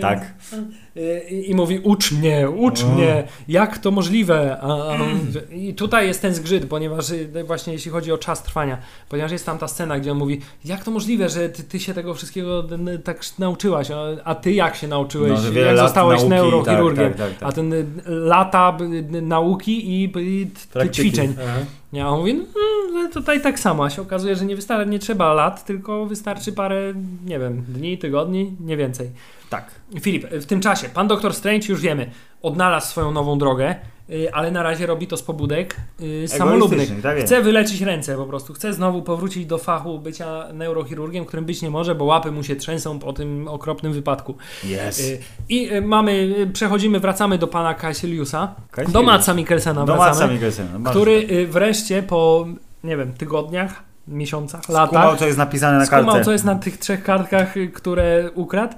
[0.00, 0.34] Tak.
[1.30, 2.88] I, I mówi, ucz mnie, ucz O.
[2.88, 4.56] mnie, jak to możliwe?
[4.60, 4.96] A, a,
[5.54, 8.78] I tutaj jest ten zgrzyt, ponieważ y, właśnie jeśli chodzi o czas trwania,
[9.08, 11.94] ponieważ jest tam ta scena, gdzie on mówi, jak to możliwe, że ty, ty się
[11.94, 12.64] tego wszystkiego
[13.04, 17.28] tak nauczyłaś, a, a ty jak się nauczyłeś, No, jak zostałeś nauki, neurochirurgiem, tak, tak,
[17.30, 17.48] tak, tak.
[17.48, 18.78] a ten y, lata
[19.14, 20.50] y, nauki i, i
[20.90, 21.34] ćwiczeń.
[21.42, 21.58] Aha.
[21.92, 22.42] Ja on mówi,
[22.92, 26.52] no, tutaj tak samo, a się okazuje, że nie, wystarczy, nie trzeba lat, tylko wystarczy
[26.52, 26.94] parę,
[27.26, 29.10] nie wiem, dni, tygodni, nie więcej.
[29.50, 29.70] Tak.
[30.00, 32.10] Filip, w tym czasie pan doktor Strange już wiemy,
[32.42, 33.74] odnalazł swoją nową drogę,
[34.10, 37.02] y, ale na razie robi to z pobudek y, samolubnych.
[37.02, 37.18] Tak.
[37.18, 38.54] Chce wyleczyć ręce po prostu.
[38.54, 42.56] Chce znowu powrócić do fachu bycia neurochirurgiem, którym być nie może, bo łapy mu się
[42.56, 44.34] trzęsą po tym okropnym wypadku.
[44.64, 45.00] Yes.
[45.00, 45.18] Y,
[45.48, 48.32] I mamy, przechodzimy, wracamy do pana Kaisilius.
[48.88, 50.90] do Matsa Mikkelsena Do wracamy, Matsa Mikkelsena.
[50.90, 52.46] który wreszcie po,
[52.86, 56.24] nie wiem, tygodniach, miesiącach, latach Skumał, co jest napisane na skumał, kartce.
[56.24, 58.76] co jest na tych trzech kartkach, które ukradł.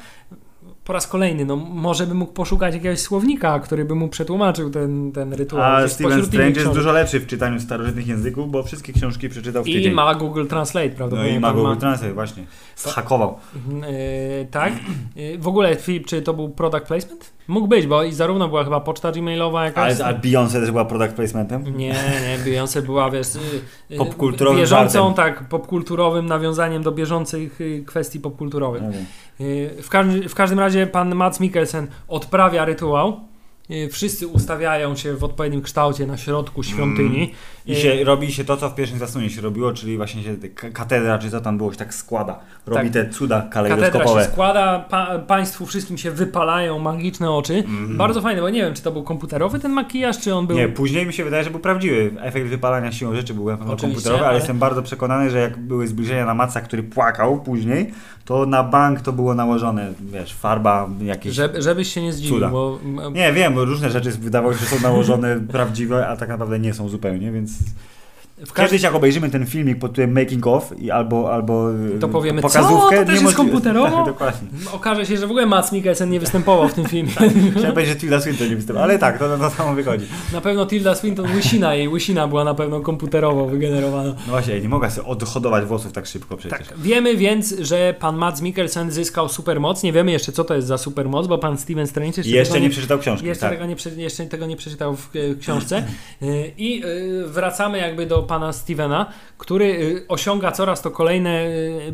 [0.89, 5.13] Po raz kolejny, no może by mógł poszukać jakiegoś słownika, który by mu przetłumaczył ten,
[5.13, 5.63] ten rytuał.
[5.63, 9.69] A Steven Strange jest dużo lepszy w czytaniu starożytnych języków, bo wszystkie książki przeczytał w
[9.69, 9.93] I tydzień.
[9.93, 11.37] ma Google Translate, no prawdopodobnie.
[11.37, 12.45] i ma tam Google Translate, właśnie.
[12.77, 13.39] Zhakował.
[13.55, 14.73] Yy, tak.
[15.17, 17.33] Yy, w ogóle, Filip, czy to był product placement?
[17.49, 20.01] Mógł być, bo i zarówno była chyba poczta gmailowa jakaś.
[20.01, 21.77] Ale, a Beyoncé też była product placementem?
[21.77, 23.41] Nie, nie, Beyoncé była, wiesz, yy,
[23.91, 25.15] yy, Popkulturowym bieżącą, żartem.
[25.15, 28.83] tak, popkulturowym nawiązaniem do bieżących yy, kwestii popkulturowych.
[28.83, 28.93] Wiem.
[28.93, 28.99] Yy,
[29.83, 33.21] W, każdy, w każdym razie pan Mats Mikkelsen odprawia rytuał.
[33.69, 37.33] Yy, Wszyscy ustawiają się w odpowiednim kształcie na środku świątyni.
[37.67, 40.37] I się, robi się to, co w pierwszym zasunie się robiło, czyli właśnie się
[40.73, 42.39] katedra, czy co tam było, się tak składa.
[42.67, 42.93] Robi Tak.
[42.93, 44.25] te cuda Katedra się kalejdoskopowe.
[44.25, 47.65] składa, pa, państwu wszystkim się wypalają magiczne oczy.
[47.89, 50.57] Bardzo fajne, bo nie wiem, czy to był komputerowy ten makijaż, czy on był...
[50.57, 52.11] Nie, później mi się wydaje, że był prawdziwy.
[52.21, 56.27] Efekt wypalania siłą rzeczy był komputerowy, ale, ale- jestem bardzo przekonany, że jak były zbliżenia
[56.27, 57.93] na Matsa, który płakał później,
[58.25, 61.35] to na bank to było nałożone, wiesz, farba, jakieś...
[61.35, 62.49] Żeby, żebyś się nie zdziwił, Cuda.
[62.49, 62.79] bo
[63.13, 66.89] Nie, wiem, różne rzeczy wydawało się, że są nałożone prawdziwe, a tak naprawdę nie są
[66.89, 67.53] zupełnie, więc...
[68.47, 71.99] w każdym Kiedyś jak obejrzymy ten filmik pod tytułem Making of i albo, albo y,
[71.99, 73.01] To powiemy, pokazówkę, co?
[73.01, 73.97] To też jest niemożliwe- komputerowo?
[73.97, 74.49] Tak, dokładnie.
[74.73, 77.11] okaże się, że w ogóle Mats Mikkelsen nie występował w tym filmie.
[77.57, 80.07] Chciałem powiedzieć, że Tilda Swinton nie występuje, ale tak, to, to samo wychodzi.
[80.33, 84.09] Na pewno Tilda Swinton, łysina jej, łysina była na pewno komputerowo wygenerowana.
[84.09, 86.59] No właśnie, nie mogę sobie odhodować włosów tak szybko przecież.
[86.59, 89.83] Tak, wiemy więc, że pan Mats Mikkelsen zyskał supermoc.
[89.83, 92.71] Nie wiemy jeszcze, co to jest za supermoc, bo pan Steven Strange jeszcze, tego nie
[92.71, 93.27] przeczytał książki.
[93.27, 93.51] Jeszcze, tak.
[93.51, 95.77] tego nie, jeszcze tego nie przeczytał w e, książce.
[96.23, 96.27] E,
[96.59, 96.87] I e,
[97.27, 99.07] wracamy jakby do pana Stevena,
[99.39, 101.31] który e, osiąga coraz to kolejne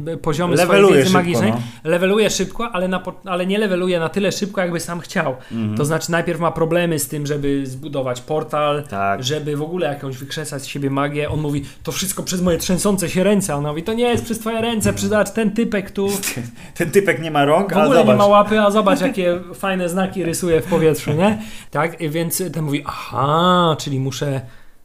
[0.07, 1.51] e, poziomy swojej Leveluje wiedzy szybko, magicznej.
[1.53, 1.91] no.
[1.91, 5.37] Leveluje szybko, ale, na, ale nie leveluje na tyle szybko, jakby sam chciał.
[5.53, 5.77] Mhm.
[5.77, 9.25] To znaczy najpierw ma problemy z tym, żeby zbudować portal, Tak.
[9.25, 11.31] żeby w ogóle jakąś wykrzesać z siebie magię.
[11.31, 13.55] On mówi, to wszystko przez moje trzęsące się ręce.
[13.57, 16.09] On mówi, to nie jest przez twoje ręce, przydać ten typek tu.
[16.79, 18.07] Ten typek nie ma rąk, W ogóle zobacz.
[18.07, 21.39] nie ma łapy, a zobacz jakie fajne znaki rysuje w powietrzu, nie?
[21.71, 24.41] Tak, więc ten mówi, aha, czyli muszę,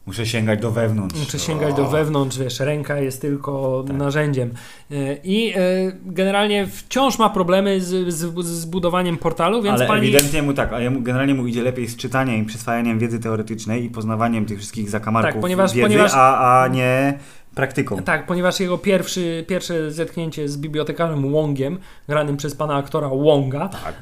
[0.10, 1.20] Muszę sięgać do wewnątrz.
[1.20, 3.98] muszę sięgać do wewnątrz, wiesz, ręka jest tylko Tak.
[3.98, 4.54] narzędziem.
[4.92, 5.58] E, I e,
[6.06, 10.02] generalnie wciąż ma problemy z, z, z budowaniem portalu, więc ale pani...
[10.02, 13.84] ewidentnie mu tak, a jemu, generalnie mu idzie lepiej z czytaniem i przyswajaniem wiedzy teoretycznej
[13.86, 17.14] i poznawaniem tych wszystkich zakamarków Tak, ponieważ- wiedzy, ponieważ- a, a nie
[17.56, 18.04] praktyką.
[18.04, 21.78] Tak, ponieważ jego pierwszy, pierwsze zetknięcie z bibliotekarzem Wongiem,
[22.08, 23.94] granym przez pana aktora Wonga, Tak.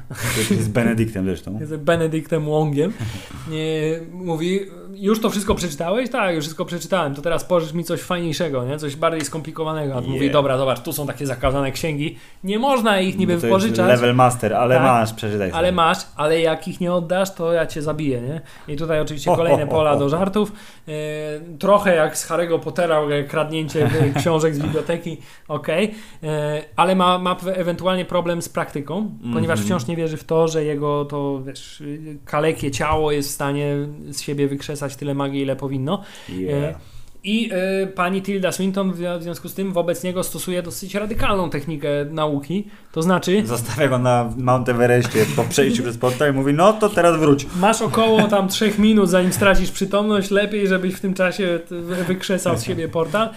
[0.60, 1.58] Z Benedyktem zresztą.
[1.66, 2.92] z Benedyktem Wongiem,
[3.48, 3.52] e,
[4.12, 4.60] mówi,
[4.94, 6.10] już to wszystko przeczytałeś?
[6.10, 8.78] Tak, już wszystko przeczytałem, to teraz pożycz mi coś fajniejszego, nie?
[8.78, 9.94] coś bardziej skomplikowanego.
[9.94, 10.10] A Yeah.
[10.10, 14.14] mówi, dobra, zobacz, tu są takie zakazane księgi, nie można ich niby jest pożyczać, Level
[14.14, 14.84] master, ale Tak.
[14.84, 15.72] masz, przeczytaj ale sobie.
[15.72, 18.40] masz, ale jak ich nie oddasz, to ja cię zabiję, nie?
[18.74, 19.98] I tutaj oczywiście Ho, ho, kolejne ho, pola ho.
[19.98, 20.52] do żartów.
[20.88, 20.92] E,
[21.58, 25.16] trochę jak z Harry'ego Pottera, e, kradnięcie e, książek z biblioteki,
[25.48, 25.94] okej.
[26.22, 29.66] E, Ale ma, ma ewentualnie problem z praktyką, ponieważ Mhm.
[29.66, 31.82] wciąż nie wierzy w to, że jego to, wiesz,
[32.24, 33.76] kalekie ciało jest w stanie
[34.10, 36.02] z siebie wykrzesać tyle magii, ile powinno.
[36.28, 36.74] Yeah.
[37.28, 37.50] I
[37.82, 41.88] y, pani Tilda Swinton w, w związku z tym wobec niego stosuje dosyć radykalną technikę
[42.10, 46.72] nauki, to znaczy Zostawia go na Mount Everestie po przejściu przez portal i mówi, no
[46.72, 47.46] to teraz wróć.
[47.56, 50.30] Masz około tam 3 minut, zanim stracisz przytomność.
[50.30, 51.60] Lepiej, żebyś w tym czasie
[52.06, 53.28] wykrzesał z siebie portal.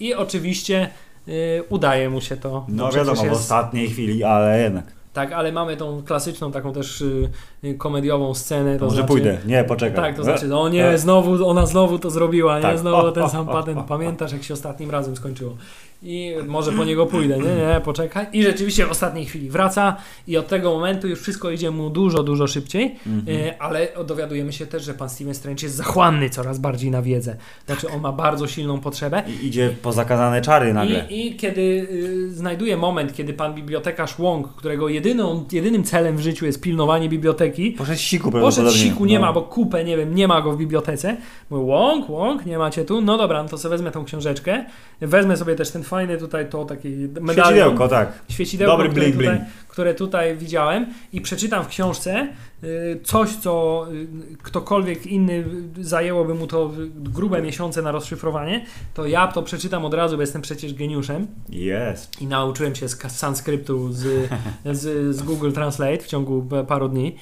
[0.00, 0.88] I oczywiście
[1.28, 2.66] y, udaje mu się to.
[2.68, 4.99] No wiadomo, w ostatniej chwili, ale jednak.
[5.12, 7.30] Tak, ale mamy tą klasyczną, taką też y,
[7.64, 8.78] y, komediową scenę.
[8.78, 9.38] To może znaczy, pójdę.
[9.46, 9.96] Nie, poczekaj.
[9.96, 10.98] Tak, to znaczy, no nie, E.
[10.98, 12.62] znowu, ona znowu to zrobiła, nie?
[12.62, 12.78] Tak.
[12.78, 13.86] Znowu ten sam patent.
[13.86, 15.56] Pamiętasz, jak się ostatnim razem skończyło.
[16.02, 18.26] I może po niego pójdę, nie, nie, poczekaj.
[18.32, 19.96] I rzeczywiście w ostatniej chwili wraca
[20.28, 23.38] i od tego momentu już wszystko idzie mu dużo, dużo szybciej, Mhm.
[23.48, 27.36] e, ale dowiadujemy się też, że pan Steven Strange jest zachłanny coraz bardziej na wiedzę.
[27.66, 29.22] Znaczy on ma bardzo silną potrzebę.
[29.42, 31.06] I idzie po zakazane czary nagle.
[31.10, 36.20] I, I kiedy y, znajduje moment, kiedy pan bibliotekarz Wong, którego jedyną, jedynym celem w
[36.20, 39.26] życiu jest pilnowanie biblioteki, Poszedł siku Poszedł siku, nie No.
[39.26, 41.16] ma, bo kupę, nie wiem, nie ma go w bibliotece.
[41.50, 43.00] Mówię, łąk, łąk, nie macie tu?
[43.00, 44.64] No dobra, no to sobie wezmę tą książeczkę.
[45.00, 47.34] Wezmę sobie też ten fajny tutaj, to taki medalion.
[47.34, 48.12] Świecidełko, tak.
[48.28, 49.48] Świecidełko, Dobry które, bling, tutaj, bling.
[49.68, 52.28] które tutaj widziałem i przeczytam w książce
[52.64, 55.44] y, coś, co y, ktokolwiek inny
[55.80, 60.42] zajęłoby mu to grube miesiące na rozszyfrowanie, to ja to przeczytam od razu, bo jestem
[60.42, 62.22] przecież geniuszem Jest.
[62.22, 64.30] i nauczyłem się z sanskryptu z,
[64.80, 67.16] z, z Google Translate w ciągu paru dni.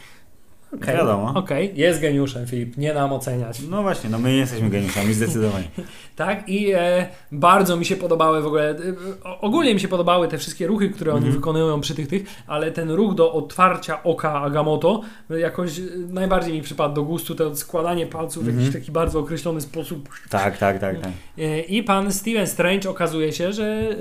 [0.75, 1.33] Okej, Wiadomo.
[1.35, 3.61] Okej, jest geniuszem, Filip, nie nam oceniać.
[3.71, 5.69] No właśnie, no my nie jesteśmy geniuszami, zdecydowanie.
[6.17, 8.77] Tak, i e, bardzo mi się podobały w ogóle, e,
[9.41, 11.35] ogólnie mi się podobały te wszystkie ruchy, które oni Mhm.
[11.35, 15.01] wykonują przy tych tych, ale ten ruch do otwarcia oka Agamotto
[15.31, 18.65] jakoś e, najbardziej mi przypadł do gustu, to składanie palców w Mhm.
[18.67, 20.09] jakiś taki bardzo określony sposób.
[20.31, 21.11] Tak, tak, tak, tak.
[21.39, 23.95] E, I pan Steven Strange okazuje się, że e,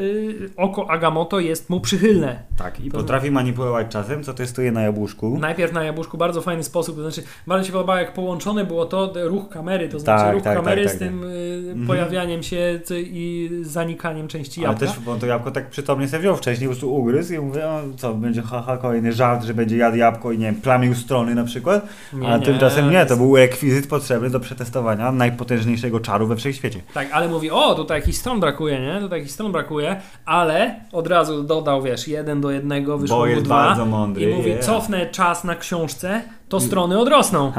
[0.58, 2.40] oko Agamotto jest mu przychylne.
[2.58, 5.38] Tak, i To potrafi manipulować czasem, co testuje na jabłuszku.
[5.40, 9.14] Najpierw na jabłuszku bardzo fajny sposób, to znaczy bardzo się podobało jak połączone było to
[9.16, 11.88] ruch kamery, to znaczy Tak, ruch tak, kamery tak, z tak, tym y, Mhm.
[11.88, 14.94] pojawianiem się i zanikaniem części Ale jabłka.
[14.94, 17.80] też, bo to jabłko tak przytomnie sobie wziął wcześniej, po prostu ugryzł i mówię, o
[17.98, 21.44] co, będzie haha, kolejny żart, że będzie jadł jabłko i nie wiem, plamił strony na
[21.44, 21.88] przykład.
[22.14, 26.80] Nie, A nie, tymczasem nie, to był ekwizyt potrzebny do przetestowania najpotężniejszego czaru we wszechświecie.
[26.94, 29.00] Tak, ale mówi, o, tutaj jakiś stron brakuje, nie?
[29.02, 33.44] Tutaj jakiś stron brakuje, ale od razu dodał, wiesz, jeden do jednego, wyszło Bo jest
[33.44, 33.56] dwa.
[33.68, 34.32] bardzo mądry.
[34.32, 34.66] I mówi, yeah.
[34.66, 37.52] cofnę czas na książce, to strony odrosną.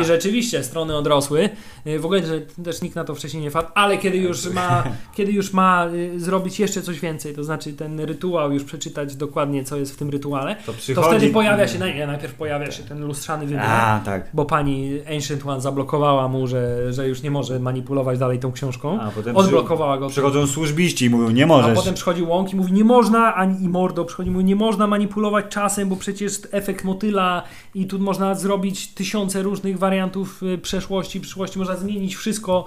[0.00, 1.48] I rzeczywiście strony odrosły.
[1.86, 4.84] Y, W ogóle, że też nikt na to wcześniej nie wpadł, ale kiedy już ma,
[5.14, 9.64] kiedy już ma y, zrobić jeszcze coś więcej, to znaczy ten rytuał, już przeczytać dokładnie,
[9.64, 11.08] co jest w tym rytuale, To to przychodzi...
[11.08, 13.66] wtedy pojawia się, najpierw pojawia się ten lustrzany wymiar.
[13.70, 14.28] A, tak.
[14.34, 19.00] Bo pani Ancient One zablokowała mu, że, że już nie może manipulować dalej tą książką.
[19.00, 20.06] A potem Odblokowała go.
[20.06, 21.74] przy, przychodzą służbiści i mówią, nie A możesz.
[21.78, 24.86] potem przychodzi Łąk i mówi, nie można, ani i Mordo przychodzi i mówi, nie można
[24.86, 27.42] manipulować czasem, bo przecież efekt motyla
[27.74, 32.64] i tu można zrobić tysiące różnych wariantów y, przeszłości, przyszłości, można zmienić wszystko.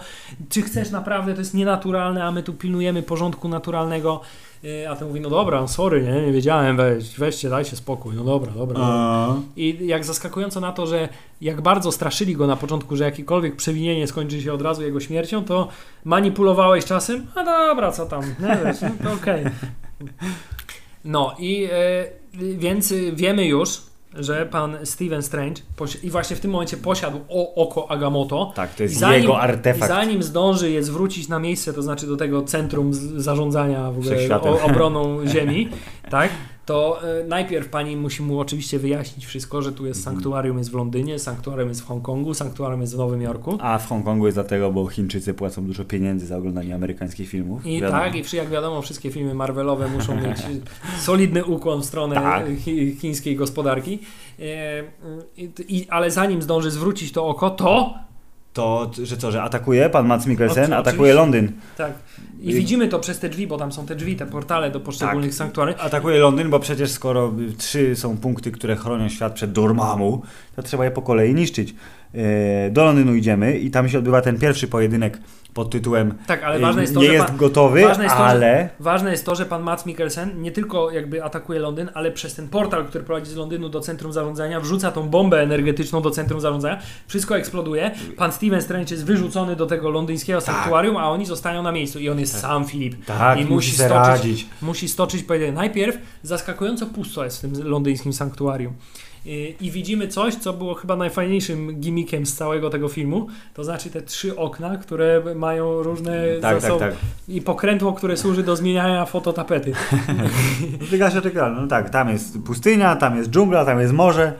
[0.49, 4.21] Czy chcesz naprawdę, to jest nienaturalne, a my tu pilnujemy porządku naturalnego.
[4.63, 8.15] Y, A ten mówi, no dobra, no sorry, nie, nie wiedziałem, weź, weźcie, dajcie spokój,
[8.15, 8.77] no dobra, dobra.
[8.81, 11.09] A, I jak zaskakująco na to, że
[11.41, 15.43] jak bardzo straszyli go na początku, że jakiekolwiek przewinienie skończy się od razu jego śmiercią,
[15.43, 15.67] to
[16.05, 19.45] manipulowałeś czasem, a dobra, co tam, nie wiesz, no to okej.
[21.05, 23.81] No i e, więc y, wiemy już,
[24.19, 25.61] że pan Steven Strange
[26.03, 28.51] i właśnie w tym momencie posiadł o, oko Agamotto.
[28.55, 29.91] tak, to jest zanim- jego I artefakt.
[29.91, 34.61] zanim zdąży je zwrócić na miejsce, to znaczy do tego centrum zarządzania w ogóle o,
[34.61, 35.69] obroną Ziemi,
[36.11, 36.29] tak?
[36.65, 40.15] To e, najpierw pani musi mu oczywiście wyjaśnić wszystko, że tu jest Mhm.
[40.15, 43.57] sanktuarium jest w Londynie, sanktuarium jest w Hongkongu, sanktuarium jest w Nowym Jorku.
[43.61, 47.65] A w Hongkongu jest dlatego, bo Chińczycy płacą dużo pieniędzy za oglądanie amerykańskich filmów.
[47.65, 47.99] I Wiadomo.
[48.03, 50.37] tak, i przy- jak wiadomo, wszystkie filmy Marvelowe muszą mieć
[50.99, 52.45] solidny ukłon w stronę Tak.
[52.59, 53.99] chi, chińskiej gospodarki.
[54.39, 54.43] E,
[55.67, 57.93] i, ale zanim zdąży zwrócić to oko, to
[58.55, 61.13] To, że co, że atakuje pan Mats Mikkelsen, O, atakuje oczywiście.
[61.15, 61.51] Londyn.
[61.77, 61.93] tak.
[62.41, 64.79] I I- widzimy to przez te drzwi, bo tam są te drzwi, te portale do
[64.79, 65.37] poszczególnych Tak.
[65.37, 65.81] sanktuariów.
[65.81, 70.21] Atakuje Londyn, bo przecież skoro trzy są punkty, które chronią świat przed Dormammu,
[70.55, 71.75] to trzeba je po kolei niszczyć.
[72.15, 75.17] E, do Londynu idziemy i tam się odbywa ten pierwszy pojedynek
[75.53, 78.15] pod tytułem Tak, ale e, ważne jest to, nie że jest pan- gotowy, ważne jest
[78.15, 81.89] to, że- ale Ważne jest to, że pan Mats Mikkelsen nie tylko jakby atakuje Londyn,
[81.93, 86.01] ale przez ten portal, który prowadzi z Londynu do centrum zarządzania, wrzuca tą bombę energetyczną
[86.01, 87.91] do centrum zarządzania, wszystko eksploduje.
[88.17, 92.09] Pan Steven Strange jest wyrzucony do tego londyńskiego sanktuarium, a oni zostają na miejscu i
[92.09, 93.05] on jest sam Filip.
[93.05, 94.47] tak, I musi stoczyć, radzić.
[94.61, 95.55] musi stoczyć pojedynek.
[95.55, 98.73] Najpierw zaskakująco pusto jest w tym londyńskim sanktuarium.
[99.25, 103.27] I- I widzimy coś, co było chyba najfajniejszym gimmickiem z całego tego filmu.
[103.53, 106.93] To znaczy te trzy okna, które mają różne Tak, tak, zasoby tak.
[107.27, 109.73] i pokrętło, które służy do zmieniania fototapety.
[110.91, 111.21] Wygasza.
[111.61, 114.33] No tak, tam jest pustynia, tam jest dżungla, tam jest morze.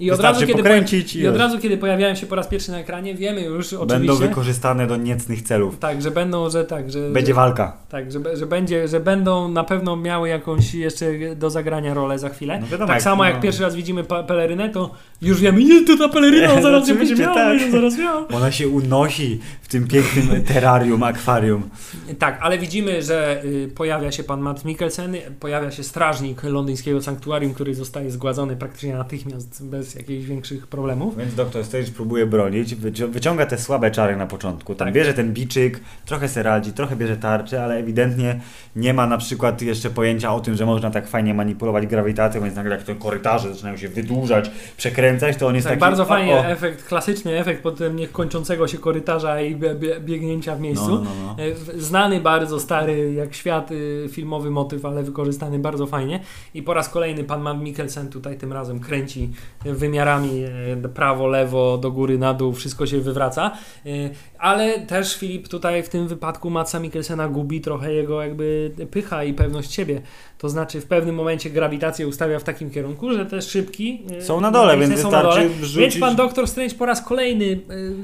[0.00, 2.70] I od, razu, kiedy pokręcić po, i od razu, kiedy pojawiają się po raz pierwszy
[2.70, 5.78] na ekranie, wiemy już Będą oczywiście, wykorzystane do niecnych celów.
[5.78, 7.76] tak, że będą, że tak, że, Będzie walka.
[7.88, 11.06] tak, że, że, będzie, że będą na pewno miały jakąś jeszcze
[11.36, 12.58] do zagrania rolę za chwilę.
[12.60, 13.40] No wiadomo, tak jak- samo jak no.
[13.40, 14.90] pierwszy raz widzimy pelerynę, to
[15.22, 17.60] już wiemy, nie, to ta peleryna, on zaraz ją będzie Oczywiście miał, tak.
[17.60, 18.26] ją zaraz miał.
[18.36, 21.70] Ona się unosi w tym pięknym terrarium, akwarium.
[22.18, 27.54] Tak, ale widzimy, że y, pojawia się pan Matt Mikkelsen, pojawia się strażnik londyńskiego sanktuarium,
[27.54, 31.16] który zostaje zgładzony praktycznie natychmiast, bez jakichś większych problemów.
[31.16, 34.74] Więc doktor Strange próbuje bronić, wyci- wyciąga te słabe czary na początku.
[34.74, 34.94] Tam Tak.
[34.94, 38.40] bierze ten biczyk, trochę se radzi, trochę bierze tarczy, ale ewidentnie
[38.76, 42.54] nie ma na przykład jeszcze pojęcia o tym, że można tak fajnie manipulować grawitacją, więc
[42.56, 45.80] nagle jak te korytarze zaczynają się wydłużać, przekręcać, to on jest Tak, taki...
[45.80, 46.44] bardzo fajnie, o.
[46.46, 50.88] efekt, klasyczny efekt potem niekończącego się korytarza i bie, bie, biegnięcia w miejscu.
[50.90, 51.42] No, no, no.
[51.44, 56.20] E, w- Znany bardzo stary jak świat y, filmowy motyw, ale wykorzystany bardzo fajnie.
[56.54, 59.30] I po raz kolejny pan Mikkelsen tutaj tym razem kręci
[59.80, 60.44] wymiarami
[60.84, 63.50] e, prawo, lewo, do góry, na dół, wszystko się wywraca.
[63.86, 63.90] E,
[64.38, 69.34] Ale też Filip tutaj w tym wypadku Matsa Mikkelsena gubi trochę jego jakby pycha i
[69.34, 70.00] pewność siebie.
[70.38, 74.40] To znaczy w pewnym momencie grawitację ustawia w takim kierunku, że te szybki e, Są
[74.40, 75.34] na dole, więc są na dole.
[75.34, 75.76] wystarczy wrzucić...
[75.76, 77.60] Więc pan doktor Strange po raz kolejny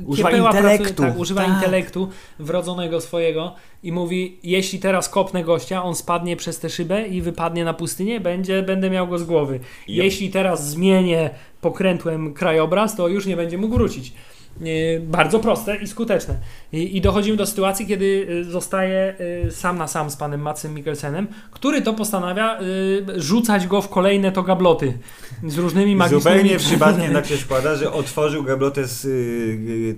[0.07, 0.85] Używa intelektu.
[0.85, 1.55] Pracuje, tak, używa Tak.
[1.55, 2.09] intelektu
[2.39, 7.65] wrodzonego swojego i mówi, jeśli teraz kopnę gościa, on spadnie przez tę szybę i wypadnie
[7.65, 9.55] na pustynię, będzie, będę miał go z głowy.
[9.55, 9.62] Yep.
[9.89, 11.31] Jeśli teraz zmienię
[11.61, 14.12] pokrętłem krajobraz, to już nie będzie mógł wrócić.
[14.61, 16.35] E, Bardzo proste i skuteczne.
[16.73, 19.15] I, I dochodzimy do sytuacji, kiedy e, zostaje
[19.47, 22.59] e, sam na sam z panem Matsem Mikkelsenem, który to postanawia
[23.16, 24.98] rzucać go w kolejne to gabloty
[25.47, 26.23] z różnymi magicznymi...
[26.23, 29.07] Zupełnie przypadnie tak się składa, że otworzył gablotę z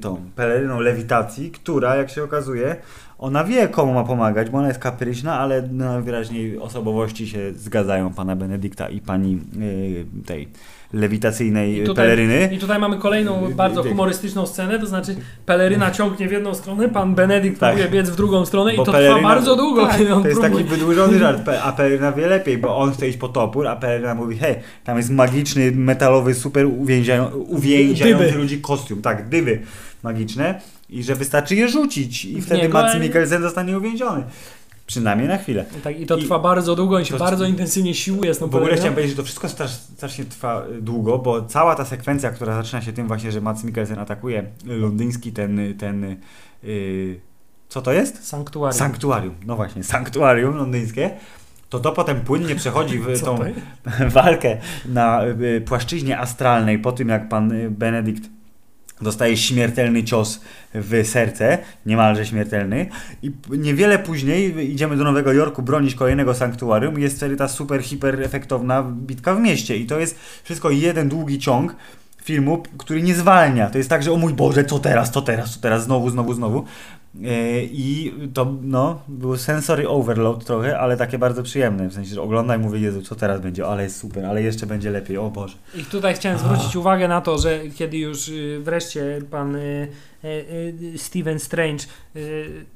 [0.00, 2.76] tą peleryną lewitacji, która, jak się okazuje,
[3.18, 8.36] ona wie, komu ma pomagać, bo ona jest kapryśna, ale najwyraźniej osobowości się zgadzają pana
[8.36, 10.48] Benedykta i pani y, tej
[10.92, 12.50] lewitacyjnej I tutaj, peleryny.
[12.52, 15.16] I tutaj mamy kolejną bardzo humorystyczną scenę, to znaczy
[15.46, 17.74] peleryna ciągnie w jedną stronę, pan Benedykt Tak.
[17.74, 20.22] próbuje biec w drugą stronę i Bo to peleryna- trwa bardzo długo, tak, kiedy on
[20.22, 20.64] To jest próbuje.
[20.64, 24.14] taki wydłużony żart, a peleryna wie lepiej, bo on chce iść po topór, a peleryna
[24.14, 24.54] mówi, hej,
[24.84, 29.02] tam jest magiczny, metalowy, super uwięziają, uwięziający ludzi kostium.
[29.02, 29.60] Tak, dyby
[30.02, 34.24] magiczne i że wystarczy je rzucić i W wtedy niego, Mads Mikkelsen zostanie uwięziony.
[34.86, 35.64] Przynajmniej na chwilę.
[35.84, 38.74] Tak, I to I- trwa bardzo długo, on się to- bardzo intensywnie siłuje W ogóle
[38.74, 42.54] chciałem powiedzieć, że to wszystko strasz, strasznie trwa y, długo, bo cała ta sekwencja, która
[42.54, 46.16] zaczyna się tym właśnie, że Mads Mikkelsen atakuje londyński ten, ten
[46.64, 47.20] y,
[47.68, 48.28] co to jest?
[48.28, 48.78] Sanktuarium.
[48.78, 51.10] Sanktuarium, no właśnie, sanktuarium londyńskie,
[51.68, 53.38] to to potem płynnie przechodzi w tą
[54.14, 54.56] walkę
[54.88, 58.22] na y, płaszczyźnie astralnej po tym, jak pan y, Benedykt
[59.00, 60.40] dostaje śmiertelny cios
[60.74, 62.86] w serce, niemalże śmiertelny
[63.22, 68.22] i niewiele później idziemy do Nowego Jorku bronić kolejnego sanktuarium jest wtedy ta super, hiper
[68.22, 71.76] efektowna bitka w mieście i to jest wszystko jeden długi ciąg
[72.28, 73.70] filmu, który nie zwalnia.
[73.70, 76.34] To jest tak, że o mój Boże, co teraz, co teraz, co teraz, znowu, znowu,
[76.34, 76.64] znowu.
[77.24, 81.88] E, I to, no, był sensory overload trochę, ale takie bardzo przyjemne.
[81.88, 84.90] W sensie, że oglądaj, mówię, Jezu, co teraz będzie, ale jest super, ale jeszcze będzie
[84.90, 85.56] lepiej, o Boże.
[85.74, 89.88] I tutaj chciałem zwrócić uwagę na to, że kiedy już y, wreszcie pan y,
[90.96, 91.84] Steven Strange
[92.16, 92.66] y,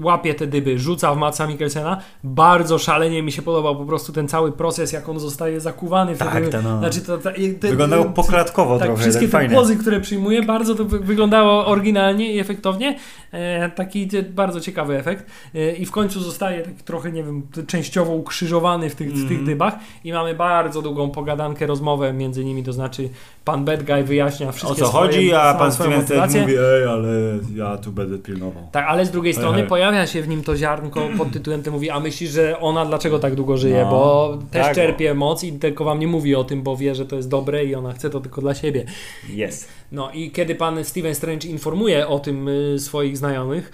[0.00, 4.28] łapie te dyby, rzuca w Matsa Mikkelsena, bardzo szalenie mi się podobał po prostu ten
[4.28, 6.78] cały proces, jak on zostaje zakuwany w te Tak, to no.
[6.78, 10.74] Znaczy to, to, te- Wyglądało poklatkowo tak, trochę, wszystkie tak te pozy, które przyjmuje, bardzo
[10.74, 12.98] to wy- wyglądało oryginalnie i efektownie.
[13.32, 15.26] E, taki e, bardzo ciekawy efekt.
[15.54, 19.22] E, I w końcu zostaje tak trochę, nie wiem, częściowo ukrzyżowany w tych, w tych
[19.38, 19.44] Mhm.
[19.46, 19.74] dybach
[20.04, 23.08] i mamy bardzo długą pogadankę, rozmowę między nimi, to znaczy
[23.44, 26.06] pan Bad Guy wyjaśnia O wszystkie co swoje, chodzi, a pan Steven
[26.40, 26.60] Motywację.
[26.60, 27.08] mówi, ej, ale
[27.54, 28.68] ja tu będę pilnował.
[28.72, 29.68] Tak, ale z drugiej strony hej.
[29.68, 33.18] pojawia się w nim to ziarnko pod tytułem, ty mówi, a myślisz, że ona dlaczego
[33.18, 36.44] tak długo żyje, No, bo też tak, czerpie moc i tylko wam nie mówi o
[36.44, 38.84] tym, bo wie, że to jest dobre i ona chce to tylko dla siebie.
[39.28, 39.68] Jest.
[39.92, 43.72] No i kiedy pan Steven Strange informuje o tym y, swoich znajomych,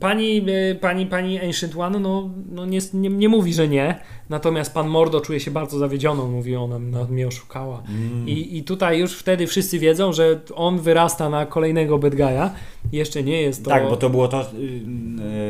[0.00, 4.74] Pani, e, pani, pani Ancient One no, no nie, nie, nie mówi, że nie, natomiast
[4.74, 6.78] pan Mordo czuje się bardzo zawiedziony, mówi ona
[7.10, 7.82] mnie oszukała.
[7.88, 8.28] Mm.
[8.28, 12.50] I, I tutaj już wtedy wszyscy wiedzą, że on wyrasta na kolejnego bad guy'a.
[12.92, 13.70] Jeszcze nie jest to...
[13.70, 14.44] Tak, bo to było to, y,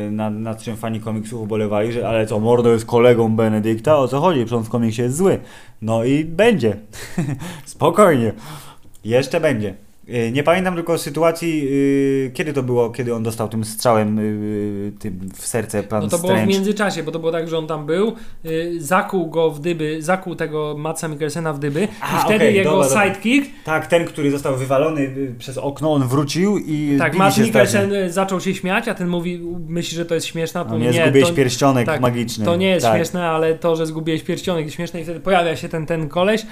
[0.07, 4.07] y, nad, nad czym fani komiksów ubolewali, że ale co, Mordo jest kolegą Benedykta, o
[4.07, 4.39] co chodzi?
[4.39, 5.39] Przecież on w komiksie jest zły.
[5.81, 6.77] No i będzie.
[7.65, 8.33] Spokojnie.
[9.05, 9.75] Jeszcze będzie.
[10.09, 14.91] Y, Nie pamiętam tylko sytuacji, y, kiedy to było, kiedy on dostał tym strzałem y,
[14.99, 17.67] tym w serce pan No to było w międzyczasie, bo to było tak, że on
[17.67, 18.15] tam był,
[18.45, 22.55] y, zakuł go w dyby, zakuł tego Matsa Mikkelsena w dyby A, i wtedy okej,
[22.55, 23.03] jego dobra, dobra.
[23.05, 28.41] sidekick, Tak, ten, który został wywalony przez okno, on wrócił i tak, się Mikkelsen zaczął
[28.41, 31.03] się śmiać, a ten mówi, myśli, że to jest śmieszne, a to No nie, nie,
[31.03, 32.45] zgubiłeś to, pierścionek tak, magiczny.
[32.45, 32.95] to nie jest tak.
[32.95, 36.45] śmieszne, ale to, że zgubiłeś pierścionek jest śmieszne i wtedy pojawia się ten, ten koleś,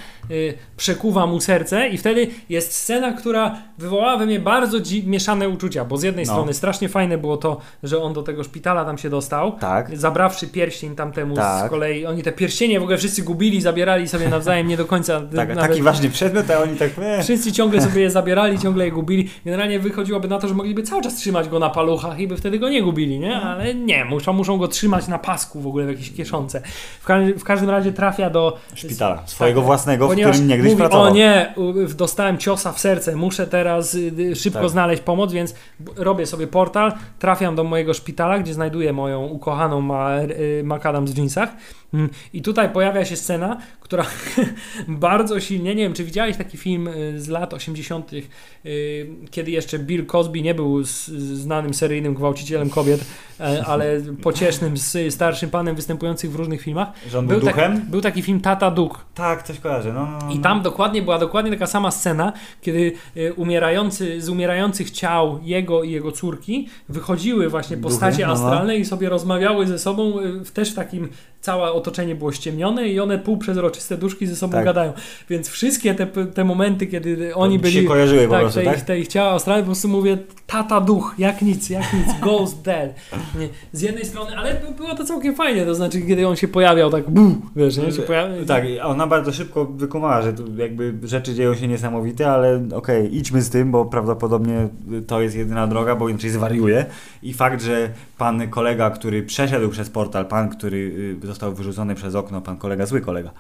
[0.78, 5.86] przekuwa mu serce i wtedy jest scena, która wywołała we mnie bardzo dzi- mieszane uczucia,
[5.86, 6.32] bo z jednej No.
[6.34, 9.98] strony strasznie fajne było to, że on do tego szpitala tam się dostał, Tak.
[9.98, 11.68] zabrawszy pierścień tamtemu Tak.
[11.68, 15.22] z kolei, oni te pierścienie w ogóle wszyscy gubili, zabierali sobie nawzajem nie do końca.
[15.36, 16.90] Tak, nawet, taki ważny przedmiot, a oni tak...
[17.02, 19.30] E, Wszyscy ciągle sobie je zabierali, ciągle je gubili.
[19.46, 22.60] Generalnie wychodziłoby na to, że mogliby cały czas trzymać go na paluchach i by wtedy
[22.60, 23.36] go nie gubili, nie?
[23.36, 26.62] Ale nie, muszą, muszą go trzymać na pasku w ogóle w jakiejś kieszonce.
[27.02, 30.78] W, ka- w każdym razie trafia do szpitala, swojego tak, własnego, w którym niegdyś mówi,
[30.80, 31.06] pracował.
[31.06, 31.54] O nie,
[31.96, 34.70] dostałem ciosa w serce, muszę teraz y, y, szybko Tak.
[34.70, 35.56] znaleźć pomoc, więc
[35.96, 41.18] robię sobie portal, trafiam do mojego szpitala, gdzie znajduję moją ukochaną ma, y, Macadam w
[41.18, 41.50] jeansach.
[41.94, 44.06] Mm, I tutaj pojawia się scena, która
[44.88, 50.06] bardzo silnie, nie wiem, czy widziałeś taki film z lat 80., y, kiedy jeszcze Bill
[50.06, 53.06] Cosby nie był znanym seryjnym gwałcicielem kobiet,
[53.40, 54.74] e, ale pociesznym,
[55.10, 56.88] starszym panem występującym w różnych filmach.
[57.10, 57.86] Że był, tak- duchem?
[57.90, 59.00] był taki film Tata Duke.
[59.16, 59.94] Tak, coś kojarzę.
[59.94, 60.32] No, no, no.
[60.32, 62.92] I tam dokładnie była dokładnie taka sama scena, kiedy
[63.36, 68.34] umierający, z umierających ciał jego i jego córki wychodziły właśnie Duchy, postacie no, no.
[68.34, 71.10] astralne i sobie rozmawiały ze sobą, y, w- też takim
[71.42, 74.66] całe otoczenie było ściemnione i one półprzezroczyste duszki ze sobą Tak.
[74.66, 74.94] gadają.
[75.30, 78.66] Więc wszystkie te, te momenty, kiedy oni To byli się kojarzyły po tak, prostu, te,
[78.66, 78.78] tak?
[78.78, 80.18] ich, te ich ciała astralne, po prostu mówię
[80.48, 82.96] tata duch, jak nic, jak nic, ghost dead.
[83.40, 86.48] Nie, Z jednej strony, ale by- było to całkiem fajnie, to znaczy kiedy on się
[86.48, 87.92] pojawiał tak bu, wiesz, nie?
[87.92, 93.16] Się pojawiał, Tak, ona bardzo szybko wykumała, że jakby rzeczy dzieją się niesamowite, ale okej,
[93.18, 94.68] idźmy z tym, bo prawdopodobnie
[95.08, 96.86] to jest jedyna droga, bo inaczej zwariuje.
[97.24, 102.16] I fakt, że pan kolega, który przeszedł przez portal, pan, który y, został wyrzucony przez
[102.16, 103.32] okno, pan kolega, zły kolega,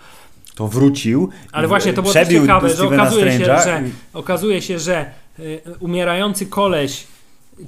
[0.55, 1.29] to wrócił.
[1.51, 3.83] Ale właśnie to było też ciekawe, że okazuje się, że,
[4.13, 5.05] okazuje się, że
[5.39, 7.07] y, umierający koleś,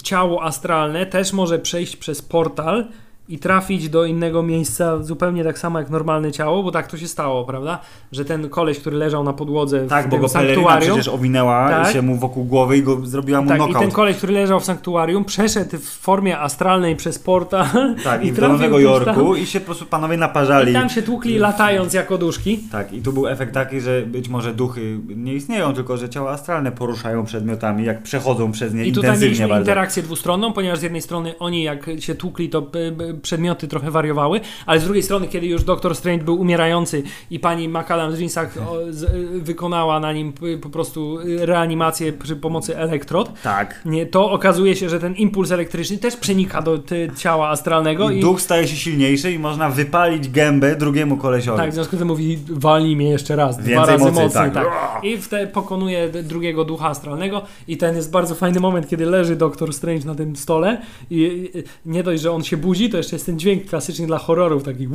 [0.04, 2.88] ciało astralne też może przejść przez portal
[3.30, 7.08] i trafić do innego miejsca zupełnie tak samo jak normalne ciało, bo tak to się
[7.08, 7.80] stało, prawda?
[8.12, 11.94] Że ten koleś, który leżał na podłodze Tak, w bo go sanktuarium, przecież owinęła Tak.
[11.94, 13.82] się mu wokół głowy i go zrobiła mu tak, i knockout.
[13.82, 17.66] ten koleś, który leżał w sanktuarium, przeszedł w formie astralnej przez portal
[18.04, 19.38] Tak, i, i do Nowego Jorku tam.
[19.38, 20.72] i się po prostu panowie naparzali.
[20.72, 22.60] i tam się tłukli latając jako duszki.
[22.72, 26.32] Tak, i tu był efekt taki, że być może duchy nie istnieją, tylko że ciała
[26.32, 29.62] astralne poruszają przedmiotami, jak przechodzą przez nie I tutaj intensywnie mieliśmy bardzo.
[29.62, 33.92] interakcję dwustronną, ponieważ z jednej strony oni jak się tłukli, to y, y, przedmioty trochę
[33.92, 38.20] wariowały, ale z drugiej strony, kiedy już Doktor Strange był umierający i pani McAdams w
[38.20, 43.82] jeansach y, wykonała na nim y, po prostu y, reanimację przy pomocy elektrod, Tak.
[43.86, 46.80] nie, to okazuje się, że ten impuls elektryczny też przenika do
[47.18, 51.58] ciała astralnego I i, duch staje się silniejszy i można wypalić gębę drugiemu kolesiowi.
[51.58, 54.52] tak, w związku z tym mówi, walnij mnie jeszcze raz, dwa Więcej razy mocy, mocniej.
[54.52, 54.54] tak.
[54.54, 55.04] Tak.
[55.04, 59.74] I wtedy pokonuje drugiego ducha astralnego i ten jest bardzo fajny moment, kiedy leży Doktor
[59.74, 63.26] Strange na tym stole i i nie dość, że on się budzi, to jeszcze jest
[63.26, 64.88] ten dźwięk klasyczny dla horrorów, taki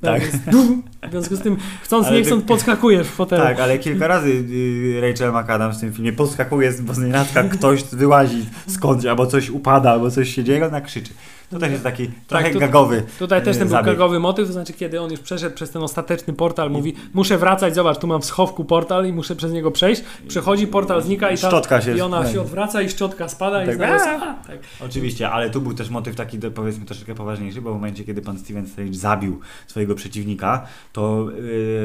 [0.00, 0.22] Tak.
[0.26, 0.36] jest,
[1.08, 3.42] w związku z tym chcąc Ale nie ty- chcąc podskakujesz w fotelu.
[3.42, 8.46] Tak, ale kilka razy y, Rachel McAdams w tym filmie podskakuje z nienacka, ktoś wyłazi
[8.68, 11.10] skądś, albo coś upada, albo coś się dzieje, ona krzyczy.
[11.50, 13.86] To też jest taki trochę tu- gagowy Tutaj też y, ten był zabieg.
[13.94, 17.74] gagowy motyw, to znaczy kiedy on już przeszedł przez ten ostateczny portal, mówi muszę wracać,
[17.74, 21.38] zobacz, tu mam w schowku portal i muszę przez niego przejść, przechodzi, portal znika i,
[21.38, 22.32] ta, Szczotka się i ona tak.
[22.32, 23.74] się odwraca i szczotka spada Tak.
[23.74, 24.34] i sama.
[24.46, 24.58] Tak.
[24.84, 28.38] Oczywiście, ale tu był też motyw taki, powiedzmy, troszeczkę poważniejszy, bo w momencie, kiedy pan
[28.38, 31.26] Steven Strange zabił swojego przeciwnika, to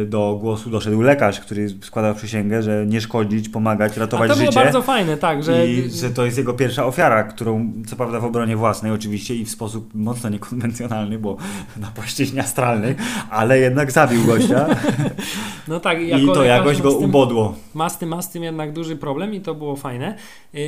[0.01, 4.51] y, do głosu doszedł lekarz, który składał przysięgę, że nie szkodzić, pomagać, ratować to było
[4.51, 4.63] życie.
[4.63, 8.25] bardzo fajne, tak, że I że to jest jego pierwsza ofiara, którą co prawda w
[8.25, 11.37] obronie własnej oczywiście i w sposób mocno niekonwencjonalny, bo
[11.77, 12.95] na płaszczyźnie astralnej,
[13.29, 14.65] ale jednak zabił gościa
[15.67, 17.55] no tak, i to jakoś go tym- ubodło.
[17.73, 20.15] Ma z tym, ma z tym jednak duży problem i to było fajne.
[20.53, 20.61] Yy,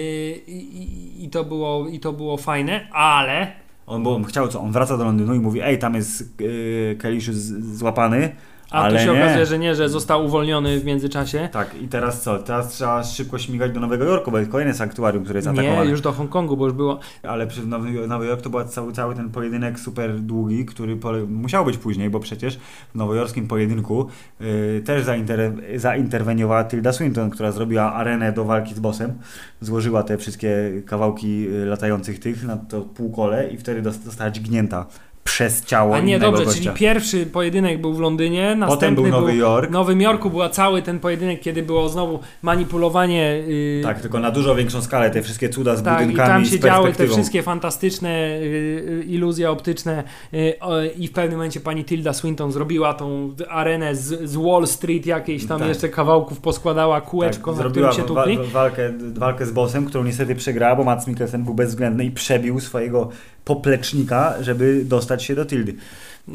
[0.47, 3.51] i, i, to było, I to było fajne, ale
[3.87, 4.61] On, bo on chciał co?
[4.61, 7.33] On wraca do Londynu i mówi, ej, tam jest yy,
[7.73, 8.35] złapany,
[8.71, 9.23] A Ale tu się nie.
[9.23, 11.49] okazuje, że nie, że został uwolniony w międzyczasie.
[11.51, 12.39] Tak, i teraz co?
[12.39, 15.89] Teraz trzeba szybko śmigać do Nowego Jorku, bo jest kolejne sanktuarium, które jest Nie, atakowane.
[15.91, 16.99] już do Hongkongu, bo już było.
[17.23, 20.97] Ale przez Nowy, Nowy Jork to był cały, cały ten pojedynek super długi, który
[21.27, 22.57] musiał być później, bo przecież
[22.93, 24.07] w nowojorskim pojedynku
[24.41, 29.13] y, też zainter, zainterweniowała Tilda Swinton, która zrobiła arenę do walki z bossem,
[29.61, 34.85] złożyła te wszystkie kawałki y, latających tych na to półkole i wtedy dos- została dźgnięta
[35.27, 36.61] przez ciało A nie, dobrze, gościa.
[36.63, 39.69] czyli pierwszy pojedynek był w Londynie, Potem następny był Nowy Jork.
[39.69, 43.37] W Nowym Jorku była cały ten pojedynek, kiedy było znowu manipulowanie.
[43.47, 46.45] Yy, Tak, tylko na dużo większą skalę, te wszystkie cuda z Tak, i budynkami, tam
[46.45, 50.03] z się działy te wszystkie fantastyczne y, y, iluzje optyczne
[50.33, 54.67] y, o, i w pewnym momencie pani Tilda Swinton zrobiła tą arenę z, z Wall
[54.67, 55.67] Street jakiejś tam Tak.
[55.67, 58.37] jeszcze kawałków poskładała kółeczko, tak, na zrobiła którym się tukli.
[58.37, 62.59] wa- walkę, walkę z bossem, którą niestety przegrała, bo Mats Mikkelsen był bezwzględny i przebił
[62.59, 63.09] swojego
[63.45, 65.75] poplecznika, żeby dostać się do Tildy.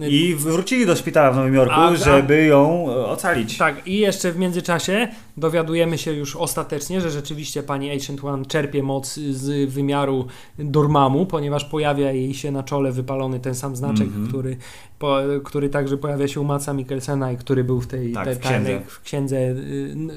[0.09, 3.59] I wrócili do szpitala w Nowym Jorku, A- żeby ją e, ocalić.
[3.59, 5.09] Tak, i jeszcze w międzyczasie
[5.41, 10.27] dowiadujemy się już ostatecznie, że rzeczywiście pani Ancient One czerpie moc z wymiaru
[10.59, 14.29] Dormammu, ponieważ pojawia jej się na czole wypalony ten sam znaczek, Mhm.
[14.29, 14.57] który,
[14.99, 18.35] po, który także pojawia się u Matsa Mikkelsena i który był w tej, Tak, tej
[18.35, 18.71] w księdze.
[18.71, 19.37] tajnej- w księdze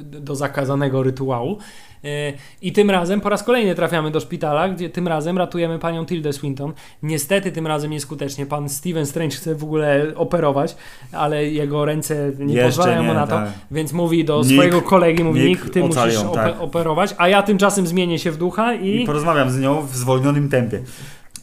[0.01, 1.57] do zakazanego rytuału.
[2.05, 6.05] Y, I tym razem po raz kolejny trafiamy do szpitala, gdzie tym razem ratujemy panią
[6.05, 6.73] Tildę Swinton.
[7.03, 8.45] Niestety tym razem nieskutecznie.
[8.45, 10.75] Pan Steven Strange chce w ogóle operować,
[11.11, 13.49] ale jego ręce nie Jeszcze pozwalają mu nie, na to, tak.
[13.71, 16.61] więc mówi do Nick- swojego kolegi, mówi Nick Nick, ty ocali musisz tak.
[16.61, 20.49] operować, a ja tymczasem zmienię się w ducha i, I porozmawiam z nią w zwolnionym
[20.49, 20.79] tempie.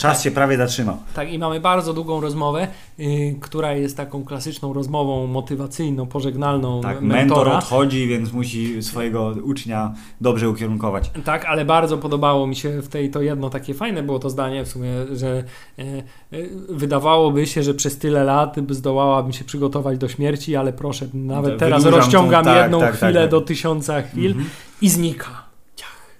[0.01, 0.97] Czas się prawie zatrzymał.
[1.15, 2.69] tak, i mamy bardzo długą rozmowę,
[3.01, 9.95] y, która jest taką klasyczną rozmową motywacyjną, pożegnalną Tak, mentor odchodzi, więc musi swojego ucznia
[10.21, 11.11] dobrze ukierunkować.
[11.25, 14.65] Tak, ale bardzo podobało mi się w tej to jedno takie fajne było to zdanie
[14.65, 15.45] w sumie, że
[15.79, 15.83] e,
[16.69, 21.51] wydawałoby się, że przez tyle lat by zdołałabym się przygotować do śmierci, ale proszę, nawet
[21.51, 23.31] Tak, teraz wydłużam rozciągam tą- tak, jedną tak, tak, chwilę tak.
[23.31, 24.49] do tysiąca chwil Mhm.
[24.83, 25.40] i znika.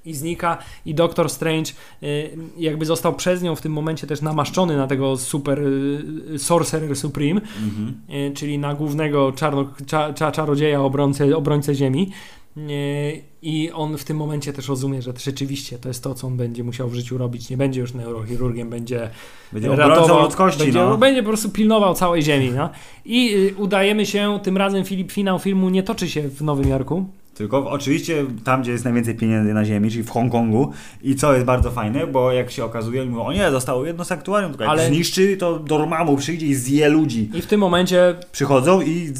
[0.05, 1.73] I znika i Doktor Strange
[2.03, 6.97] y, jakby został przez nią w tym momencie też namaszczony na tego super y, Sorcerer
[6.97, 7.95] Supreme, Mhm.
[8.11, 12.11] y, czyli na głównego czarno, cza, cza, czarodzieja obrońcę, obrońcę Ziemi.
[12.57, 16.37] Y, I on w tym momencie też rozumie, że rzeczywiście to jest to, co on
[16.37, 17.51] będzie musiał w życiu robić.
[17.51, 19.11] Nie będzie już neurochirurgiem, będzie
[19.53, 20.99] Będzie obrońcą ludzkości, będzie, no.
[20.99, 22.51] będzie po prostu pilnował całej Ziemi.
[22.57, 22.71] No.
[23.05, 27.05] I y, udajemy się, tym razem Filip, finał filmu nie toczy się w Nowym Jorku,
[27.41, 30.73] Tylko w- oczywiście tam, gdzie jest najwięcej pieniędzy na ziemi, czyli w Hongkongu.
[31.03, 34.51] I co jest bardzo fajne, bo jak się okazuje, mówią, o nie, zostało jedno sanktuarium,
[34.53, 37.31] tylko jak Ale- zniszczy, to Dormammu przyjdzie i zje ludzi.
[37.35, 39.13] i w tym momencie Przychodzą i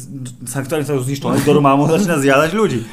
[0.45, 2.83] sanktuarium zostało zniszczone, Dormammu zaczyna zjadać ludzi.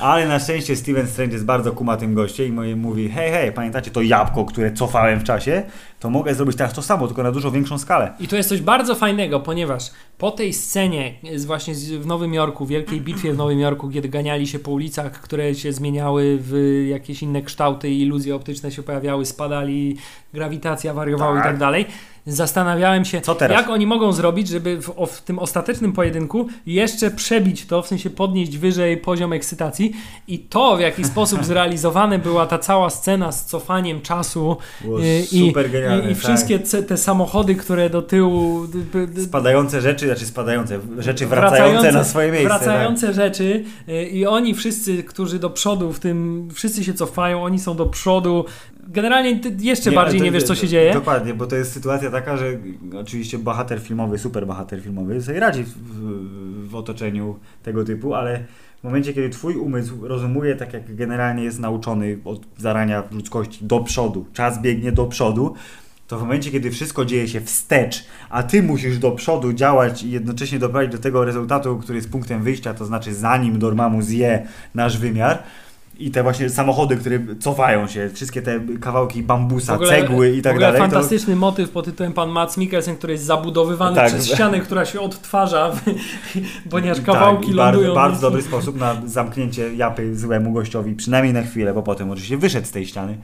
[0.00, 4.02] Ale na szczęście Steven Strange jest bardzo kumatym gościem i mówi, hej, hej, pamiętacie to
[4.02, 5.62] jabłko, które cofałem w czasie?
[6.02, 8.12] To mogę zrobić teraz to samo, tylko na dużo większą skalę.
[8.20, 11.14] I to jest coś bardzo fajnego, ponieważ po tej scenie
[11.46, 15.54] właśnie w Nowym Jorku, wielkiej bitwie w Nowym Jorku, kiedy ganiali się po ulicach, które
[15.54, 19.96] się zmieniały w jakieś inne kształty i iluzje optyczne się pojawiały, spadali,
[20.34, 21.44] grawitacja wariowała i Tak.
[21.44, 21.86] tak dalej,
[22.26, 23.20] zastanawiałem się,
[23.50, 27.86] jak oni mogą zrobić, żeby w, o, w tym ostatecznym pojedynku jeszcze przebić to, w
[27.86, 29.92] sensie podnieść wyżej poziom ekscytacji
[30.28, 35.66] i to, w jaki sposób zrealizowane była ta cała scena z cofaniem czasu y, super
[35.66, 36.24] i, i, i tak.
[36.24, 38.66] wszystkie ce- te samochody, które do tyłu
[39.24, 42.48] Spadające rzeczy, znaczy spadające, rzeczy wracające, na swoje miejsce.
[42.48, 42.62] tak.
[42.62, 47.58] Wracające rzeczy y, i oni wszyscy, którzy do przodu w tym, wszyscy się cofają, oni
[47.58, 48.44] są do przodu.
[48.88, 50.94] Generalnie ty jeszcze Nie, bardziej to- nie wiesz, co się dzieje.
[50.94, 52.46] Dokładnie, bo to jest sytuacja taka, że
[53.00, 58.44] oczywiście bohater filmowy, super bohater filmowy sobie radzi w, w, w otoczeniu tego typu, ale
[58.80, 63.80] w momencie, kiedy twój umysł rozumuje tak, jak generalnie jest nauczony od zarania ludzkości do
[63.80, 65.54] przodu, czas biegnie do przodu,
[66.08, 70.10] to w momencie, kiedy wszystko dzieje się wstecz, a ty musisz do przodu działać i
[70.10, 74.98] jednocześnie doprowadzić do tego rezultatu, który jest punktem wyjścia, to znaczy zanim Dormammu zje nasz
[74.98, 75.42] wymiar,
[75.98, 80.66] i te właśnie samochody, które cofają się, wszystkie te kawałki bambusa, cegły i tak ogóle
[80.66, 80.80] dalej.
[80.80, 84.08] to- fantastyczny motyw pod tytułem Pan Mats Mikkelsen, który jest zabudowywany Tak.
[84.08, 85.72] przez ścianę, która się odtwarza,
[86.70, 87.94] ponieważ kawałki tak, lądują.
[87.94, 92.36] Bardzo, bardzo dobry sposób na zamknięcie japy złemu gościowi, przynajmniej na chwilę, bo potem oczywiście
[92.36, 93.18] wyszedł z tej ściany.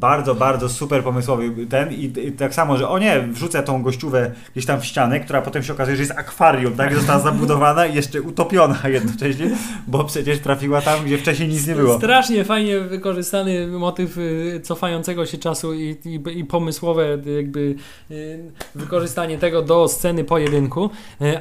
[0.00, 4.30] Bardzo, bardzo super pomysłowy ten i, i tak samo, że o nie, wrzucę tą gościówę
[4.52, 6.94] gdzieś tam w ścianę, która potem się okazuje, że jest akwarium, tak?
[6.94, 9.50] Została zabudowana i jeszcze utopiona jednocześnie,
[9.86, 11.96] bo przecież trafiła tam, gdzie wcześniej nic nie było.
[11.98, 17.74] Strasznie fajnie wykorzystany motyw y, cofającego się czasu i, i, i pomysłowe y, jakby
[18.10, 20.90] y, wykorzystanie tego do sceny pojedynku,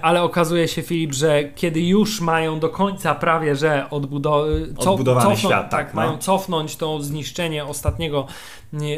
[0.02, 4.46] ale okazuje się Filip, że kiedy już mają do końca prawie, że odbudo-
[4.80, 6.02] co- Odbudowany cofną- świat, tak, no.
[6.02, 8.28] mają cofnąć to zniszczenie ostatniego,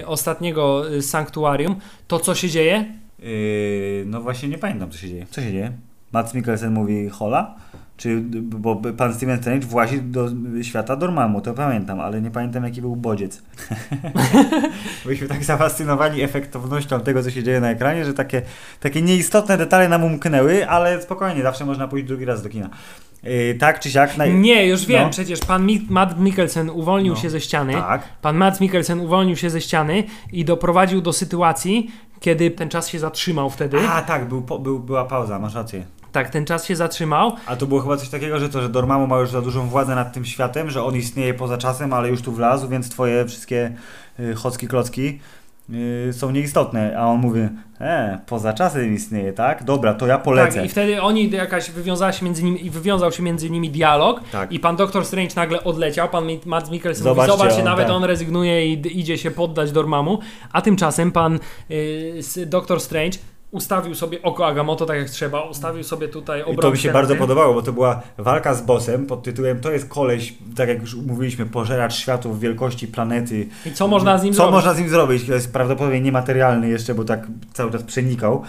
[0.06, 1.76] ostatniego y, sanktuarium,
[2.08, 2.86] to co się dzieje?
[3.20, 5.26] Yy, no właśnie nie pamiętam, co się dzieje.
[5.30, 5.72] Co się dzieje?
[6.12, 7.56] Mads Mikkelsen mówi hola?
[8.00, 10.28] Czy, bo pan Steven Strange włazi do
[10.62, 13.42] świata Dormammu, to pamiętam, ale nie pamiętam jaki był bodziec.
[15.06, 18.42] Byliśmy tak zafascynowani efektownością tego, co się dzieje na ekranie, że takie,
[18.80, 22.70] takie nieistotne detale nam umknęły, ale spokojnie, zawsze można pójść drugi raz do kina.
[23.24, 24.18] Yy, tak czy siak...
[24.18, 24.34] Naj...
[24.36, 25.10] Nie, już wiem, No.
[25.10, 27.20] przecież pan Mi- Matt Mikkelsen uwolnił No.
[27.20, 27.74] się ze ściany.
[27.74, 28.04] Tak.
[28.22, 33.00] Pan Matt Mikkelsen uwolnił się ze ściany i doprowadził do sytuacji, kiedy ten czas się
[33.00, 33.78] zatrzymał wtedy.
[33.90, 35.86] A tak, był, po, był, była pauza, masz rację.
[36.12, 37.32] Tak, ten czas się zatrzymał.
[37.46, 39.96] A to było chyba coś takiego, że to, że Dormammu ma już za dużą władzę
[39.96, 43.72] nad tym światem, że on istnieje poza czasem, ale już tu wlazł, więc twoje wszystkie
[44.20, 45.20] y, chocki klocki
[46.10, 47.00] y, są nieistotne.
[47.00, 47.40] A on mówi,
[47.82, 49.64] e, poza czasem istnieje, tak?
[49.64, 50.56] Dobra, to ja polecę.
[50.56, 54.22] Tak, i wtedy oni jakaś wywiązała się między nimi i wywiązał się między nimi dialog
[54.32, 54.52] Tak.
[54.52, 57.96] i pan Doktor Strange nagle odleciał, pan Matt Mikkelsen Zobaczcie, mówi, zobaczcie, on nawet tak.
[57.96, 60.20] on rezygnuje i idzie się poddać Dormammu,
[60.52, 61.40] a tymczasem pan
[61.72, 63.18] y, Doktor Strange
[63.52, 66.92] ustawił sobie oko Agamotto tak jak trzeba, ustawił sobie tutaj I obrączkę to mi się
[66.92, 70.82] bardzo podobało, bo to była walka z bossem pod tytułem To jest koleś, tak jak
[70.82, 73.48] już mówiliśmy, pożeracz światów wielkości planety.
[73.66, 74.54] I co można z nim Co zrobić?
[74.54, 75.26] można z nim zrobić?
[75.28, 78.44] To jest prawdopodobnie niematerialny jeszcze, bo tak cały czas przenikał.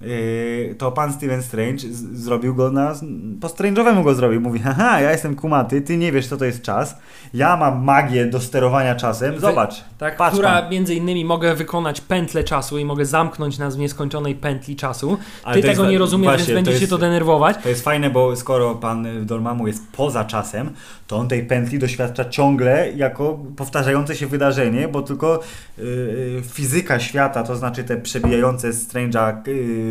[0.00, 2.94] Yy, to pan Steven Strange zrobił go na.
[3.40, 4.40] Po Strange'owemu go zrobił.
[4.40, 6.96] Mówi: Haha, ja jestem kumaty, ty nie wiesz, co to jest czas.
[7.34, 9.40] Ja mam magię do sterowania czasem.
[9.40, 9.84] Zobacz.
[9.98, 10.70] Tak, patrz która pan.
[10.70, 15.18] między innymi mogę wykonać pętlę czasu i mogę zamknąć nas w nieskończonej pętli czasu.
[15.44, 17.56] Ale Ty to jest tego nie rozumiesz, właśnie, więc będzie to się to denerwować.
[17.62, 20.70] To jest fajne, bo skoro pan Dormammu jest poza czasem,
[21.06, 25.40] to on tej pętli doświadcza ciągle jako powtarzające się wydarzenie, bo tylko
[25.78, 29.83] y, y, fizyka świata, to znaczy te przebijające Strange'a y, y,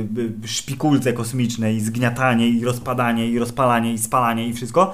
[0.45, 4.93] szpikulce kosmiczne i zgniatanie i rozpadanie i rozpalanie i spalanie i wszystko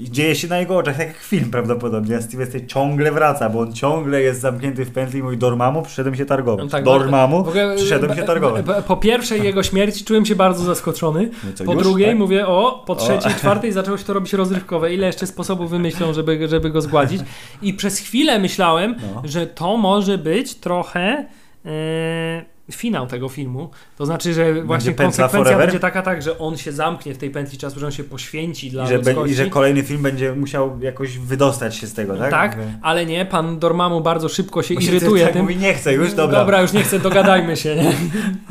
[0.00, 2.16] i dzieje się na jego oczach, tak jak film prawdopodobnie.
[2.16, 6.14] A Steve ciągle wraca, bo on ciągle jest zamknięty w pętli i mówi Dormammu, przyszedłem
[6.16, 6.64] się targować.
[6.64, 8.66] No tak, Dormammu, w ogóle, przyszedłem się targować.
[8.86, 11.30] Po pierwszej jego śmierci czułem się bardzo zaskoczony.
[11.44, 11.82] No co, Po już?
[11.82, 12.18] drugiej Tak?
[12.18, 14.94] mówię, o, po trzeciej, czwartej zaczęło się to robić rozrywkowe.
[14.94, 17.22] Ile jeszcze sposobów wymyślą, żeby, żeby go zgładzić.
[17.62, 19.22] I przez chwilę myślałem, No.
[19.24, 21.26] że to może być trochę
[21.66, 23.70] e, finał tego filmu.
[23.96, 27.58] To znaczy, że właśnie konsekwencja będzie taka, tak, że on się zamknie w tej pętli
[27.58, 29.32] czasu, że on się poświęci dla I że, ludzkości.
[29.32, 32.30] I że kolejny film będzie musiał jakoś wydostać się z tego, tak?
[32.30, 35.42] tak, ale nie, pan Dormammu bardzo szybko się Bo się irytuje tak tym.
[35.42, 36.38] Mówi, nie chcę już, dobra.
[36.38, 37.76] Dobra, już nie chcę, dogadajmy się.
[37.76, 37.92] Nie?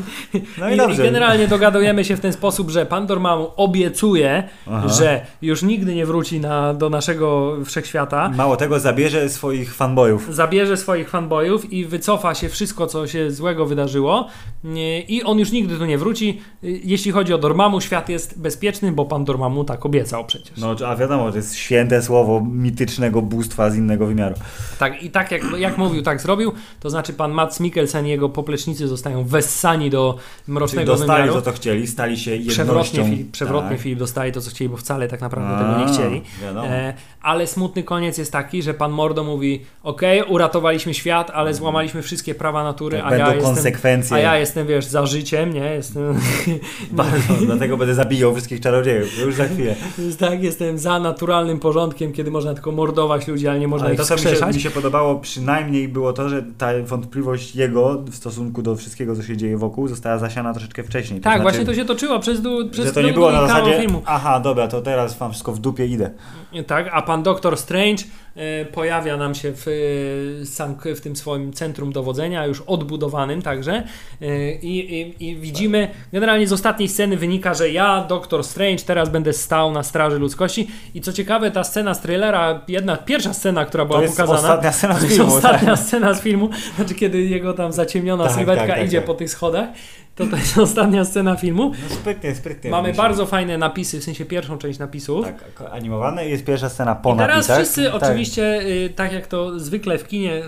[0.59, 1.03] no i, I, dobrze.
[1.03, 4.87] I generalnie dogadujemy się w ten sposób, że pan Dormammu obiecuje, Aha.
[4.87, 8.29] że już nigdy nie wróci na, do naszego wszechświata.
[8.29, 10.35] Mało tego, zabierze swoich fanboyów.
[10.35, 14.04] Zabierze swoich fanboyów i wycofa się wszystko, co się złego wydarzyło.
[14.63, 16.41] Nie, I on już nigdy tu nie wróci.
[16.63, 20.57] Y, Jeśli chodzi o Dormammu, świat jest bezpieczny, bo pan Dormammu tak obiecał przecież.
[20.57, 24.35] No, a wiadomo, to jest święte słowo mitycznego bóstwa z innego wymiaru.
[24.79, 26.51] Tak, I tak jak, jak mówił, tak zrobił.
[26.79, 31.33] To znaczy pan Mats Mikkelsen i jego poplecznicy zostają wessani do Czyli mrocznego dostali wymiaru.
[31.41, 32.53] to, co chcieli, stali się jednością.
[32.63, 33.79] Przewrotnie, Filip, przewrotnie tak.
[33.79, 36.21] Filip dostali to, co chcieli, bo wcale tak naprawdę A, tego nie chcieli.
[36.63, 42.01] E, ale smutny koniec jest taki, że pan Mordo mówi: OK, uratowaliśmy świat, ale złamaliśmy
[42.01, 43.55] wszystkie prawa natury, Tak, a, ja jestem,
[44.11, 45.59] a ja jestem, wiesz, za życiem, nie?
[45.73, 46.19] Jestem,
[46.91, 49.19] Bardzo, dlatego będę zabijał wszystkich czarodziejów.
[49.19, 49.75] Już za chwilę.
[50.19, 53.99] tak, jestem za naturalnym porządkiem, kiedy można tylko mordować ludzi, ale nie można Ale ich
[53.99, 58.15] to, co mi się, mi się podobało przynajmniej było to, że ta wątpliwość jego w
[58.15, 61.19] stosunku do wszystkiego, co się dzieje wokół, została zasiana troszeczkę wcześniej.
[61.19, 63.47] To Tak, znaczy, właśnie to się toczyło przez, dłu- przez że to nie było na
[63.47, 64.01] zasadzie, filmu.
[64.05, 66.11] aha, dobra, to teraz mam wszystko w dupie, idę.
[66.67, 68.03] Tak, a pan doktor Strange
[68.35, 69.71] e, pojawia nam się w, e,
[70.45, 73.83] sank- w tym swoim centrum dowodzenia, już odbudowanym także.
[74.21, 79.09] E, i, i, I widzimy, generalnie z ostatniej sceny wynika, że ja, doktor Strange, teraz
[79.09, 80.67] będę stał na straży ludzkości.
[80.93, 84.39] I co ciekawe, ta scena z trailera, jedna, pierwsza scena, która była To jest pokazana.
[84.39, 85.35] ostatnia scena z to jest filmu.
[85.35, 85.79] ostatnia tak.
[85.85, 89.05] scena z filmu, znaczy kiedy jego tam zaciemniona Tak, sylwetka tak, tak, idzie tak.
[89.05, 89.69] po tych schodach.
[90.15, 91.71] To to jest ostatnia scena filmu.
[91.89, 92.69] No sprytnie, sprytnie.
[92.71, 93.03] Mamy wymyślił.
[93.03, 95.25] bardzo fajne napisy, w sensie pierwszą część napisów.
[95.25, 97.57] Tak, animowane i jest pierwsza scena po I teraz napisach.
[97.57, 97.93] wszyscy Tak.
[98.03, 100.41] oczywiście, y, tak jak to zwykle w kinie,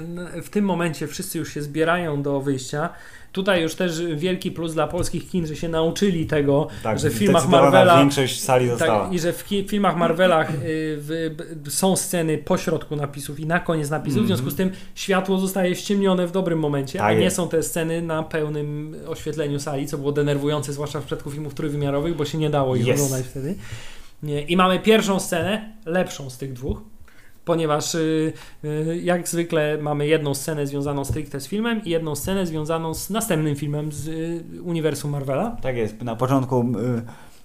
[0.43, 2.89] w tym momencie wszyscy już się zbierają do wyjścia.
[3.37, 7.13] Tutaj już też wielki plus dla polskich kin, że się nauczyli tego, Tak, że w
[7.13, 9.03] filmach Marvela większość sali została.
[9.05, 10.55] tak, i że w filmach Marvelach y,
[10.99, 11.35] w,
[11.69, 16.27] są sceny pośrodku napisów i na koniec napisów, w związku z tym światło zostaje ściemnione
[16.27, 17.35] w dobrym momencie, Tak a nie jest.
[17.35, 22.15] są te sceny na pełnym oświetleniu sali, co było denerwujące, zwłaszcza w przypadku filmów trójwymiarowych,
[22.15, 22.93] bo się nie dało ich Yes.
[23.01, 23.55] oglądać wtedy.
[24.47, 26.81] I mamy pierwszą scenę, lepszą z tych dwóch,
[27.47, 28.33] ponieważ y,
[28.65, 33.09] y, jak zwykle mamy jedną scenę związaną stricte z filmem i jedną scenę związaną z
[33.09, 35.57] następnym filmem z y, uniwersum Marvela.
[35.61, 36.01] Tak jest.
[36.01, 36.65] Na początku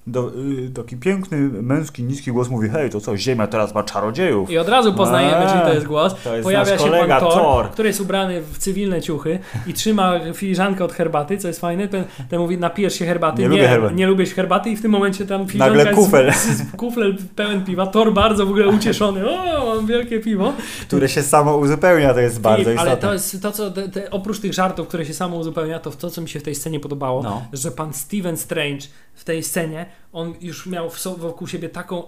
[0.06, 0.32] do,
[0.66, 4.50] y, taki piękny, męski, niski głos mówi, hej, to co, Ziemia teraz ma czarodziejów.
[4.50, 6.14] I od razu poznajemy, A, czyli to jest głos.
[6.24, 7.70] to jest Pojawia się kolega pan Thor, Thor.
[7.70, 11.88] który jest ubrany w cywilne ciuchy i trzyma filiżankę od herbaty, co jest fajne.
[11.88, 13.42] Ten, ten mówi, napijesz się herbaty.
[13.42, 13.94] Nie lubię herbaty.
[13.94, 16.32] Nie lubię herbaty i w tym momencie tam filiżanka Nagle kufel.
[16.76, 17.86] Kufel pełen piwa.
[17.86, 19.30] Thor bardzo w ogóle ucieszony.
[19.30, 20.52] O, mam wielkie piwo.
[20.82, 22.96] Które się samo uzupełnia, to jest bardzo ale istotne.
[22.96, 26.10] to jest to, co te, te, oprócz tych żartów, które się samo uzupełnia, to to,
[26.10, 27.42] co mi się w tej scenie podobało, No.
[27.52, 32.02] że pan Steven Strange w tej scenie, on już miał wokół siebie taką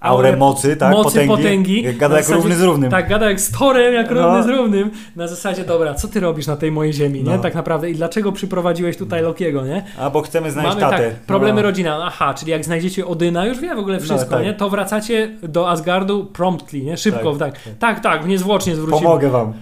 [0.00, 0.92] Aurę mocy, tak?
[0.92, 1.28] mocy, potęgi.
[1.36, 1.82] potęgi.
[1.82, 2.90] Jak Gada jak zasadzie- równy z równym.
[2.90, 4.22] Tak, gada jak z Torem, jak No.
[4.22, 4.90] równy z równym.
[5.16, 7.36] Na zasadzie, dobra, co ty robisz na tej mojej ziemi, nie?
[7.36, 7.42] No.
[7.42, 7.90] Tak naprawdę.
[7.90, 9.84] I dlaczego przyprowadziłeś tutaj Lokiego, nie?
[9.98, 11.10] A bo chcemy znaleźć Mamy tatę.
[11.10, 11.62] tak, problemy no.
[11.62, 11.98] rodzina.
[12.04, 14.44] Aha, czyli jak znajdziecie Odyna, już wie w ogóle wszystko, tak.
[14.44, 14.54] nie?
[14.54, 16.96] To wracacie do Asgardu promptly, nie?
[16.96, 17.60] Szybko, Tak, tak.
[17.78, 19.02] Tak, tak, niezwłocznie zwrócimy.
[19.02, 19.52] Pomogę wam.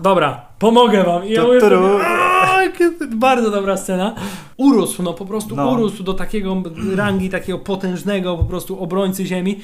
[0.00, 1.26] Dobra, pomogę wam.
[1.26, 1.86] I ja Tu, mówię tu, sobie, ru.
[1.86, 2.21] "Aaa, jakie-
[3.06, 4.14] bardzo dobra scena.
[4.56, 5.70] Urósł, no po prostu No.
[5.70, 6.62] urósł do takiego
[6.96, 9.60] rangi, takiego potężnego po prostu obrońcy ziemi.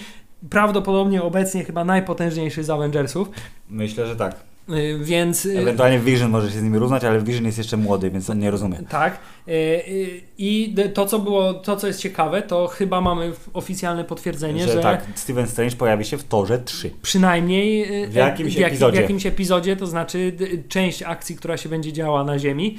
[0.50, 3.30] Prawdopodobnie obecnie chyba najpotężniejszy z Avengersów.
[3.70, 4.47] Myślę, że tak.
[4.70, 8.10] Y, Więc y, Ewentualnie Vision może się z nimi równać, ale Vision jest jeszcze młody,
[8.10, 8.78] więc on nie rozumie.
[8.88, 9.18] tak.
[9.48, 9.82] Y,
[10.38, 14.80] I to, co było, to, co jest ciekawe, to chyba mamy oficjalne potwierdzenie, że, że,
[14.80, 16.90] tak, Steven Strange pojawi się w Torze 3.
[17.02, 18.98] przynajmniej W jakimś jak- epizodzie.
[18.98, 20.32] w jakimś epizodzie, to znaczy
[20.68, 22.78] część akcji, która się będzie działa na Ziemi,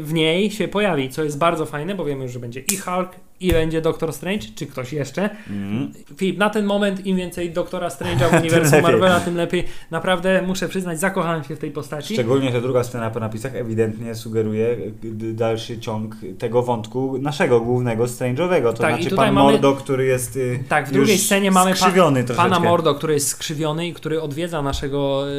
[0.00, 3.10] w niej się pojawi, co jest bardzo fajne, bo wiemy już, że będzie i Hulk,
[3.42, 5.30] i będzie Doctor Strange, czy ktoś jeszcze.
[5.50, 5.92] Mm.
[6.16, 8.80] Filip, na ten moment im więcej Doktora Strange'a w uniwersum.
[8.82, 9.64] Marvela, tym lepiej.
[9.90, 12.14] Naprawdę muszę przyznać, zakochałem się w tej postaci.
[12.14, 18.04] Szczególnie, że druga scena po napisach ewidentnie sugeruje d- dalszy ciąg tego wątku naszego głównego
[18.04, 18.62] Strange'owego.
[18.64, 22.34] To Tak, znaczy pan mamy- Mordo, który jest y, Tak, w drugiej scenie mamy pa-
[22.36, 25.30] pana Mordo, który jest skrzywiony i który odwiedza naszego y,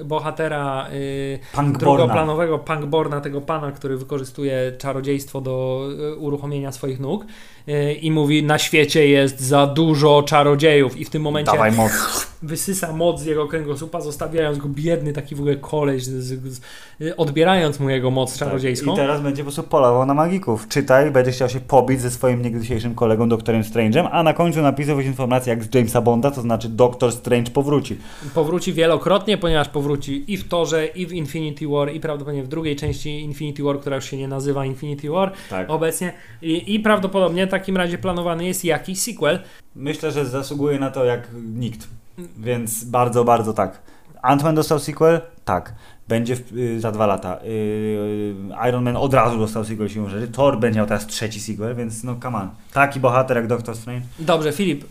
[0.00, 1.38] y, bohatera y,
[1.78, 5.88] drugoplanowego Punkborna, tego pana, który wykorzystuje czarodziejstwo do
[6.18, 7.26] uruchomienia swoich nóg y,
[8.02, 11.92] i mówi, na świecie jest za dużo czarodziejów i w tym momencie Dawaj moc.
[12.42, 16.60] wysysa moc z jego kręgosłupa, zostawiając go biedny, taki w ogóle koleś, z, z,
[17.16, 18.86] odbierając mu jego moc czarodziejską.
[18.86, 18.94] Tak.
[18.94, 20.68] I teraz będzie po prostu polował na magików.
[20.68, 25.00] Czytaj, będzie chciał się pobić ze swoim niegdysiejszym kolegą, doktorem Strange'em, a na końcu napisał
[25.00, 27.96] informację jak z Jamesa Bonda, to znaczy Doktor Strange powróci.
[28.34, 32.76] Powróci wielokrotnie, ponieważ powróci i w Torze, i w Infinity War, i prawdopodobnie w drugiej
[32.76, 35.70] części Infinity War, która już się nie nazywa Infinity War Tak.
[35.70, 36.12] obecnie.
[36.42, 39.38] I, I prawdopodobnie takim razie planowany jest jakiś sequel.
[39.74, 41.88] Myślę, że zasługuje na to jak nikt.
[42.38, 43.82] Więc bardzo, bardzo tak.
[44.22, 45.20] Ant-Man dostał sequel?
[45.44, 45.74] Tak.
[46.08, 47.36] Będzie w, y, za dwa lata.
[47.36, 50.32] Y, y, Iron Man od razu dostał sequel siłą rzeczy.
[50.32, 52.50] Thor będzie miał teraz trzeci sequel, więc no come on.
[52.72, 54.06] Taki bohater jak Doctor Strange.
[54.18, 54.84] Dobrze, Filip.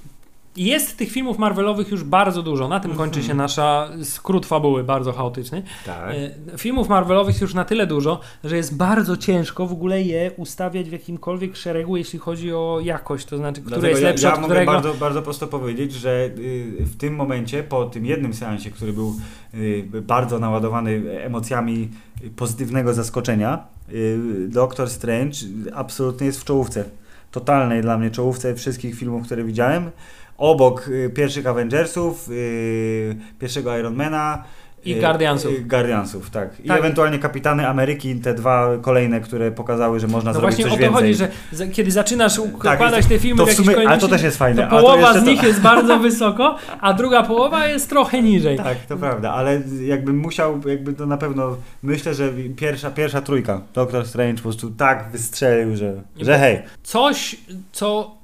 [0.58, 2.68] Jest tych filmów Marvelowych już bardzo dużo.
[2.68, 5.64] Na tym kończy się nasza skrót fabuły, bardzo chaotyczny.
[5.86, 6.16] Tak.
[6.54, 10.90] E, Filmów Marvelowych już na tyle dużo, że jest bardzo ciężko w ogóle je ustawiać
[10.90, 14.42] w jakimkolwiek szeregu, jeśli chodzi o jakość, to znaczy, który jest ja, lepszy ja od
[14.42, 14.72] mogę którego.
[14.72, 19.16] bardzo, bardzo prosto powiedzieć, że y, w tym momencie, po tym jednym seansie, który był
[19.54, 21.90] y, bardzo naładowany emocjami
[22.36, 24.18] pozytywnego zaskoczenia, y,
[24.48, 25.38] Doctor Strange
[25.74, 26.86] absolutnie jest w czołówce.
[27.32, 29.92] Totalnej dla mnie czołówce wszystkich filmów, które widziałem.
[30.38, 34.44] Obok y, pierwszych Avengersów, y, pierwszego Ironmana.
[34.86, 35.68] I y, Guardiansów.
[35.68, 36.50] Guardiansów, tak.
[36.64, 36.80] I Tak.
[36.80, 40.76] ewentualnie Kapitany Ameryki, te dwa kolejne, które pokazały, że można No zrobić właśnie coś o
[40.76, 41.28] to więcej.
[41.28, 44.24] chodzi, że kiedy zaczynasz układać jest- te filmy to w w sumie, ale to też
[44.24, 44.64] jest fajne.
[44.64, 48.58] to to połowa z to- nich jest bardzo wysoko, a druga połowa jest trochę niżej.
[48.58, 53.62] Tak, to prawda, ale jakbym musiał, jakby to na pewno, myślę, że pierwsza, pierwsza trójka,
[53.74, 56.60] Doctor Strange po prostu tak wystrzelił, że, że hej.
[56.84, 57.36] Coś,
[57.72, 58.16] co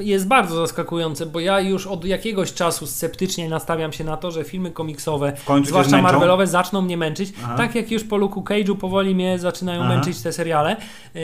[0.00, 4.44] jest bardzo zaskakujące, bo ja już od jakiegoś czasu sceptycznie nastawiam się na to, że
[4.44, 5.32] filmy komiksowe,
[5.64, 6.02] zwłaszcza.
[6.02, 7.32] Marvelowe, zaczną mnie męczyć.
[7.44, 7.54] Aha.
[7.56, 9.88] Tak jak już po Luke'u Cage'u powoli mnie zaczynają Aha.
[9.94, 10.76] męczyć te seriale.
[11.14, 11.20] Yy,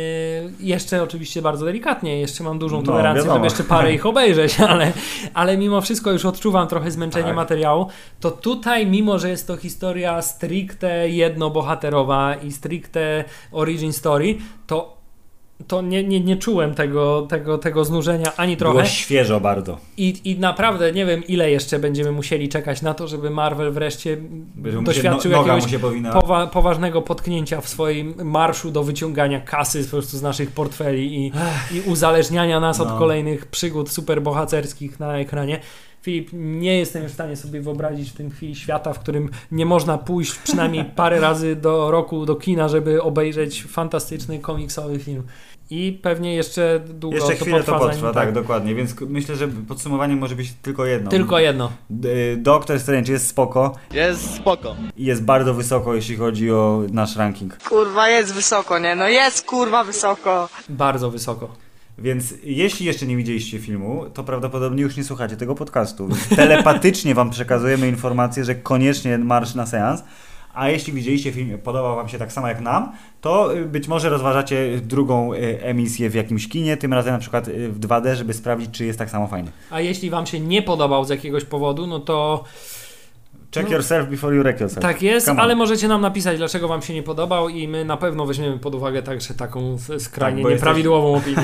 [0.60, 3.34] jeszcze oczywiście bardzo delikatnie, jeszcze mam dużą No, tolerancję, wiadomo.
[3.34, 4.92] żeby jeszcze parę ich obejrzeć, ale,
[5.34, 7.36] ale mimo wszystko już odczuwam trochę zmęczenie Tak.
[7.36, 7.86] materiału.
[8.20, 14.93] To tutaj, mimo że jest to historia stricte jednobohaterowa i stricte origin story, to
[15.66, 18.74] to nie, nie, nie czułem tego, tego, tego znużenia ani trochę.
[18.74, 19.78] Było świeżo bardzo.
[19.96, 24.16] I, I naprawdę nie wiem, ile jeszcze będziemy musieli czekać na to, żeby Marvel wreszcie
[24.84, 26.12] doświadczył się, no, jakiegoś powinna...
[26.12, 31.32] powa poważnego potknięcia w swoim marszu do wyciągania kasy po prostu z naszych portfeli i,
[31.76, 32.98] i uzależniania nas od No.
[32.98, 35.60] kolejnych przygód superbohacerskich na ekranie.
[36.04, 39.66] Filip, nie jestem już w stanie sobie wyobrazić w tej chwili świata, w którym nie
[39.66, 45.22] można pójść przynajmniej parę razy do roku do kina, żeby obejrzeć fantastyczny komiksowy film.
[45.70, 49.36] I pewnie jeszcze długo Jeszcze to chwilę potrwa, to potrwa, zanim- tak, dokładnie, więc myślę,
[49.36, 51.10] że podsumowanie może być tylko jedno.
[51.10, 51.70] Tylko jedno.
[51.90, 54.76] D- Doctor Strange jest spoko Jest spoko.
[54.96, 57.56] i jest bardzo wysoko, jeśli chodzi o nasz ranking.
[57.68, 58.96] Kurwa, jest wysoko, nie?
[58.96, 60.48] No jest kurwa wysoko.
[60.68, 61.63] Bardzo wysoko.
[61.98, 66.08] Więc jeśli jeszcze nie widzieliście filmu, to prawdopodobnie już nie słuchacie tego podcastu.
[66.36, 70.02] Telepatycznie wam przekazujemy informację, że koniecznie marsz na seans.
[70.54, 74.08] A jeśli widzieliście film, podobał wam się tak samo jak nam, to y, być może
[74.08, 78.34] rozważacie drugą y, emisję w jakimś kinie, tym razem na przykład y, w 2D, żeby
[78.34, 79.50] sprawdzić, czy jest tak samo fajny.
[79.70, 82.44] A jeśli wam się nie podobał z jakiegoś powodu, no to
[83.54, 83.72] Check No.
[83.76, 84.82] yourself before you wreck yourself.
[84.82, 88.26] tak jest, ale możecie nam napisać, dlaczego wam się nie podobał i my na pewno
[88.26, 91.42] weźmiemy pod uwagę także taką skrajnie Tak, nieprawidłową opinię.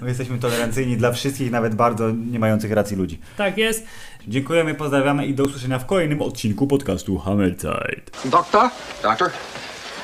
[0.00, 3.18] My jesteśmy tolerancyjni dla wszystkich, nawet bardzo nie mających racji ludzi.
[3.36, 3.86] tak jest.
[4.28, 8.10] Dziękujemy, pozdrawiamy i do usłyszenia w kolejnym odcinku podcastu Hammerzeit.
[8.24, 8.70] Doctor?
[9.02, 9.30] Doctor?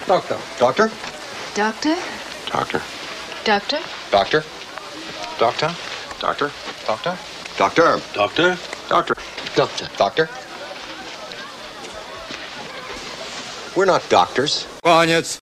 [0.09, 0.37] Doctor.
[0.61, 0.89] Doctor?
[1.57, 1.97] Doctor?
[2.53, 2.81] Doctor.
[3.47, 3.71] Doctor?
[4.13, 4.41] Doctor?
[5.41, 5.71] Doctor?
[6.21, 6.51] Doctor?
[6.79, 7.15] Doctor?
[7.59, 8.01] Doctor?
[8.17, 8.57] Doctor?
[8.89, 9.17] Doctor?
[9.57, 9.89] Doctor.
[9.99, 10.27] Doctor?
[13.77, 14.67] We're not doctors.